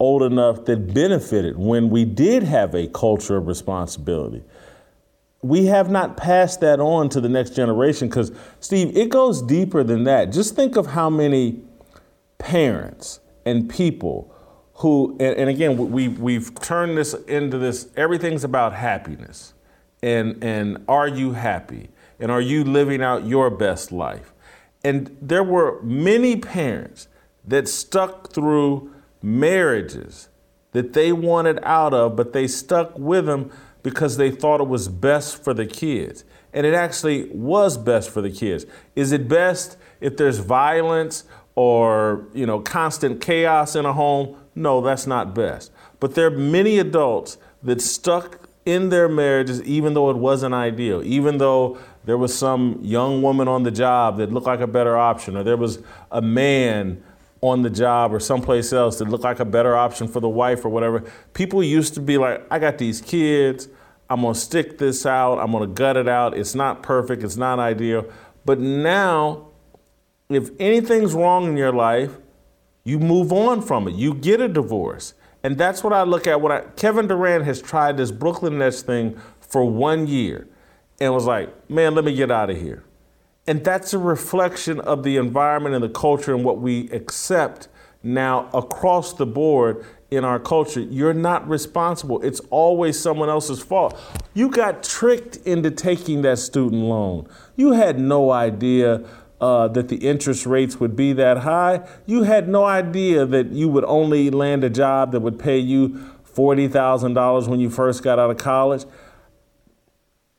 old 0.00 0.24
enough 0.24 0.64
that 0.64 0.92
benefited 0.92 1.56
when 1.56 1.88
we 1.88 2.04
did 2.04 2.42
have 2.42 2.74
a 2.74 2.88
culture 2.88 3.36
of 3.36 3.46
responsibility 3.46 4.42
we 5.42 5.66
have 5.66 5.90
not 5.90 6.16
passed 6.16 6.60
that 6.60 6.80
on 6.80 7.08
to 7.10 7.20
the 7.20 7.28
next 7.28 7.50
generation 7.50 8.08
because, 8.08 8.32
Steve, 8.60 8.96
it 8.96 9.08
goes 9.08 9.40
deeper 9.40 9.84
than 9.84 10.04
that. 10.04 10.32
Just 10.32 10.56
think 10.56 10.76
of 10.76 10.86
how 10.86 11.08
many 11.08 11.60
parents 12.38 13.20
and 13.44 13.68
people 13.70 14.34
who, 14.74 15.16
and, 15.20 15.36
and 15.36 15.50
again, 15.50 15.90
we, 15.90 16.08
we've 16.08 16.54
turned 16.60 16.96
this 16.96 17.14
into 17.14 17.58
this 17.58 17.88
everything's 17.96 18.44
about 18.44 18.72
happiness. 18.72 19.54
And, 20.02 20.42
and 20.42 20.84
are 20.88 21.08
you 21.08 21.32
happy? 21.32 21.90
And 22.20 22.30
are 22.30 22.40
you 22.40 22.64
living 22.64 23.02
out 23.02 23.26
your 23.26 23.50
best 23.50 23.92
life? 23.92 24.32
And 24.84 25.16
there 25.20 25.42
were 25.42 25.80
many 25.82 26.36
parents 26.36 27.08
that 27.44 27.68
stuck 27.68 28.32
through 28.32 28.92
marriages 29.22 30.28
that 30.72 30.92
they 30.92 31.12
wanted 31.12 31.58
out 31.62 31.94
of, 31.94 32.14
but 32.14 32.32
they 32.32 32.46
stuck 32.46 32.96
with 32.98 33.26
them 33.26 33.50
because 33.88 34.18
they 34.18 34.30
thought 34.30 34.60
it 34.60 34.68
was 34.68 34.86
best 34.88 35.42
for 35.42 35.54
the 35.54 35.64
kids. 35.64 36.24
And 36.52 36.66
it 36.66 36.74
actually 36.74 37.28
was 37.30 37.78
best 37.78 38.10
for 38.10 38.20
the 38.20 38.30
kids. 38.30 38.66
Is 38.94 39.12
it 39.12 39.28
best 39.28 39.78
if 40.00 40.16
there's 40.16 40.38
violence 40.38 41.24
or, 41.54 42.26
you 42.34 42.44
know, 42.44 42.60
constant 42.60 43.20
chaos 43.20 43.74
in 43.74 43.86
a 43.86 43.92
home? 43.92 44.36
No, 44.54 44.82
that's 44.82 45.06
not 45.06 45.34
best. 45.34 45.72
But 46.00 46.14
there 46.14 46.26
are 46.26 46.30
many 46.30 46.78
adults 46.78 47.38
that 47.62 47.80
stuck 47.80 48.48
in 48.66 48.90
their 48.90 49.08
marriages, 49.08 49.62
even 49.62 49.94
though 49.94 50.10
it 50.10 50.16
wasn't 50.16 50.54
ideal, 50.54 51.02
even 51.02 51.38
though 51.38 51.78
there 52.04 52.18
was 52.18 52.36
some 52.36 52.78
young 52.82 53.22
woman 53.22 53.48
on 53.48 53.62
the 53.62 53.70
job 53.70 54.18
that 54.18 54.30
looked 54.30 54.46
like 54.46 54.60
a 54.60 54.66
better 54.66 54.98
option, 54.98 55.36
or 55.36 55.42
there 55.42 55.56
was 55.56 55.82
a 56.10 56.20
man 56.20 57.02
on 57.40 57.62
the 57.62 57.70
job 57.70 58.12
or 58.12 58.20
someplace 58.20 58.72
else 58.72 58.98
that 58.98 59.08
looked 59.08 59.24
like 59.24 59.40
a 59.40 59.44
better 59.44 59.76
option 59.76 60.08
for 60.08 60.20
the 60.20 60.28
wife 60.28 60.64
or 60.64 60.68
whatever. 60.68 61.04
People 61.34 61.62
used 61.62 61.94
to 61.94 62.00
be 62.00 62.18
like, 62.18 62.44
I 62.50 62.58
got 62.58 62.78
these 62.78 63.00
kids, 63.00 63.68
I'm 64.10 64.22
gonna 64.22 64.34
stick 64.34 64.78
this 64.78 65.04
out, 65.04 65.38
I'm 65.38 65.52
gonna 65.52 65.66
gut 65.66 65.96
it 65.96 66.08
out. 66.08 66.36
It's 66.36 66.54
not 66.54 66.82
perfect, 66.82 67.22
it's 67.22 67.36
not 67.36 67.58
ideal. 67.58 68.06
But 68.44 68.58
now, 68.58 69.48
if 70.28 70.50
anything's 70.58 71.14
wrong 71.14 71.46
in 71.46 71.56
your 71.56 71.72
life, 71.72 72.16
you 72.84 72.98
move 72.98 73.32
on 73.32 73.60
from 73.60 73.86
it. 73.86 73.94
You 73.94 74.14
get 74.14 74.40
a 74.40 74.48
divorce. 74.48 75.14
And 75.42 75.58
that's 75.58 75.84
what 75.84 75.92
I 75.92 76.02
look 76.02 76.26
at 76.26 76.40
when 76.40 76.52
I, 76.52 76.60
Kevin 76.76 77.06
Durant 77.06 77.44
has 77.44 77.60
tried 77.60 77.96
this 77.96 78.10
Brooklyn 78.10 78.58
Nets 78.58 78.82
thing 78.82 79.20
for 79.40 79.64
one 79.64 80.06
year 80.06 80.48
and 81.00 81.12
was 81.12 81.26
like, 81.26 81.70
man, 81.70 81.94
let 81.94 82.04
me 82.04 82.14
get 82.14 82.30
out 82.30 82.50
of 82.50 82.58
here. 82.58 82.84
And 83.46 83.64
that's 83.64 83.94
a 83.94 83.98
reflection 83.98 84.80
of 84.80 85.02
the 85.04 85.16
environment 85.16 85.74
and 85.74 85.84
the 85.84 85.88
culture 85.88 86.34
and 86.34 86.44
what 86.44 86.60
we 86.60 86.90
accept 86.90 87.68
now 88.02 88.48
across 88.52 89.12
the 89.12 89.26
board 89.26 89.84
in 90.10 90.24
our 90.24 90.38
culture. 90.38 90.80
You're 90.80 91.14
not 91.14 91.48
responsible. 91.48 92.22
It's 92.22 92.40
always 92.50 92.98
someone 92.98 93.28
else's 93.28 93.62
fault. 93.62 93.98
You 94.34 94.50
got 94.50 94.82
tricked 94.82 95.36
into 95.38 95.70
taking 95.70 96.22
that 96.22 96.38
student 96.38 96.82
loan. 96.82 97.28
You 97.56 97.72
had 97.72 97.98
no 97.98 98.30
idea 98.30 99.04
uh, 99.40 99.68
that 99.68 99.88
the 99.88 99.96
interest 99.96 100.46
rates 100.46 100.80
would 100.80 100.96
be 100.96 101.12
that 101.12 101.38
high. 101.38 101.86
You 102.06 102.22
had 102.22 102.48
no 102.48 102.64
idea 102.64 103.26
that 103.26 103.48
you 103.52 103.68
would 103.68 103.84
only 103.84 104.30
land 104.30 104.64
a 104.64 104.70
job 104.70 105.12
that 105.12 105.20
would 105.20 105.38
pay 105.38 105.58
you 105.58 106.12
$40,000 106.34 107.48
when 107.48 107.60
you 107.60 107.70
first 107.70 108.02
got 108.02 108.18
out 108.18 108.30
of 108.30 108.38
college. 108.38 108.84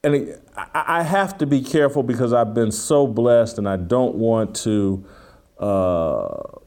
And 0.04 0.40
I 0.74 1.04
have 1.04 1.38
to 1.40 1.46
be 1.46 1.62
careful 1.62 2.04
because 2.04 2.32
I've 2.32 2.54
been 2.54 2.72
so 2.72 3.06
blessed 3.06 3.58
and 3.58 3.68
I 3.68 3.76
don't 3.76 4.16
want 4.16 4.56
to 4.58 5.06
uh, 5.60 6.59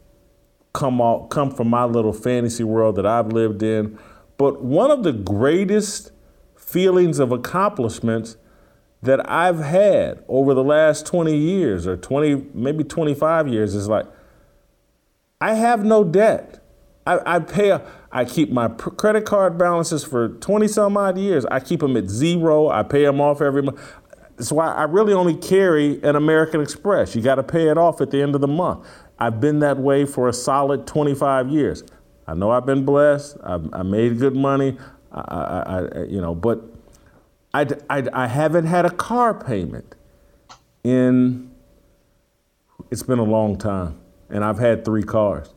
come, 0.72 1.00
out, 1.00 1.30
come 1.30 1.50
from 1.50 1.68
my 1.68 1.85
little 1.85 2.12
fantasy 2.12 2.64
world 2.64 2.96
that 2.96 3.06
I've 3.06 3.28
lived 3.28 3.62
in. 3.62 3.98
But 4.37 4.62
one 4.62 4.90
of 4.90 5.02
the 5.02 5.12
greatest 5.12 6.12
feelings 6.56 7.18
of 7.18 7.32
accomplishments 7.32 8.37
that 9.02 9.28
I've 9.30 9.58
had 9.58 10.24
over 10.28 10.54
the 10.54 10.64
last 10.64 11.06
20 11.06 11.37
years 11.37 11.87
or 11.87 11.96
20, 11.96 12.46
maybe 12.54 12.85
25 12.85 13.48
years 13.48 13.74
is 13.74 13.88
like, 13.88 14.06
I 15.40 15.54
have 15.54 15.85
no 15.85 16.04
debt. 16.04 16.61
I, 17.04 17.37
I 17.37 17.38
pay, 17.40 17.70
a, 17.70 17.85
I 18.12 18.24
keep 18.24 18.50
my 18.50 18.68
credit 18.68 19.24
card 19.24 19.58
balances 19.58 20.04
for 20.04 20.28
20 20.28 20.68
some 20.68 20.96
odd 20.96 21.18
years. 21.18 21.44
I 21.46 21.58
keep 21.58 21.80
them 21.80 21.96
at 21.96 22.08
zero. 22.08 22.68
I 22.68 22.85
pay 22.85 23.04
them 23.04 23.20
off 23.20 23.40
every 23.40 23.62
month. 23.62 23.80
That's 24.37 24.52
why 24.52 24.72
I 24.72 24.85
really 24.85 25.12
only 25.12 25.35
carry 25.35 26.02
an 26.04 26.14
American 26.14 26.61
Express. 26.61 27.16
You 27.16 27.22
got 27.22 27.37
to 27.37 27.42
pay 27.42 27.68
it 27.68 27.76
off 27.76 28.00
at 28.00 28.12
the 28.12 28.22
end 28.22 28.37
of 28.37 28.40
the 28.40 28.48
month. 28.48 28.87
I've 29.22 29.40
been 29.40 29.61
that 29.61 29.78
way 29.78 30.04
for 30.04 30.28
a 30.28 30.32
solid 30.32 30.85
25 30.85 31.48
years. 31.48 31.85
I 32.26 32.35
know 32.35 32.50
I've 32.50 32.66
been 32.66 32.85
blessed. 32.85 33.37
I've, 33.44 33.72
I 33.72 33.85
made 33.85 34.18
good 34.18 34.35
money. 34.35 34.76
I, 35.12 35.20
I, 35.20 35.78
I, 35.78 36.02
you 36.06 36.20
know, 36.20 36.35
but 36.35 36.61
I, 37.54 37.68
I, 37.88 38.02
I 38.12 38.26
haven't 38.26 38.66
had 38.66 38.85
a 38.85 38.90
car 38.90 39.32
payment 39.32 39.94
in, 40.82 41.52
it's 42.90 43.04
been 43.04 43.20
a 43.20 43.24
long 43.24 43.56
time. 43.58 44.00
And 44.28 44.44
I've 44.44 44.58
had 44.58 44.85
three 44.85 45.04
cars 45.04 45.54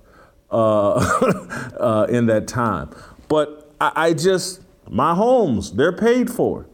uh, 0.51 0.93
uh, 1.79 2.05
in 2.07 2.27
that 2.27 2.47
time. 2.47 2.91
But 3.29 3.73
I, 3.81 3.91
I, 3.95 4.13
just, 4.13 4.61
my 4.87 5.15
homes, 5.15 5.71
they're 5.71 5.91
paid 5.91 6.29
for. 6.29 6.67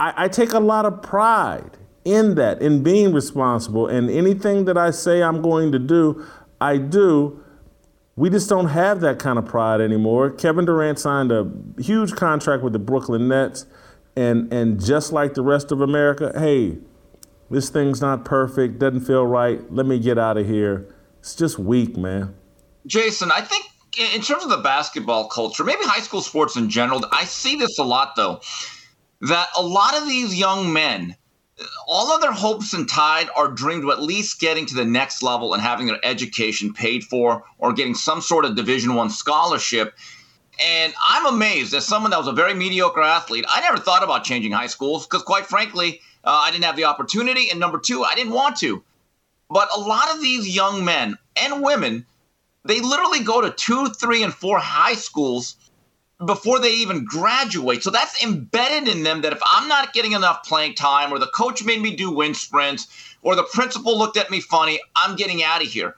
I, 0.00 0.24
I 0.24 0.28
take 0.28 0.52
a 0.52 0.58
lot 0.58 0.84
of 0.84 1.00
pride 1.00 1.78
in 2.08 2.34
that, 2.36 2.62
in 2.62 2.82
being 2.82 3.12
responsible. 3.12 3.86
And 3.86 4.08
anything 4.10 4.64
that 4.64 4.78
I 4.78 4.90
say 4.90 5.22
I'm 5.22 5.42
going 5.42 5.72
to 5.72 5.78
do, 5.78 6.24
I 6.60 6.78
do. 6.78 7.44
We 8.16 8.30
just 8.30 8.48
don't 8.48 8.68
have 8.68 9.00
that 9.00 9.18
kind 9.18 9.38
of 9.38 9.46
pride 9.46 9.80
anymore. 9.80 10.30
Kevin 10.30 10.64
Durant 10.64 10.98
signed 10.98 11.30
a 11.30 11.48
huge 11.78 12.16
contract 12.16 12.64
with 12.64 12.72
the 12.72 12.78
Brooklyn 12.80 13.28
Nets 13.28 13.66
and 14.18 14.52
and 14.52 14.84
just 14.84 15.12
like 15.12 15.34
the 15.34 15.42
rest 15.42 15.70
of 15.70 15.80
America, 15.80 16.32
hey, 16.34 16.78
this 17.50 17.70
thing's 17.70 18.00
not 18.00 18.24
perfect, 18.24 18.80
doesn't 18.80 19.02
feel 19.02 19.24
right. 19.24 19.60
Let 19.72 19.86
me 19.86 20.00
get 20.00 20.18
out 20.18 20.36
of 20.36 20.46
here. 20.46 20.92
It's 21.20 21.36
just 21.36 21.58
weak, 21.58 21.96
man. 21.96 22.34
Jason, 22.86 23.30
I 23.30 23.42
think 23.42 23.64
in 24.14 24.20
terms 24.20 24.42
of 24.42 24.50
the 24.50 24.58
basketball 24.58 25.28
culture, 25.28 25.62
maybe 25.62 25.84
high 25.84 26.00
school 26.00 26.20
sports 26.20 26.56
in 26.56 26.68
general, 26.68 27.04
I 27.12 27.24
see 27.24 27.56
this 27.56 27.78
a 27.78 27.84
lot 27.84 28.16
though. 28.16 28.40
That 29.20 29.48
a 29.56 29.62
lot 29.62 29.96
of 29.96 30.08
these 30.08 30.36
young 30.36 30.72
men, 30.72 31.14
all 31.86 32.12
of 32.12 32.20
their 32.20 32.32
hopes 32.32 32.72
and 32.72 32.88
tide 32.88 33.28
are 33.34 33.48
dreamed 33.48 33.84
of 33.84 33.90
at 33.90 34.02
least 34.02 34.40
getting 34.40 34.66
to 34.66 34.74
the 34.74 34.84
next 34.84 35.22
level 35.22 35.54
and 35.54 35.62
having 35.62 35.86
their 35.86 35.98
education 36.04 36.72
paid 36.72 37.02
for 37.04 37.44
or 37.58 37.72
getting 37.72 37.94
some 37.94 38.20
sort 38.20 38.44
of 38.44 38.54
division 38.54 38.94
one 38.94 39.10
scholarship 39.10 39.94
and 40.60 40.92
I'm 41.00 41.26
amazed 41.26 41.72
as 41.74 41.86
someone 41.86 42.10
that 42.10 42.18
was 42.18 42.26
a 42.26 42.32
very 42.32 42.54
mediocre 42.54 43.02
athlete. 43.02 43.44
I 43.48 43.60
never 43.60 43.78
thought 43.78 44.02
about 44.02 44.24
changing 44.24 44.52
high 44.52 44.66
schools 44.66 45.06
because, 45.06 45.22
quite 45.22 45.46
frankly, 45.46 46.00
uh, 46.24 46.30
I 46.30 46.50
didn't 46.50 46.64
have 46.64 46.76
the 46.76 46.84
opportunity. 46.84 47.50
And 47.50 47.60
number 47.60 47.78
two, 47.78 48.02
I 48.02 48.14
didn't 48.14 48.32
want 48.32 48.56
to. 48.58 48.82
But 49.48 49.68
a 49.74 49.80
lot 49.80 50.12
of 50.12 50.20
these 50.20 50.54
young 50.54 50.84
men 50.84 51.16
and 51.36 51.62
women, 51.62 52.06
they 52.64 52.80
literally 52.80 53.20
go 53.20 53.40
to 53.40 53.50
two, 53.50 53.88
three, 53.90 54.22
and 54.22 54.34
four 54.34 54.58
high 54.58 54.94
schools 54.94 55.56
before 56.24 56.58
they 56.58 56.72
even 56.72 57.04
graduate. 57.04 57.82
So 57.82 57.90
that's 57.90 58.22
embedded 58.22 58.88
in 58.88 59.02
them 59.04 59.22
that 59.22 59.32
if 59.32 59.40
I'm 59.44 59.68
not 59.68 59.92
getting 59.92 60.12
enough 60.12 60.44
playing 60.44 60.74
time, 60.74 61.12
or 61.12 61.18
the 61.18 61.28
coach 61.28 61.64
made 61.64 61.80
me 61.80 61.94
do 61.94 62.10
wind 62.10 62.36
sprints, 62.36 62.88
or 63.22 63.36
the 63.36 63.44
principal 63.44 63.96
looked 63.96 64.16
at 64.16 64.30
me 64.30 64.40
funny, 64.40 64.80
I'm 64.96 65.16
getting 65.16 65.42
out 65.42 65.62
of 65.62 65.68
here. 65.68 65.94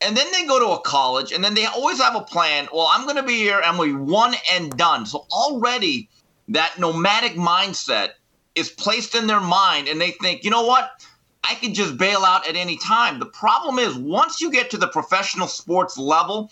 And 0.00 0.16
then 0.16 0.30
they 0.30 0.46
go 0.46 0.60
to 0.60 0.78
a 0.78 0.80
college 0.80 1.32
and 1.32 1.42
then 1.42 1.54
they 1.54 1.66
always 1.66 2.00
have 2.00 2.14
a 2.14 2.20
plan. 2.20 2.68
Well 2.72 2.88
i'm 2.92 3.04
going 3.04 3.16
to 3.16 3.22
be 3.24 3.38
here 3.38 3.60
and 3.64 3.78
we 3.78 3.92
one 3.92 4.34
and 4.52 4.70
done. 4.76 5.06
So 5.06 5.26
already 5.30 6.08
that 6.48 6.78
nomadic 6.78 7.32
mindset 7.32 8.10
is 8.54 8.70
placed 8.70 9.14
in 9.14 9.26
their 9.26 9.40
mind 9.40 9.88
and 9.88 10.00
they 10.00 10.12
think 10.12 10.44
you 10.44 10.50
know 10.50 10.66
what 10.66 11.04
i 11.48 11.54
could 11.54 11.74
just 11.74 11.96
bail 11.96 12.24
out 12.24 12.46
at 12.48 12.56
any 12.56 12.76
time 12.76 13.18
the 13.18 13.26
problem 13.26 13.78
is 13.78 13.96
once 13.96 14.40
you 14.40 14.50
get 14.50 14.70
to 14.70 14.78
the 14.78 14.88
professional 14.88 15.46
sports 15.46 15.96
level 15.98 16.50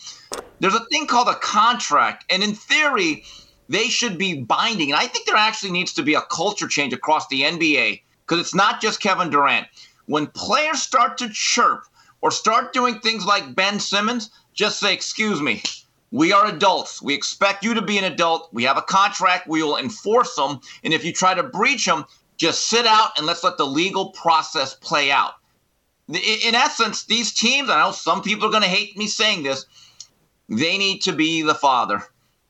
there's 0.61 0.75
a 0.75 0.85
thing 0.87 1.07
called 1.07 1.29
a 1.29 1.35
contract 1.37 2.25
and 2.31 2.43
in 2.43 2.55
theory 2.55 3.25
they 3.69 3.89
should 3.89 4.19
be 4.19 4.41
binding 4.43 4.91
and 4.91 5.01
i 5.01 5.07
think 5.07 5.27
there 5.27 5.37
actually 5.37 5.73
needs 5.73 5.93
to 5.93 6.03
be 6.03 6.15
a 6.15 6.23
culture 6.23 6.69
change 6.69 6.93
across 6.93 7.27
the 7.29 7.43
nba 7.43 8.01
because 8.25 8.41
it's 8.41 8.55
not 8.55 8.81
just 8.81 9.01
kevin 9.01 9.31
durant 9.31 9.67
when 10.07 10.27
players 10.29 10.83
start 10.83 11.19
to 11.19 11.29
chirp 11.29 11.85
or 12.21 12.31
start 12.31 12.73
doing 12.73 12.99
things 13.01 13.27
like 13.27 13.55
Ben 13.55 13.79
Simmons, 13.79 14.31
just 14.55 14.81
say, 14.81 14.93
Excuse 14.93 15.41
me, 15.41 15.63
we 16.11 16.33
are 16.33 16.47
adults. 16.47 17.03
We 17.03 17.15
expect 17.15 17.65
you 17.65 17.75
to 17.75 17.83
be 17.83 17.99
an 17.99 18.05
adult. 18.05 18.49
We 18.53 18.65
have 18.65 18.79
a 18.79 18.83
contract. 18.83 19.49
We 19.49 19.63
will 19.63 19.77
enforce 19.77 20.35
them. 20.35 20.61
And 20.83 20.95
if 20.95 21.05
you 21.05 21.13
try 21.13 21.35
to 21.35 21.43
breach 21.43 21.85
them, 21.85 22.05
just 22.37 22.69
sit 22.69 22.87
out 22.87 23.17
and 23.17 23.27
let's 23.27 23.45
let 23.45 23.57
the 23.57 23.67
legal 23.67 24.11
process 24.11 24.75
play 24.75 25.11
out. 25.11 25.35
In 26.09 26.55
essence, 26.55 27.05
these 27.05 27.33
teams, 27.33 27.69
I 27.69 27.81
know 27.81 27.93
some 27.93 28.23
people 28.23 28.47
are 28.47 28.51
going 28.51 28.63
to 28.63 28.69
hate 28.69 28.97
me 28.97 29.09
saying 29.09 29.43
this, 29.43 29.67
they 30.49 30.79
need 30.79 31.03
to 31.03 31.13
be 31.13 31.43
the 31.43 31.55
father. 31.55 32.03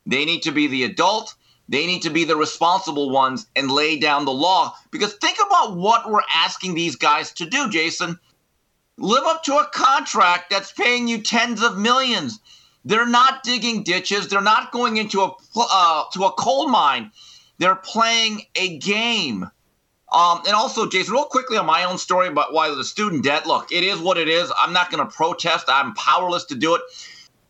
They 0.05 0.25
need 0.25 0.43
to 0.43 0.51
be 0.51 0.67
the 0.67 0.83
adult. 0.83 1.33
They 1.69 1.85
need 1.87 2.03
to 2.03 2.09
be 2.09 2.23
the 2.23 2.35
responsible 2.35 3.09
ones 3.09 3.47
and 3.55 3.71
lay 3.71 3.97
down 3.99 4.25
the 4.25 4.31
law. 4.31 4.75
Because 4.91 5.13
think 5.15 5.37
about 5.45 5.75
what 5.75 6.09
we're 6.09 6.21
asking 6.33 6.75
these 6.75 6.95
guys 6.95 7.31
to 7.33 7.45
do, 7.45 7.69
Jason 7.69 8.19
live 8.97 9.23
up 9.25 9.43
to 9.43 9.57
a 9.57 9.69
contract 9.73 10.49
that's 10.49 10.71
paying 10.71 11.07
you 11.07 11.21
tens 11.21 11.61
of 11.61 11.77
millions. 11.77 12.39
They're 12.85 13.05
not 13.05 13.43
digging 13.43 13.83
ditches. 13.83 14.27
They're 14.27 14.41
not 14.41 14.71
going 14.71 14.97
into 14.97 15.21
a 15.21 15.31
uh, 15.57 16.03
to 16.13 16.23
a 16.23 16.31
coal 16.31 16.69
mine. 16.69 17.11
They're 17.57 17.75
playing 17.75 18.43
a 18.55 18.77
game. 18.77 19.49
Um, 20.11 20.41
and 20.45 20.55
also, 20.55 20.87
Jason, 20.87 21.13
real 21.13 21.25
quickly 21.25 21.57
on 21.57 21.65
my 21.65 21.83
own 21.83 21.97
story 21.97 22.27
about 22.27 22.53
why 22.53 22.73
the 22.73 22.83
student 22.83 23.23
debt. 23.23 23.45
Look, 23.45 23.71
it 23.71 23.83
is 23.83 23.99
what 23.99 24.17
it 24.17 24.29
is. 24.29 24.51
I'm 24.57 24.71
not 24.71 24.89
going 24.89 25.05
to 25.05 25.13
protest. 25.13 25.65
I'm 25.67 25.93
powerless 25.95 26.45
to 26.45 26.55
do 26.55 26.75
it. 26.75 26.81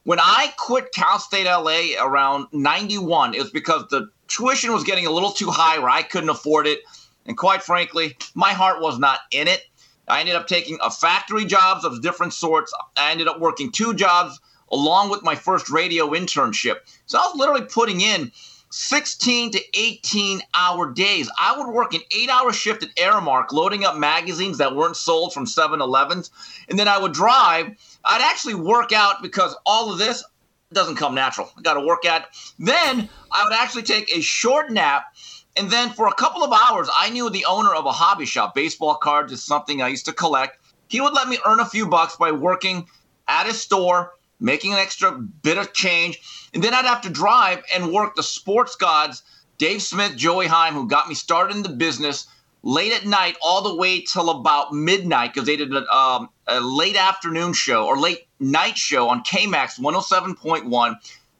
When 0.04 0.20
I 0.20 0.54
quit 0.58 0.92
Cal 0.94 1.20
State 1.20 1.46
LA 1.46 2.02
around 2.02 2.48
91, 2.54 3.36
it 3.36 3.42
was 3.42 3.52
because 3.52 3.86
the 3.90 4.10
tuition 4.28 4.72
was 4.72 4.84
getting 4.84 5.06
a 5.06 5.12
little 5.12 5.32
too 5.32 5.52
high 5.52 5.78
where 5.80 5.90
I 5.90 6.02
couldn't 6.02 6.30
afford 6.30 6.66
it. 6.66 6.80
And 7.26 7.38
quite 7.38 7.62
frankly, 7.62 8.18
my 8.34 8.54
heart 8.54 8.82
was 8.82 8.98
not 8.98 9.20
in 9.32 9.48
it. 9.48 9.64
I 10.08 10.22
ended 10.22 10.36
up 10.36 10.48
taking 10.48 10.78
a 10.82 10.90
factory 10.90 11.46
jobs 11.46 11.84
of 11.84 12.02
different 12.02 12.34
sorts. 12.34 12.74
I 12.96 13.12
ended 13.12 13.28
up 13.28 13.40
working 13.40 13.72
two 13.72 13.94
jobs 13.94 14.40
along 14.72 15.10
with 15.10 15.24
my 15.24 15.36
first 15.36 15.70
radio 15.70 16.08
internship. 16.12 16.78
So 17.06 17.18
I 17.18 17.22
was 17.24 17.36
literally 17.36 17.66
putting 17.66 18.02
in 18.02 18.32
16 18.70 19.52
to 19.52 19.62
18 19.74 20.42
hour 20.54 20.92
days. 20.92 21.30
I 21.40 21.58
would 21.58 21.74
work 21.74 21.94
an 21.94 22.02
eight 22.12 22.30
hour 22.30 22.52
shift 22.52 22.84
at 22.84 22.96
Aramark 22.96 23.52
loading 23.52 23.86
up 23.86 23.96
magazines 23.96 24.58
that 24.58 24.76
weren't 24.76 24.98
sold 24.98 25.34
from 25.34 25.46
7 25.46 25.82
Elevens. 25.82 26.32
And 26.70 26.78
then 26.78 26.88
I 26.88 26.98
would 26.98 27.14
drive. 27.14 27.68
I'd 28.04 28.22
actually 28.22 28.56
work 28.56 28.92
out 28.92 29.22
because 29.22 29.56
all 29.66 29.92
of 29.92 29.98
this, 29.98 30.24
doesn't 30.74 30.96
come 30.96 31.16
natural. 31.16 31.52
I 31.58 31.62
got 31.62 31.76
to 31.76 31.82
work 31.82 32.06
at. 32.06 32.28
Then 32.60 33.10
I 33.32 33.44
would 33.44 33.54
actually 33.54 33.84
take 33.84 34.16
a 34.16 34.22
short 34.22 34.72
nap. 34.72 35.06
And 35.56 35.72
then 35.72 35.92
for 35.92 36.08
a 36.08 36.14
couple 36.14 36.44
of 36.44 36.52
hours, 36.52 36.90
I 36.94 37.10
knew 37.10 37.30
the 37.30 37.46
owner 37.46 37.74
of 37.74 37.86
a 37.86 37.92
hobby 37.92 38.26
shop. 38.26 38.54
Baseball 38.54 38.96
cards 38.96 39.32
is 39.32 39.42
something 39.42 39.82
I 39.82 39.88
used 39.88 40.06
to 40.06 40.14
collect. 40.14 40.60
He 40.88 41.02
would 41.02 41.14
let 41.14 41.28
me 41.28 41.40
earn 41.46 41.60
a 41.60 41.66
few 41.66 41.88
bucks 41.88 42.16
by 42.16 42.32
working 42.32 42.88
at 43.28 43.46
his 43.46 43.60
store, 43.60 44.14
making 44.40 44.74
an 44.74 44.80
extra 44.80 45.12
bit 45.12 45.58
of 45.58 45.74
change. 45.74 46.20
And 46.54 46.64
then 46.64 46.74
I'd 46.74 46.86
have 46.86 47.02
to 47.02 47.10
drive 47.10 47.64
and 47.74 47.92
work 47.92 48.16
the 48.16 48.24
sports 48.24 48.76
gods, 48.76 49.24
Dave 49.58 49.82
Smith, 49.82 50.16
Joey 50.16 50.48
Heim, 50.48 50.74
who 50.74 50.88
got 50.88 51.10
me 51.10 51.16
started 51.16 51.56
in 51.56 51.64
the 51.64 51.70
business 51.70 52.28
late 52.64 52.94
at 52.94 53.06
night, 53.06 53.38
all 53.42 53.62
the 53.62 53.76
way 53.76 54.02
till 54.02 54.30
about 54.30 54.74
midnight, 54.74 55.34
because 55.34 55.48
they 55.48 55.56
did 55.56 55.74
a, 55.74 55.96
um, 55.96 56.30
a 56.48 56.60
late 56.60 56.98
afternoon 56.98 57.54
show 57.54 57.86
or 57.86 57.98
late 57.98 58.28
night 58.40 58.78
show 58.78 59.10
on 59.10 59.24
KMAX 59.24 59.80
107.1, 59.80 60.96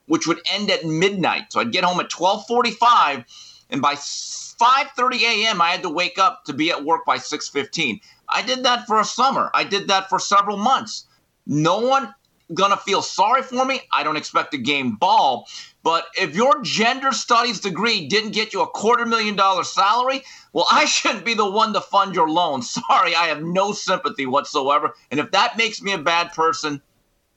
which 0.06 0.26
would 0.26 0.40
end 0.50 0.70
at 0.70 0.84
midnight. 0.84 1.52
So 1.52 1.60
I'd 1.60 1.72
get 1.72 1.84
home 1.84 2.00
at 2.00 2.12
1245, 2.12 3.24
and 3.70 3.82
by 3.82 3.94
5:30 3.94 5.22
a.m. 5.22 5.60
I 5.60 5.70
had 5.70 5.82
to 5.82 5.90
wake 5.90 6.18
up 6.18 6.44
to 6.46 6.52
be 6.52 6.70
at 6.70 6.84
work 6.84 7.04
by 7.04 7.18
6:15. 7.18 8.00
I 8.28 8.42
did 8.42 8.64
that 8.64 8.86
for 8.86 8.98
a 8.98 9.04
summer. 9.04 9.50
I 9.54 9.64
did 9.64 9.88
that 9.88 10.08
for 10.08 10.18
several 10.18 10.56
months. 10.56 11.06
No 11.46 11.78
one 11.78 12.14
gonna 12.54 12.76
feel 12.76 13.02
sorry 13.02 13.42
for 13.42 13.64
me. 13.64 13.80
I 13.92 14.02
don't 14.02 14.16
expect 14.16 14.54
a 14.54 14.58
game 14.58 14.96
ball. 14.96 15.46
But 15.82 16.06
if 16.18 16.34
your 16.34 16.62
gender 16.62 17.12
studies 17.12 17.60
degree 17.60 18.08
didn't 18.08 18.32
get 18.32 18.52
you 18.52 18.62
a 18.62 18.66
quarter 18.66 19.06
million 19.06 19.36
dollar 19.36 19.64
salary, 19.64 20.22
well, 20.52 20.66
I 20.70 20.84
shouldn't 20.86 21.24
be 21.24 21.34
the 21.34 21.50
one 21.50 21.72
to 21.74 21.80
fund 21.80 22.14
your 22.14 22.28
loan. 22.28 22.62
Sorry, 22.62 23.14
I 23.14 23.26
have 23.26 23.42
no 23.42 23.72
sympathy 23.72 24.26
whatsoever. 24.26 24.94
And 25.10 25.20
if 25.20 25.30
that 25.30 25.56
makes 25.56 25.80
me 25.82 25.92
a 25.92 25.98
bad 25.98 26.32
person, 26.32 26.82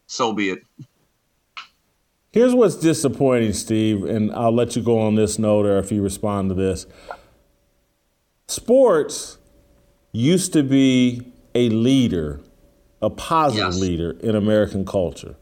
so 0.07 0.33
be 0.33 0.49
it. 0.49 0.63
Here's 2.31 2.55
what's 2.55 2.75
disappointing, 2.75 3.51
Steve, 3.51 4.05
and 4.05 4.31
I'll 4.31 4.53
let 4.53 4.77
you 4.77 4.81
go 4.81 4.99
on 4.99 5.15
this 5.15 5.37
note 5.37 5.65
or 5.65 5.77
if 5.79 5.91
you 5.91 6.01
respond 6.01 6.49
to 6.49 6.55
this. 6.55 6.85
Sports 8.47 9.37
used 10.13 10.53
to 10.53 10.63
be 10.63 11.33
a 11.55 11.69
leader, 11.69 12.39
a 13.01 13.09
positive 13.09 13.73
yes. 13.73 13.79
leader 13.79 14.11
in 14.21 14.35
American 14.35 14.85
culture. 14.85 15.35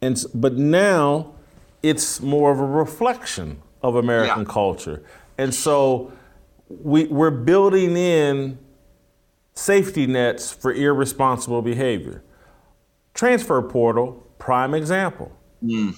And 0.00 0.22
but 0.34 0.54
now 0.54 1.34
it's 1.82 2.20
more 2.20 2.52
of 2.52 2.60
a 2.60 2.66
reflection 2.66 3.62
of 3.82 3.96
American 3.96 4.40
yeah. 4.40 4.52
culture. 4.52 5.02
And 5.36 5.54
so 5.54 6.12
we, 6.68 7.04
we're 7.06 7.30
building 7.30 7.96
in 7.96 8.58
safety 9.54 10.06
nets 10.06 10.52
for 10.52 10.72
irresponsible 10.72 11.62
behavior. 11.62 12.22
Transfer 13.12 13.60
portal, 13.62 14.26
prime 14.38 14.74
example. 14.74 15.32
Mm. 15.62 15.94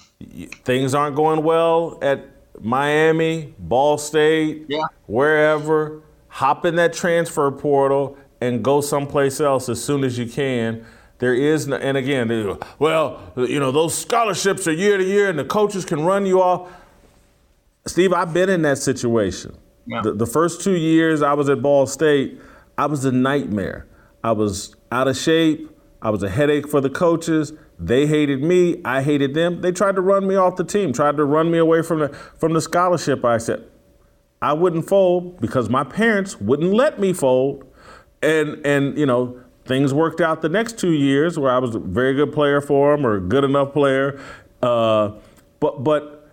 Things 0.63 0.93
aren't 0.93 1.15
going 1.15 1.43
well 1.43 1.97
at 2.01 2.25
Miami, 2.61 3.53
Ball 3.59 3.97
State, 3.97 4.65
yeah. 4.67 4.83
wherever. 5.05 6.01
Hop 6.29 6.65
in 6.65 6.75
that 6.75 6.93
transfer 6.93 7.49
portal 7.51 8.17
and 8.41 8.63
go 8.63 8.81
someplace 8.81 9.39
else 9.39 9.69
as 9.69 9.83
soon 9.83 10.03
as 10.03 10.17
you 10.17 10.27
can. 10.27 10.85
There 11.19 11.33
is, 11.33 11.67
no, 11.67 11.77
and 11.77 11.97
again, 11.97 12.57
well, 12.77 13.33
you 13.35 13.59
know, 13.59 13.71
those 13.71 13.97
scholarships 13.97 14.67
are 14.67 14.73
year 14.73 14.97
to 14.97 15.03
year 15.03 15.29
and 15.29 15.39
the 15.39 15.45
coaches 15.45 15.83
can 15.83 16.05
run 16.05 16.25
you 16.25 16.41
off. 16.41 16.71
Steve, 17.87 18.13
I've 18.13 18.33
been 18.33 18.49
in 18.49 18.61
that 18.63 18.77
situation. 18.77 19.57
Yeah. 19.87 20.01
The, 20.03 20.13
the 20.13 20.25
first 20.25 20.61
two 20.61 20.75
years 20.75 21.21
I 21.21 21.33
was 21.33 21.49
at 21.49 21.61
Ball 21.61 21.87
State, 21.87 22.39
I 22.77 22.85
was 22.85 23.05
a 23.05 23.11
nightmare. 23.11 23.87
I 24.23 24.33
was 24.33 24.75
out 24.91 25.07
of 25.07 25.17
shape. 25.17 25.71
I 26.01 26.09
was 26.09 26.21
a 26.21 26.29
headache 26.29 26.69
for 26.69 26.81
the 26.81 26.89
coaches. 26.89 27.53
They 27.79 28.05
hated 28.05 28.43
me. 28.43 28.81
I 28.83 29.01
hated 29.01 29.33
them. 29.33 29.61
They 29.61 29.71
tried 29.71 29.95
to 29.95 30.01
run 30.01 30.27
me 30.27 30.35
off 30.35 30.55
the 30.55 30.63
team, 30.63 30.93
tried 30.93 31.17
to 31.17 31.25
run 31.25 31.51
me 31.51 31.57
away 31.57 31.81
from 31.81 31.99
the 31.99 32.09
from 32.09 32.53
the 32.53 32.61
scholarship. 32.61 33.23
I 33.23 33.37
said 33.37 33.63
I 34.41 34.53
wouldn't 34.53 34.87
fold 34.87 35.39
because 35.39 35.69
my 35.69 35.83
parents 35.83 36.39
wouldn't 36.39 36.73
let 36.73 36.99
me 36.99 37.13
fold. 37.13 37.66
And 38.21 38.65
and 38.65 38.97
you 38.97 39.05
know, 39.05 39.39
things 39.65 39.93
worked 39.93 40.21
out 40.21 40.41
the 40.41 40.49
next 40.49 40.77
two 40.77 40.93
years 40.93 41.37
where 41.37 41.51
I 41.51 41.59
was 41.59 41.75
a 41.75 41.79
very 41.79 42.13
good 42.13 42.33
player 42.33 42.61
for 42.61 42.95
them 42.95 43.05
or 43.05 43.15
a 43.15 43.21
good 43.21 43.43
enough 43.43 43.73
player. 43.73 44.19
Uh, 44.61 45.11
but 45.59 45.83
but 45.83 46.29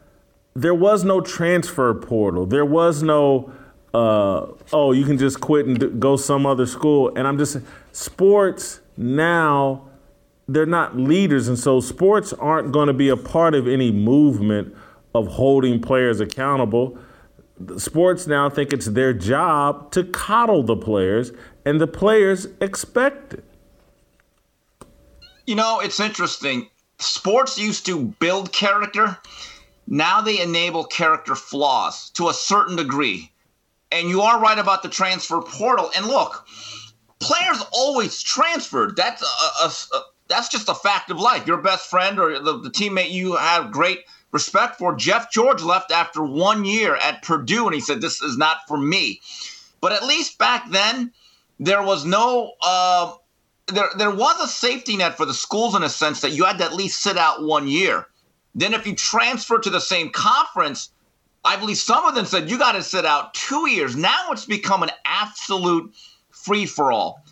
there 0.55 0.75
was 0.75 1.05
no 1.05 1.21
transfer 1.21 1.93
portal. 1.95 2.47
There 2.47 2.65
was 2.65 3.03
no 3.03 3.53
uh, 3.93 4.47
oh, 4.73 4.93
you 4.93 5.05
can 5.05 5.19
just 5.19 5.41
quit 5.41 5.67
and 5.67 6.01
go 6.01 6.17
some 6.17 6.47
other 6.47 6.67
school. 6.67 7.13
And 7.17 7.29
I'm 7.29 7.39
just 7.39 7.59
sports 7.93 8.81
now 8.97 9.89
they're 10.47 10.67
not 10.67 10.97
leaders, 10.97 11.49
and 11.49 11.59
so 11.59 11.81
sports 11.81 12.33
aren't 12.35 12.71
going 12.73 12.89
to 12.89 12.93
be 12.93 13.09
a 13.09 13.17
part 13.17 13.55
of 13.55 13.67
any 13.67 13.91
movement 13.91 14.75
of 15.15 15.27
holding 15.27 15.81
players 15.81 16.21
accountable. 16.21 16.99
Sports 17.79 18.27
now 18.27 18.51
think 18.51 18.73
it's 18.73 18.87
their 18.87 19.15
job 19.15 19.91
to 19.93 20.05
coddle 20.05 20.63
the 20.63 20.77
players, 20.77 21.33
and 21.65 21.81
the 21.81 21.87
players 21.87 22.47
expect 22.61 23.35
it. 23.35 23.45
You 25.47 25.55
know, 25.55 25.81
it's 25.81 26.01
interesting. 26.01 26.69
Sports 26.99 27.59
used 27.59 27.87
to 27.87 28.15
build 28.19 28.53
character 28.53 29.19
now 29.87 30.21
they 30.21 30.41
enable 30.41 30.85
character 30.85 31.35
flaws 31.35 32.11
to 32.11 32.29
a 32.29 32.35
certain 32.35 32.77
degree. 32.77 33.31
And 33.93 34.09
you 34.09 34.23
are 34.23 34.41
right 34.41 34.59
about 34.59 34.83
the 34.83 34.89
transfer 34.89 35.41
portal. 35.41 35.91
And 35.97 36.07
look, 36.07 36.47
players 37.21 37.63
always 37.71 38.23
transferred. 38.23 38.97
That's 38.97 39.23
a, 39.23 39.65
a, 39.65 39.99
a 39.99 40.03
that's 40.27 40.49
just 40.49 40.71
a 40.71 40.75
fact 40.75 41.11
of 41.11 41.21
life. 41.21 41.47
Your 41.47 41.59
best 41.59 41.91
friend 41.91 42.19
or 42.19 42.39
the, 42.39 42.59
the 42.59 42.71
teammate 42.71 43.11
you 43.11 43.37
have 43.37 43.71
great 43.71 44.01
respect 44.33 44.79
for, 44.79 44.97
Jeff 44.97 45.31
George 45.31 45.63
left 45.63 45.93
after 45.93 46.25
one 46.25 46.65
year 46.65 46.97
at 46.97 47.23
Purdue, 47.23 47.67
and 47.67 47.75
he 47.75 47.81
said, 47.81 48.01
"This 48.01 48.23
is 48.23 48.39
not 48.39 48.67
for 48.67 48.79
me." 48.79 49.21
But 49.81 49.93
at 49.93 50.07
least 50.07 50.39
back 50.39 50.71
then, 50.71 51.13
there 51.59 51.83
was 51.83 52.05
no. 52.05 52.53
Uh, 52.63 53.15
there, 53.69 53.89
there 53.97 54.11
was 54.11 54.41
a 54.41 54.47
safety 54.47 54.97
net 54.97 55.17
for 55.17 55.25
the 55.25 55.35
schools 55.35 55.75
in 55.75 55.83
a 55.83 55.89
sense 55.89 56.21
that 56.21 56.33
you 56.33 56.45
had 56.45 56.59
to 56.59 56.65
at 56.65 56.75
least 56.75 57.01
sit 57.01 57.17
out 57.17 57.43
one 57.43 57.67
year. 57.67 58.07
Then 58.55 58.75
if 58.75 58.87
you 58.87 58.95
transfer 58.95 59.59
to 59.59 59.71
the 59.71 59.81
same 59.81 60.11
conference, 60.11 60.91
I 61.45 61.57
believe 61.57 61.79
some 61.79 62.05
of 62.05 62.15
them 62.15 62.27
said 62.27 62.51
you 62.51 62.59
got 62.59 62.73
to 62.73 62.83
sit 62.83 63.05
out 63.05 63.35
two 63.35 63.69
years. 63.69 63.97
Now 63.97 64.31
it's 64.31 64.47
become 64.47 64.83
an 64.83 64.91
absolute 65.05 65.95
free 66.31 66.67
for 66.67 66.93
all. 66.93 67.23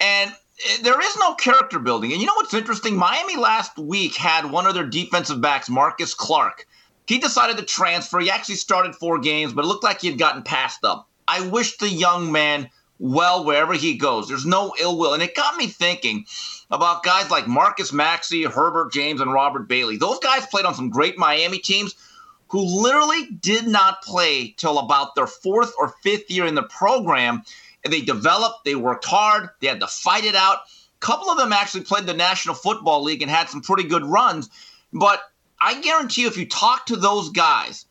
And 0.00 0.30
eh, 0.30 0.78
there 0.82 1.00
is 1.00 1.16
no 1.18 1.34
character 1.34 1.78
building. 1.78 2.12
And 2.12 2.20
you 2.20 2.26
know 2.26 2.34
what's 2.36 2.54
interesting? 2.54 2.96
Miami 2.96 3.36
last 3.36 3.78
week 3.78 4.16
had 4.16 4.50
one 4.50 4.66
of 4.66 4.74
their 4.74 4.86
defensive 4.86 5.40
backs, 5.40 5.68
Marcus 5.68 6.14
Clark. 6.14 6.66
He 7.06 7.18
decided 7.18 7.56
to 7.58 7.64
transfer. 7.64 8.18
He 8.18 8.30
actually 8.30 8.56
started 8.56 8.96
four 8.96 9.18
games, 9.18 9.52
but 9.52 9.64
it 9.64 9.68
looked 9.68 9.84
like 9.84 10.00
he 10.00 10.08
had 10.08 10.18
gotten 10.18 10.42
passed 10.42 10.84
up. 10.84 11.08
I 11.28 11.40
wish 11.48 11.76
the 11.76 11.88
young 11.88 12.32
man 12.32 12.68
well 12.98 13.44
wherever 13.44 13.74
he 13.74 13.96
goes. 13.96 14.28
There's 14.28 14.46
no 14.46 14.74
ill 14.80 14.98
will. 14.98 15.14
And 15.14 15.22
it 15.22 15.34
got 15.34 15.56
me 15.56 15.66
thinking 15.66 16.24
about 16.70 17.02
guys 17.02 17.30
like 17.30 17.46
Marcus 17.46 17.92
Maxey, 17.92 18.44
Herbert 18.44 18.92
James, 18.92 19.20
and 19.20 19.32
Robert 19.32 19.68
Bailey. 19.68 19.96
Those 19.96 20.18
guys 20.18 20.46
played 20.46 20.64
on 20.64 20.74
some 20.74 20.90
great 20.90 21.18
Miami 21.18 21.58
teams 21.58 21.94
who 22.48 22.60
literally 22.82 23.26
did 23.40 23.66
not 23.66 24.02
play 24.02 24.54
till 24.56 24.78
about 24.78 25.14
their 25.14 25.26
fourth 25.26 25.72
or 25.78 25.94
fifth 26.02 26.30
year 26.30 26.46
in 26.46 26.54
the 26.54 26.62
program. 26.62 27.42
And 27.84 27.92
they 27.92 28.00
developed, 28.00 28.64
they 28.64 28.74
worked 28.74 29.04
hard, 29.04 29.50
they 29.60 29.68
had 29.68 29.80
to 29.80 29.86
fight 29.86 30.24
it 30.24 30.34
out. 30.34 30.58
A 30.58 30.98
couple 31.00 31.30
of 31.30 31.38
them 31.38 31.52
actually 31.52 31.84
played 31.84 32.06
the 32.06 32.14
National 32.14 32.54
Football 32.54 33.02
League 33.02 33.22
and 33.22 33.30
had 33.30 33.48
some 33.48 33.60
pretty 33.60 33.84
good 33.84 34.04
runs. 34.04 34.48
But 34.92 35.20
I 35.60 35.80
guarantee 35.80 36.22
you, 36.22 36.28
if 36.28 36.36
you 36.36 36.46
talk 36.46 36.86
to 36.86 36.96
those 36.96 37.30
guys, 37.30 37.85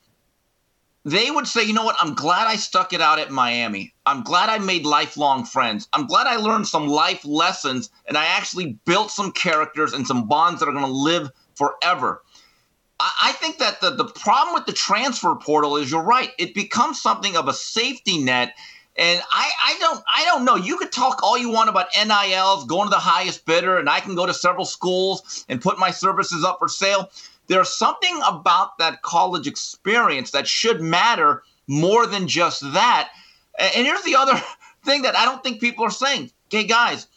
they 1.06 1.30
would 1.30 1.48
say, 1.48 1.63
you 1.63 1.74
know 1.74 1.86
what? 1.86 1.96
I'm 2.02 2.15
glad 2.15 2.48
I 2.48 2.56
stuck 2.56 2.91
it 2.91 3.00
out 3.00 3.20
at 3.20 3.30
Miami. 3.30 3.94
I'm 4.08 4.24
glad 4.24 4.50
I 4.50 4.58
made 4.58 4.86
lifelong 4.86 5.46
friends. 5.46 5.88
I'm 5.94 6.08
glad 6.08 6.26
I 6.26 6.38
learned 6.38 6.68
some 6.68 6.88
life 6.88 7.24
lessons 7.24 7.91
and 8.08 8.18
I 8.18 8.26
actually 8.26 8.80
built 8.86 9.12
some 9.12 9.32
characters 9.32 9.94
and 9.94 10.08
some 10.08 10.28
bonds 10.28 10.60
that 10.60 10.68
are 10.68 10.74
going 10.74 10.84
to 10.84 10.91
live 10.91 11.30
forever. 11.54 12.24
I, 13.00 13.34
think 13.34 13.60
that 13.60 13.82
the, 13.82 13.91
the 13.91 14.06
problem 14.06 14.56
with 14.56 14.65
the 14.65 14.74
transfer 14.74 15.36
portal 15.36 15.76
is 15.78 15.91
you're 15.91 16.02
right. 16.02 16.32
It 16.39 16.56
becomes 16.56 17.01
something 17.01 17.36
of 17.36 17.47
a 17.47 17.53
safety 17.53 18.18
net. 18.18 18.56
And 18.97 19.22
I, 19.30 19.51
I 19.66 19.78
don't 19.82 20.03
I 20.08 20.24
don't 20.24 20.45
know. 20.45 20.56
You 20.56 20.78
could 20.78 20.93
talk 20.93 21.22
all 21.22 21.38
you 21.38 21.49
want 21.49 21.70
about 21.70 21.88
NILs, 21.93 22.64
going 22.66 22.86
to 22.88 22.89
the 22.89 22.95
highest 22.95 23.45
bidder, 23.45 23.78
and 23.78 23.89
I 23.89 23.99
can 23.99 24.16
go 24.16 24.26
to 24.26 24.34
several 24.34 24.64
schools 24.64 25.43
and 25.49 25.62
put 25.62 25.78
my 25.78 25.91
services 25.91 26.45
up 26.45 26.60
for 26.60 26.70
sale. 26.70 27.12
There's 27.48 27.78
something 27.78 28.20
about 28.28 28.78
that 28.80 29.02
college 29.02 29.48
experience 29.48 30.32
that 30.32 30.48
should 30.48 30.82
matter 30.82 31.43
more 31.68 32.06
than 32.06 32.28
just 32.28 32.62
that. 32.74 33.10
And 33.60 33.86
here's 33.86 34.04
the 34.04 34.16
other 34.20 34.41
thing 34.84 35.04
that 35.04 35.16
I 35.16 35.26
don't 35.26 35.43
think 35.43 35.60
people 35.60 35.86
are 35.86 35.91
saying. 35.91 36.32
Okay, 36.48 36.64
guys, 36.64 37.08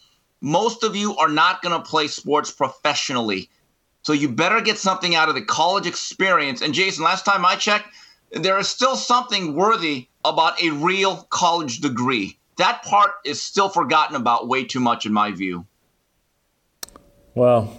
most 0.41 0.83
of 0.83 0.95
you 0.95 1.15
are 1.17 1.29
not 1.29 1.61
going 1.61 1.75
to 1.75 1.87
play 1.87 2.07
sports 2.07 2.51
professionally. 2.51 3.49
So 4.03 4.13
you 4.13 4.29
better 4.29 4.61
get 4.61 4.77
something 4.77 5.15
out 5.15 5.29
of 5.29 5.35
the 5.35 5.41
college 5.41 5.85
experience. 5.85 6.61
And 6.61 6.73
Jason, 6.73 7.03
last 7.03 7.25
time 7.25 7.45
I 7.45 7.55
checked, 7.55 7.89
there 8.31 8.57
is 8.57 8.67
still 8.69 8.95
something 8.95 9.55
worthy 9.55 10.07
about 10.23 10.61
a 10.61 10.71
real 10.71 11.27
college 11.29 11.79
degree. 11.79 12.37
That 12.57 12.83
part 12.83 13.11
is 13.25 13.41
still 13.41 13.69
forgotten 13.69 14.15
about 14.15 14.47
way 14.47 14.63
too 14.63 14.79
much, 14.79 15.05
in 15.05 15.13
my 15.13 15.31
view. 15.31 15.65
Well, 17.35 17.77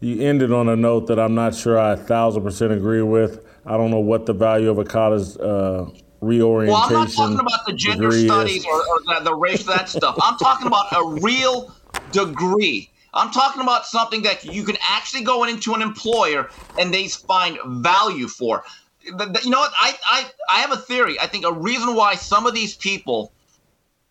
you 0.00 0.22
ended 0.22 0.52
on 0.52 0.68
a 0.68 0.76
note 0.76 1.06
that 1.08 1.18
I'm 1.18 1.34
not 1.34 1.54
sure 1.54 1.78
I 1.78 1.92
a 1.92 1.96
thousand 1.96 2.42
percent 2.42 2.72
agree 2.72 3.02
with. 3.02 3.44
I 3.66 3.76
don't 3.76 3.90
know 3.90 4.00
what 4.00 4.26
the 4.26 4.32
value 4.32 4.70
of 4.70 4.78
a 4.78 4.84
college 4.84 5.36
uh, 5.38 5.86
reorientation. 6.20 6.72
Well, 6.72 6.86
I'm 6.86 6.92
not 6.92 7.12
talking 7.12 7.38
about 7.38 7.66
the 7.66 7.74
gender 7.74 8.10
studies 8.10 8.64
or, 8.64 8.74
or, 8.74 9.00
the, 9.06 9.20
the 9.24 9.34
race, 9.34 9.64
that 9.64 9.88
stuff. 9.88 10.16
I'm 10.22 10.38
talking 10.38 10.66
about 10.66 10.86
a 10.92 11.20
real 11.20 11.74
degree. 12.12 12.90
I'm 13.12 13.30
talking 13.30 13.60
about 13.60 13.86
something 13.86 14.22
that 14.22 14.44
you 14.44 14.64
can 14.64 14.76
actually 14.88 15.24
go 15.24 15.44
into 15.44 15.74
an 15.74 15.82
employer 15.82 16.48
and 16.78 16.94
they 16.94 17.08
find 17.08 17.58
value 17.66 18.28
for. 18.28 18.64
You 19.04 19.12
know 19.16 19.58
what? 19.58 19.72
I, 19.78 19.96
I, 20.04 20.30
I 20.48 20.60
have 20.60 20.72
a 20.72 20.76
theory. 20.76 21.18
I 21.20 21.26
think 21.26 21.44
a 21.44 21.52
reason 21.52 21.94
why 21.94 22.14
some 22.14 22.46
of 22.46 22.54
these 22.54 22.76
people, 22.76 23.32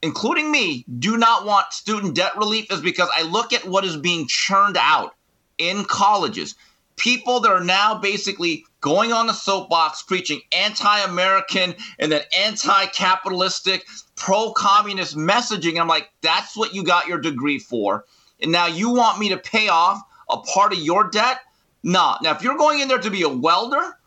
including 0.01 0.51
me, 0.51 0.83
do 0.99 1.17
not 1.17 1.45
want 1.45 1.71
student 1.71 2.15
debt 2.15 2.35
relief 2.37 2.71
is 2.71 2.81
because 2.81 3.09
I 3.15 3.23
look 3.23 3.53
at 3.53 3.65
what 3.65 3.85
is 3.85 3.95
being 3.95 4.27
churned 4.27 4.77
out 4.77 5.15
in 5.59 5.85
colleges. 5.85 6.55
People 6.95 7.39
that 7.41 7.51
are 7.51 7.63
now 7.63 7.95
basically 7.95 8.65
going 8.81 9.13
on 9.13 9.27
the 9.27 9.33
soapbox 9.33 10.01
preaching 10.01 10.41
anti 10.51 10.99
American 11.01 11.75
and 11.99 12.11
then 12.11 12.21
anti 12.37 12.87
capitalistic, 12.87 13.85
pro 14.15 14.51
communist 14.51 15.15
messaging. 15.15 15.79
I'm 15.79 15.87
like, 15.87 16.09
that's 16.21 16.57
what 16.57 16.73
you 16.73 16.83
got 16.83 17.07
your 17.07 17.19
degree 17.19 17.59
for. 17.59 18.05
And 18.41 18.51
now 18.51 18.67
you 18.67 18.89
want 18.89 19.19
me 19.19 19.29
to 19.29 19.37
pay 19.37 19.69
off 19.69 20.01
a 20.29 20.37
part 20.37 20.73
of 20.73 20.79
your 20.79 21.09
debt? 21.09 21.39
Nah. 21.83 22.17
Now, 22.21 22.31
if 22.31 22.43
you're 22.43 22.57
going 22.57 22.79
in 22.79 22.87
there 22.87 22.99
to 22.99 23.09
be 23.09 23.23
a 23.23 23.29
welder, 23.29 23.97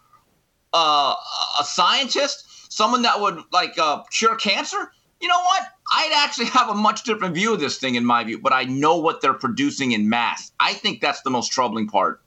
uh, 0.72 1.14
a 1.60 1.64
scientist, 1.64 2.72
someone 2.72 3.02
that 3.02 3.20
would 3.20 3.42
like 3.52 3.78
uh, 3.78 4.02
cure 4.04 4.36
cancer, 4.36 4.92
you 5.22 5.28
know 5.28 5.40
what? 5.40 5.62
I'd 5.94 6.12
actually 6.24 6.46
have 6.46 6.68
a 6.68 6.74
much 6.74 7.04
different 7.04 7.34
view 7.34 7.54
of 7.54 7.60
this 7.60 7.78
thing 7.78 7.94
in 7.94 8.04
my 8.04 8.24
view, 8.24 8.38
but 8.38 8.52
I 8.52 8.64
know 8.64 8.96
what 8.96 9.20
they're 9.20 9.32
producing 9.32 9.92
in 9.92 10.08
mass. 10.08 10.52
I 10.58 10.74
think 10.74 11.00
that's 11.00 11.22
the 11.22 11.30
most 11.30 11.52
troubling 11.52 11.86
part. 11.86 12.20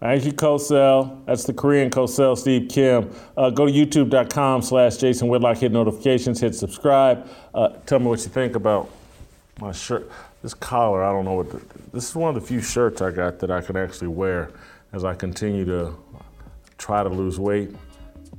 Thank 0.00 0.26
you, 0.26 0.32
Cosell. 0.32 1.24
That's 1.24 1.44
the 1.44 1.54
Korean 1.54 1.88
Cosell, 1.88 2.36
Steve 2.36 2.68
Kim. 2.68 3.10
Uh, 3.38 3.48
go 3.48 3.64
to 3.64 3.72
youtube.com 3.72 4.60
slash 4.60 4.98
Jason 4.98 5.28
Whitlock, 5.28 5.56
hit 5.56 5.72
notifications, 5.72 6.40
hit 6.40 6.54
subscribe. 6.54 7.26
Uh, 7.54 7.68
tell 7.86 8.00
me 8.00 8.06
what 8.06 8.18
you 8.18 8.28
think 8.28 8.54
about 8.54 8.90
my 9.60 9.72
shirt. 9.72 10.10
This 10.42 10.52
collar, 10.52 11.02
I 11.02 11.10
don't 11.10 11.24
know 11.24 11.32
what, 11.32 11.50
the, 11.50 11.62
this 11.94 12.10
is 12.10 12.14
one 12.14 12.36
of 12.36 12.42
the 12.42 12.46
few 12.46 12.60
shirts 12.60 13.00
I 13.00 13.12
got 13.12 13.38
that 13.38 13.50
I 13.50 13.62
can 13.62 13.76
actually 13.76 14.08
wear 14.08 14.50
as 14.92 15.04
I 15.04 15.14
continue 15.14 15.64
to 15.64 15.94
try 16.76 17.02
to 17.02 17.08
lose 17.08 17.40
weight. 17.40 17.70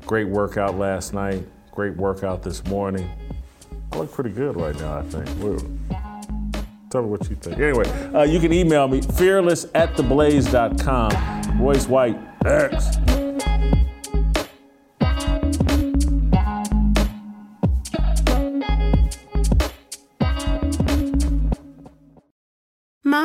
Great 0.06 0.28
workout 0.28 0.78
last 0.78 1.16
night, 1.16 1.44
great 1.76 1.96
workout 1.98 2.42
this 2.42 2.66
morning. 2.66 3.08
I 3.92 3.98
look 3.98 4.12
pretty 4.12 4.32
good 4.32 4.56
right 4.56 4.76
now, 4.80 4.98
I 4.98 5.04
think. 5.04 5.28
Tell 6.90 7.02
me 7.04 7.10
what 7.10 7.30
you 7.30 7.36
think. 7.36 7.60
Anyway, 7.60 7.88
uh, 8.14 8.24
you 8.24 8.40
can 8.40 8.54
email 8.54 8.88
me, 8.88 9.02
fearless 9.02 9.66
at 9.76 9.94
theblaze.com. 9.96 11.60
Royce 11.60 11.88
White, 11.88 12.18
X. 12.46 12.98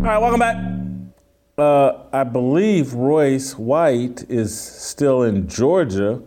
All 0.00 0.06
right, 0.06 0.16
welcome 0.16 0.40
back. 0.40 0.56
Uh, 1.58 2.04
I 2.10 2.24
believe 2.24 2.94
Royce 2.94 3.58
White 3.58 4.24
is 4.30 4.58
still 4.58 5.24
in 5.24 5.46
Georgia, 5.46 6.22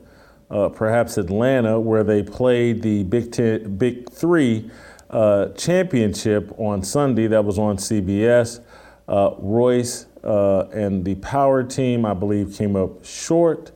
uh, 0.52 0.70
perhaps 0.70 1.18
Atlanta, 1.18 1.80
where 1.80 2.04
they 2.04 2.22
played 2.22 2.84
the 2.84 3.02
Big 3.02 3.32
Ten, 3.32 3.76
Big 3.78 4.12
Three 4.12 4.70
uh, 5.10 5.48
championship 5.54 6.54
on 6.60 6.84
Sunday. 6.84 7.26
That 7.26 7.46
was 7.46 7.58
on 7.58 7.78
CBS. 7.78 8.60
Uh, 9.08 9.32
Royce 9.40 10.06
uh, 10.24 10.68
and 10.68 11.04
the 11.04 11.16
Power 11.16 11.64
team, 11.64 12.06
I 12.06 12.14
believe, 12.14 12.56
came 12.56 12.76
up 12.76 13.04
short. 13.04 13.72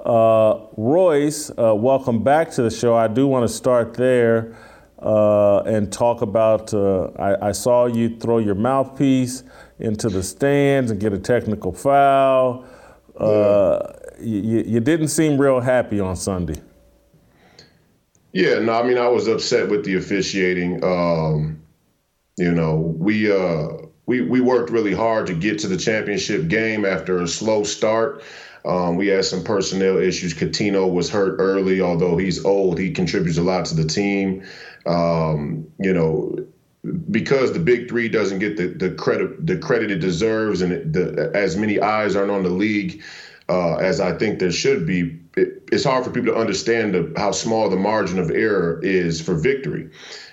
Uh, 0.00 0.66
Royce, 0.76 1.52
welcome 1.56 2.24
back 2.24 2.50
to 2.50 2.62
the 2.62 2.72
show. 2.72 2.96
I 2.96 3.06
do 3.06 3.28
want 3.28 3.48
to 3.48 3.54
start 3.54 3.94
there 3.94 4.56
uh, 5.00 5.58
and 5.60 5.92
talk 5.92 6.22
about. 6.22 6.74
Uh, 6.74 7.10
I, 7.18 7.48
I, 7.48 7.52
saw 7.52 7.86
you 7.86 8.16
throw 8.18 8.38
your 8.38 8.54
mouthpiece 8.54 9.44
into 9.78 10.08
the 10.08 10.22
stands 10.22 10.90
and 10.90 11.00
get 11.00 11.12
a 11.12 11.18
technical 11.18 11.72
foul. 11.72 12.64
Uh, 13.16 13.92
you, 14.20 14.64
you 14.66 14.80
didn't 14.80 15.08
seem 15.08 15.40
real 15.40 15.60
happy 15.60 16.00
on 16.00 16.16
Sunday. 16.16 16.60
Yeah, 18.32 18.58
no, 18.58 18.72
I 18.72 18.82
mean 18.82 18.98
I 18.98 19.08
was 19.08 19.26
upset 19.26 19.68
with 19.68 19.84
the 19.84 19.96
officiating. 19.96 20.84
Um, 20.84 21.62
you 22.36 22.52
know, 22.52 22.76
we 22.76 23.30
uh, 23.32 23.68
we 24.06 24.20
we 24.22 24.40
worked 24.40 24.70
really 24.70 24.94
hard 24.94 25.26
to 25.28 25.34
get 25.34 25.58
to 25.60 25.68
the 25.68 25.76
championship 25.76 26.48
game 26.48 26.84
after 26.84 27.20
a 27.20 27.28
slow 27.28 27.62
start. 27.64 28.22
Um, 28.64 28.96
we 28.96 29.06
had 29.06 29.24
some 29.24 29.44
personnel 29.44 29.98
issues. 29.98 30.34
Cuttino 30.34 30.92
was 30.92 31.08
hurt 31.08 31.36
early, 31.38 31.80
although 31.80 32.16
he's 32.16 32.44
old. 32.44 32.78
He 32.78 32.90
contributes 32.90 33.38
a 33.38 33.42
lot 33.42 33.64
to 33.66 33.74
the 33.74 33.84
team. 33.84 34.42
Um, 34.88 35.66
you 35.78 35.92
know, 35.92 36.34
because 37.10 37.52
the 37.52 37.58
big 37.58 37.88
three 37.88 38.08
doesn't 38.08 38.38
get 38.38 38.56
the, 38.56 38.68
the 38.68 38.94
credit 38.94 39.46
the 39.46 39.58
credit 39.58 39.90
it 39.90 39.98
deserves, 39.98 40.62
and 40.62 40.92
the, 40.92 41.30
as 41.34 41.56
many 41.56 41.80
eyes 41.80 42.16
aren't 42.16 42.30
on 42.30 42.42
the 42.42 42.50
league 42.50 43.02
uh, 43.48 43.76
as 43.76 44.00
I 44.00 44.16
think 44.16 44.38
there 44.38 44.52
should 44.52 44.86
be. 44.86 45.18
It, 45.36 45.68
it's 45.70 45.84
hard 45.84 46.04
for 46.04 46.10
people 46.10 46.32
to 46.32 46.38
understand 46.38 46.94
the, 46.94 47.12
how 47.16 47.32
small 47.32 47.68
the 47.68 47.76
margin 47.76 48.18
of 48.18 48.30
error 48.30 48.80
is 48.82 49.20
for 49.20 49.34
victory. 49.34 49.90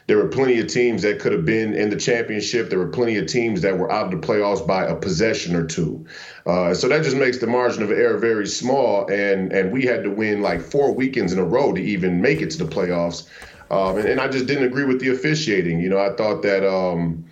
There 0.08 0.18
were 0.18 0.28
plenty 0.28 0.60
of 0.60 0.68
teams 0.68 1.02
that 1.02 1.20
could 1.20 1.32
have 1.32 1.46
been 1.46 1.74
in 1.74 1.90
the 1.90 1.96
championship. 1.96 2.70
There 2.70 2.78
were 2.78 2.90
plenty 2.90 3.18
of 3.18 3.26
teams 3.26 3.62
that 3.62 3.78
were 3.78 3.92
out 3.92 4.14
of 4.14 4.22
the 4.22 4.28
playoffs 4.28 4.66
by 4.66 4.86
a 4.86 4.96
possession 4.96 5.56
or 5.56 5.66
two. 5.66 6.06
Uh, 6.46 6.74
so 6.76 6.88
that 6.88 7.04
just 7.04 7.18
makes 7.18 7.40
the 7.40 7.48
margin 7.48 7.82
of 7.82 7.92
error 7.92 8.18
very 8.18 8.48
small. 8.48 9.08
And 9.12 9.52
and 9.52 9.72
we 9.72 9.84
had 9.86 10.04
to 10.04 10.12
win 10.12 10.42
like 10.42 10.62
four 10.62 10.94
weekends 10.94 11.34
in 11.34 11.40
a 11.40 11.46
row 11.46 11.74
to 11.74 11.82
even 11.82 12.22
make 12.22 12.42
it 12.42 12.52
to 12.52 12.58
the 12.58 12.66
playoffs. 12.66 13.28
Um, 13.72 13.98
and, 13.98 14.08
and, 14.08 14.20
I 14.22 14.28
just 14.28 14.46
didn't 14.46 14.66
agree 14.66 14.86
with 14.86 15.00
the 15.00 15.10
officiating. 15.10 15.80
You 15.80 15.90
know, 15.90 16.00
I 16.00 16.16
thought 16.16 16.44
that, 16.44 16.68
um, 16.68 17.26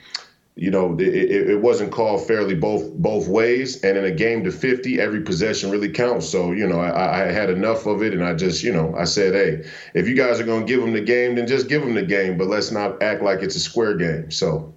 you 0.56 0.72
know, 0.72 0.96
it, 1.00 1.50
it, 1.50 1.62
wasn't 1.62 1.92
called 1.92 2.26
fairly 2.28 2.56
both 2.56 2.92
both 2.94 3.28
ways. 3.28 3.84
And 3.84 3.98
in 3.98 4.06
a 4.06 4.12
game 4.12 4.44
to 4.44 4.52
50, 4.52 5.00
every 5.00 5.22
possession 5.22 5.70
really 5.70 5.90
counts. 5.90 6.28
So, 6.28 6.52
you 6.52 6.68
know, 6.68 6.80
I, 6.80 7.26
I 7.26 7.32
had 7.32 7.50
enough 7.50 7.86
of 7.86 8.02
it. 8.02 8.14
And 8.14 8.24
I 8.24 8.34
just, 8.34 8.64
you 8.64 8.72
know, 8.72 8.96
I 8.98 9.04
said, 9.04 9.34
hey, 9.34 9.70
if 9.94 10.08
you 10.08 10.16
guys 10.16 10.40
are 10.40 10.44
going 10.44 10.66
to 10.66 10.68
give 10.68 10.82
them 10.82 10.94
the 10.94 11.02
game, 11.02 11.36
then 11.36 11.48
just 11.48 11.70
give 11.70 11.82
them 11.82 11.94
the 11.94 12.04
game. 12.04 12.38
But 12.38 12.48
let's 12.48 12.72
not 12.72 13.02
act 13.02 13.22
like 13.22 13.42
it's 13.42 13.56
a 13.56 13.60
square 13.60 13.96
game. 13.96 14.32
So. 14.32 14.74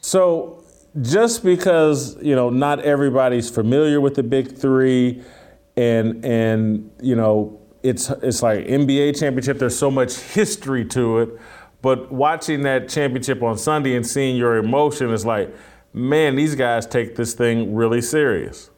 So 0.00 0.64
just 1.00 1.42
because, 1.42 2.16
you 2.22 2.36
know, 2.36 2.50
not 2.50 2.80
everybody's 2.80 3.50
familiar 3.50 4.00
with 4.00 4.14
the 4.14 4.22
big 4.22 4.56
three 4.56 5.22
and, 5.76 6.24
and, 6.24 6.90
you 7.02 7.16
know, 7.16 7.60
it's 7.84 8.10
it's 8.22 8.42
like 8.42 8.66
NBA 8.66 9.18
championship. 9.20 9.58
There's 9.58 9.78
so 9.78 9.90
much 9.90 10.16
history 10.16 10.84
to 10.86 11.18
it, 11.18 11.40
but 11.82 12.10
watching 12.10 12.62
that 12.62 12.88
championship 12.88 13.42
on 13.42 13.58
Sunday 13.58 13.94
and 13.94 14.06
seeing 14.06 14.36
your 14.36 14.56
emotion 14.56 15.10
is 15.10 15.24
like, 15.26 15.54
man, 15.92 16.34
these 16.34 16.54
guys 16.54 16.86
take 16.86 17.14
this 17.14 17.34
thing 17.34 17.74
really 17.74 18.00
serious. 18.00 18.70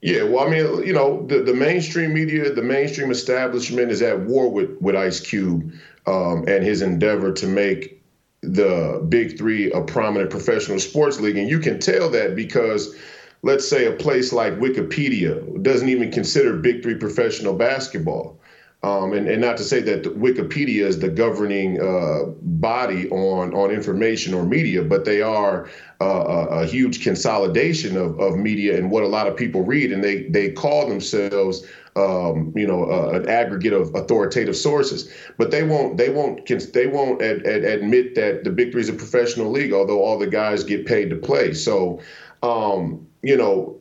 Yeah, 0.00 0.24
well, 0.24 0.46
I 0.46 0.50
mean, 0.50 0.86
you 0.86 0.92
know, 0.92 1.26
the, 1.26 1.42
the 1.42 1.54
mainstream 1.54 2.12
media, 2.14 2.52
the 2.52 2.62
mainstream 2.62 3.10
establishment 3.10 3.90
is 3.90 4.00
at 4.00 4.20
war 4.20 4.48
with 4.48 4.80
with 4.80 4.94
Ice 4.94 5.18
Cube 5.18 5.72
um, 6.06 6.44
and 6.46 6.64
his 6.64 6.82
endeavor 6.82 7.32
to 7.32 7.46
make 7.46 8.00
the 8.42 9.04
Big 9.08 9.36
Three 9.36 9.72
a 9.72 9.80
prominent 9.80 10.30
professional 10.30 10.78
sports 10.78 11.18
league, 11.20 11.36
and 11.36 11.50
you 11.50 11.58
can 11.58 11.80
tell 11.80 12.08
that 12.10 12.36
because 12.36 12.94
let's 13.42 13.68
say 13.68 13.86
a 13.86 13.92
place 13.92 14.32
like 14.32 14.54
Wikipedia 14.54 15.62
doesn't 15.62 15.88
even 15.88 16.10
consider 16.10 16.56
Big 16.56 16.82
Three 16.82 16.94
professional 16.94 17.54
basketball. 17.54 18.38
Um, 18.84 19.12
and, 19.12 19.28
and 19.28 19.40
not 19.40 19.56
to 19.58 19.62
say 19.62 19.80
that 19.82 20.02
Wikipedia 20.02 20.84
is 20.84 20.98
the 20.98 21.08
governing 21.08 21.80
uh, 21.80 22.24
body 22.42 23.08
on, 23.10 23.54
on 23.54 23.70
information 23.70 24.34
or 24.34 24.44
media, 24.44 24.82
but 24.82 25.04
they 25.04 25.22
are 25.22 25.70
uh, 26.00 26.04
a, 26.04 26.46
a, 26.62 26.66
huge 26.66 27.00
consolidation 27.00 27.96
of, 27.96 28.18
of 28.18 28.36
media 28.36 28.76
and 28.76 28.90
what 28.90 29.04
a 29.04 29.06
lot 29.06 29.28
of 29.28 29.36
people 29.36 29.62
read. 29.62 29.92
And 29.92 30.02
they, 30.02 30.24
they 30.24 30.50
call 30.50 30.88
themselves, 30.88 31.64
um, 31.94 32.52
you 32.56 32.66
know, 32.66 32.90
uh, 32.90 33.10
an 33.10 33.28
aggregate 33.28 33.72
of 33.72 33.94
authoritative 33.94 34.56
sources. 34.56 35.14
But 35.38 35.52
they 35.52 35.62
won't 35.62 35.96
they 35.96 36.10
won't 36.10 36.44
they 36.72 36.88
won't 36.88 37.22
ad, 37.22 37.46
ad, 37.46 37.62
admit 37.62 38.16
that 38.16 38.42
the 38.42 38.50
Big 38.50 38.72
Three 38.72 38.80
is 38.80 38.88
a 38.88 38.94
professional 38.94 39.48
league, 39.52 39.72
although 39.72 40.02
all 40.02 40.18
the 40.18 40.26
guys 40.26 40.64
get 40.64 40.86
paid 40.86 41.08
to 41.10 41.16
play. 41.16 41.54
So, 41.54 42.00
um, 42.42 43.06
you 43.22 43.36
know, 43.36 43.78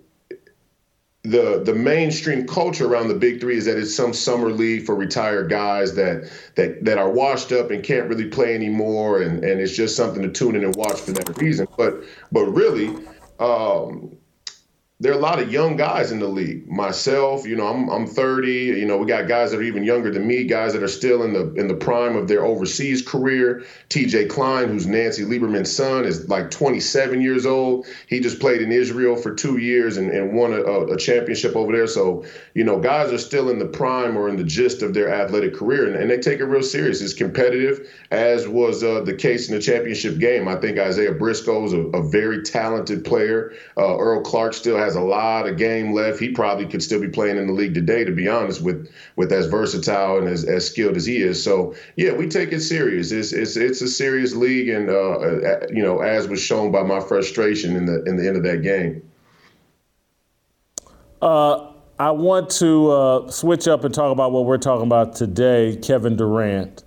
the 1.23 1.61
the 1.63 1.73
mainstream 1.73 2.47
culture 2.47 2.87
around 2.87 3.07
the 3.07 3.13
big 3.13 3.39
three 3.39 3.57
is 3.57 3.65
that 3.65 3.77
it's 3.77 3.95
some 3.95 4.11
summer 4.11 4.51
league 4.51 4.85
for 4.85 4.95
retired 4.95 5.49
guys 5.49 5.93
that 5.93 6.31
that 6.55 6.83
that 6.83 6.97
are 6.97 7.11
washed 7.11 7.51
up 7.51 7.69
and 7.69 7.83
can't 7.83 8.09
really 8.09 8.27
play 8.27 8.55
anymore 8.55 9.21
and 9.21 9.43
and 9.43 9.61
it's 9.61 9.75
just 9.75 9.95
something 9.95 10.23
to 10.23 10.29
tune 10.29 10.55
in 10.55 10.63
and 10.63 10.75
watch 10.75 10.99
for 10.99 11.11
that 11.11 11.37
reason. 11.37 11.67
But 11.77 12.03
but 12.31 12.45
really 12.45 12.95
um, 13.39 14.17
there 15.01 15.11
are 15.11 15.17
a 15.17 15.21
lot 15.21 15.41
of 15.41 15.51
young 15.51 15.75
guys 15.75 16.11
in 16.11 16.19
the 16.19 16.27
league. 16.27 16.69
Myself, 16.69 17.43
you 17.47 17.55
know, 17.55 17.65
I'm 17.65 17.89
I'm 17.89 18.05
30. 18.05 18.51
You 18.51 18.85
know, 18.85 18.97
we 18.97 19.07
got 19.07 19.27
guys 19.27 19.49
that 19.49 19.57
are 19.57 19.63
even 19.63 19.83
younger 19.83 20.11
than 20.11 20.27
me, 20.27 20.43
guys 20.43 20.73
that 20.73 20.83
are 20.83 20.87
still 20.87 21.23
in 21.23 21.33
the 21.33 21.51
in 21.55 21.67
the 21.67 21.73
prime 21.73 22.15
of 22.15 22.27
their 22.27 22.45
overseas 22.45 23.01
career. 23.01 23.65
T.J. 23.89 24.27
Cline, 24.27 24.67
who's 24.67 24.85
Nancy 24.85 25.23
Lieberman's 25.23 25.75
son, 25.75 26.05
is 26.05 26.29
like 26.29 26.51
27 26.51 27.19
years 27.19 27.47
old. 27.47 27.87
He 28.05 28.19
just 28.19 28.39
played 28.39 28.61
in 28.61 28.71
Israel 28.71 29.15
for 29.15 29.33
two 29.33 29.57
years 29.57 29.97
and, 29.97 30.11
and 30.11 30.33
won 30.33 30.53
a, 30.53 30.61
a 30.61 30.97
championship 30.97 31.55
over 31.55 31.71
there. 31.71 31.87
So, 31.87 32.23
you 32.53 32.63
know, 32.63 32.79
guys 32.79 33.11
are 33.11 33.17
still 33.17 33.49
in 33.49 33.57
the 33.57 33.65
prime 33.65 34.15
or 34.15 34.29
in 34.29 34.37
the 34.37 34.43
gist 34.43 34.83
of 34.83 34.93
their 34.93 35.11
athletic 35.11 35.55
career, 35.55 35.87
and, 35.87 35.95
and 35.95 36.11
they 36.11 36.19
take 36.19 36.39
it 36.39 36.45
real 36.45 36.61
serious. 36.61 37.01
It's 37.01 37.15
competitive, 37.15 37.89
as 38.11 38.47
was 38.47 38.83
uh, 38.83 39.01
the 39.01 39.15
case 39.15 39.49
in 39.49 39.55
the 39.55 39.61
championship 39.61 40.19
game. 40.19 40.47
I 40.47 40.57
think 40.57 40.77
Isaiah 40.77 41.11
Briscoe 41.11 41.65
is 41.65 41.73
a, 41.73 41.81
a 41.87 42.07
very 42.07 42.43
talented 42.43 43.03
player. 43.03 43.53
Uh, 43.75 43.97
Earl 43.97 44.21
Clark 44.21 44.53
still 44.53 44.77
has 44.77 44.90
has 44.91 44.97
a 44.97 45.01
lot 45.01 45.47
of 45.47 45.57
game 45.57 45.93
left. 45.93 46.19
He 46.19 46.31
probably 46.31 46.65
could 46.65 46.83
still 46.83 46.99
be 46.99 47.07
playing 47.07 47.37
in 47.37 47.47
the 47.47 47.53
league 47.53 47.73
today, 47.73 48.03
to 48.03 48.11
be 48.11 48.27
honest, 48.27 48.61
with 48.61 48.91
with 49.15 49.31
as 49.31 49.47
versatile 49.47 50.17
and 50.17 50.27
as, 50.27 50.43
as 50.43 50.67
skilled 50.69 50.97
as 50.97 51.05
he 51.05 51.17
is. 51.17 51.41
So 51.41 51.73
yeah, 51.95 52.13
we 52.13 52.27
take 52.27 52.51
it 52.51 52.61
serious. 52.61 53.11
It's 53.11 53.31
it's 53.31 53.55
it's 53.55 53.81
a 53.81 53.87
serious 53.87 54.35
league, 54.35 54.69
and 54.69 54.89
uh, 54.89 54.93
uh, 54.93 55.67
you 55.69 55.81
know, 55.81 56.01
as 56.01 56.27
was 56.27 56.41
shown 56.41 56.71
by 56.71 56.83
my 56.83 56.99
frustration 56.99 57.75
in 57.75 57.85
the 57.85 58.03
in 58.03 58.17
the 58.17 58.27
end 58.27 58.37
of 58.37 58.43
that 58.43 58.61
game. 58.61 59.01
Uh, 61.21 61.71
I 61.99 62.11
want 62.11 62.49
to 62.51 62.91
uh, 62.91 63.31
switch 63.31 63.67
up 63.67 63.83
and 63.83 63.93
talk 63.93 64.11
about 64.11 64.31
what 64.31 64.45
we're 64.45 64.57
talking 64.57 64.87
about 64.87 65.15
today, 65.15 65.77
Kevin 65.81 66.17
Durant. 66.17 66.83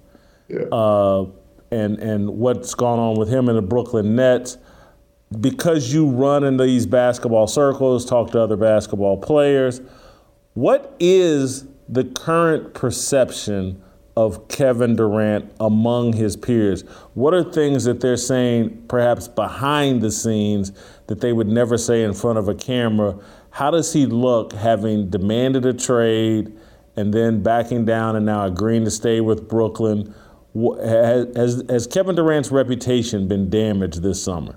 Yeah. 0.48 0.64
Uh, 0.70 1.26
and 1.70 1.98
and 1.98 2.28
what's 2.30 2.74
gone 2.74 2.98
on 2.98 3.18
with 3.18 3.28
him 3.28 3.48
in 3.48 3.56
the 3.56 3.62
Brooklyn 3.62 4.14
Nets 4.14 4.58
because 5.40 5.92
you 5.92 6.08
run 6.08 6.44
in 6.44 6.56
these 6.56 6.86
basketball 6.86 7.46
circles, 7.46 8.04
talk 8.04 8.30
to 8.32 8.40
other 8.40 8.56
basketball 8.56 9.16
players, 9.16 9.80
what 10.54 10.94
is 11.00 11.66
the 11.88 12.04
current 12.04 12.74
perception 12.74 13.82
of 14.16 14.46
Kevin 14.48 14.94
Durant 14.94 15.52
among 15.58 16.12
his 16.12 16.36
peers? 16.36 16.82
What 17.14 17.34
are 17.34 17.42
things 17.42 17.84
that 17.84 18.00
they're 18.00 18.16
saying 18.16 18.84
perhaps 18.88 19.26
behind 19.26 20.02
the 20.02 20.10
scenes 20.10 20.72
that 21.08 21.20
they 21.20 21.32
would 21.32 21.48
never 21.48 21.76
say 21.76 22.04
in 22.04 22.14
front 22.14 22.38
of 22.38 22.48
a 22.48 22.54
camera? 22.54 23.18
How 23.50 23.70
does 23.70 23.92
he 23.92 24.06
look 24.06 24.52
having 24.52 25.10
demanded 25.10 25.66
a 25.66 25.72
trade 25.72 26.56
and 26.96 27.12
then 27.12 27.42
backing 27.42 27.84
down 27.84 28.14
and 28.14 28.24
now 28.24 28.46
agreeing 28.46 28.84
to 28.84 28.90
stay 28.90 29.20
with 29.20 29.48
Brooklyn? 29.48 30.14
Has, 30.54 31.64
has 31.68 31.86
Kevin 31.88 32.14
Durant's 32.14 32.52
reputation 32.52 33.26
been 33.26 33.50
damaged 33.50 34.02
this 34.02 34.22
summer? 34.22 34.56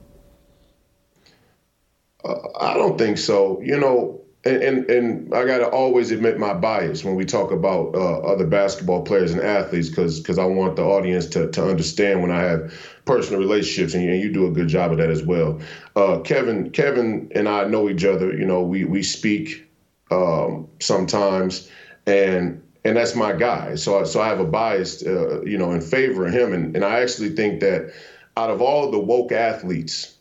Uh, 2.28 2.47
I 2.59 2.73
don't 2.75 2.97
think 2.97 3.17
so. 3.17 3.61
You 3.61 3.80
know, 3.80 4.21
and 4.43 4.61
and, 4.63 4.89
and 4.89 5.34
I 5.34 5.45
got 5.45 5.59
to 5.59 5.69
always 5.69 6.11
admit 6.11 6.39
my 6.39 6.53
bias 6.53 7.03
when 7.03 7.15
we 7.15 7.25
talk 7.25 7.51
about 7.51 7.95
uh, 7.95 8.19
other 8.19 8.45
basketball 8.45 9.03
players 9.03 9.32
and 9.32 9.41
athletes, 9.41 9.89
because 9.89 10.19
because 10.19 10.38
I 10.38 10.45
want 10.45 10.75
the 10.75 10.84
audience 10.84 11.28
to 11.28 11.51
to 11.51 11.69
understand 11.69 12.21
when 12.21 12.32
I 12.32 12.41
have 12.41 12.73
personal 13.05 13.39
relationships, 13.39 13.93
and 13.93 14.03
you, 14.03 14.11
and 14.11 14.21
you 14.21 14.32
do 14.32 14.47
a 14.47 14.51
good 14.51 14.67
job 14.67 14.91
of 14.91 14.97
that 14.97 15.09
as 15.09 15.23
well. 15.23 15.59
Uh, 15.95 16.19
Kevin 16.19 16.69
Kevin 16.71 17.32
and 17.36 17.47
I 17.47 17.65
know 17.65 17.89
each 17.89 18.05
other. 18.05 18.34
You 18.36 18.45
know, 18.45 18.61
we 18.61 18.86
we 18.86 19.03
speak 19.03 19.67
um, 20.11 20.67
sometimes, 20.80 21.69
and 22.05 22.61
and 22.86 22.95
that's 22.97 23.15
my 23.15 23.34
guy. 23.34 23.75
So 23.75 24.03
so 24.03 24.21
I 24.21 24.28
have 24.28 24.39
a 24.39 24.45
bias, 24.45 25.05
uh, 25.05 25.41
you 25.43 25.57
know, 25.57 25.71
in 25.71 25.82
favor 25.82 26.25
of 26.25 26.34
him, 26.34 26.53
and 26.53 26.75
and 26.75 26.86
I 26.86 27.01
actually 27.01 27.30
think 27.30 27.59
that 27.61 27.93
out 28.38 28.49
of 28.49 28.61
all 28.61 28.91
the 28.91 28.99
woke 28.99 29.32
athletes 29.32 30.16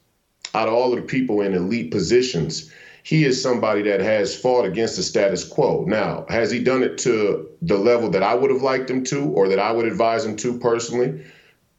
out 0.56 0.68
of 0.68 0.74
all 0.74 0.92
of 0.92 1.00
the 1.00 1.06
people 1.06 1.42
in 1.42 1.52
elite 1.52 1.90
positions, 1.90 2.72
he 3.02 3.24
is 3.24 3.40
somebody 3.40 3.82
that 3.82 4.00
has 4.00 4.34
fought 4.34 4.64
against 4.64 4.96
the 4.96 5.02
status 5.02 5.44
quo. 5.44 5.84
Now, 5.86 6.24
has 6.28 6.50
he 6.50 6.64
done 6.64 6.82
it 6.82 6.98
to 6.98 7.46
the 7.62 7.76
level 7.76 8.10
that 8.10 8.22
I 8.22 8.34
would 8.34 8.50
have 8.50 8.62
liked 8.62 8.90
him 8.90 9.04
to 9.04 9.26
or 9.26 9.48
that 9.48 9.60
I 9.60 9.70
would 9.70 9.86
advise 9.86 10.24
him 10.24 10.34
to 10.36 10.58
personally? 10.58 11.22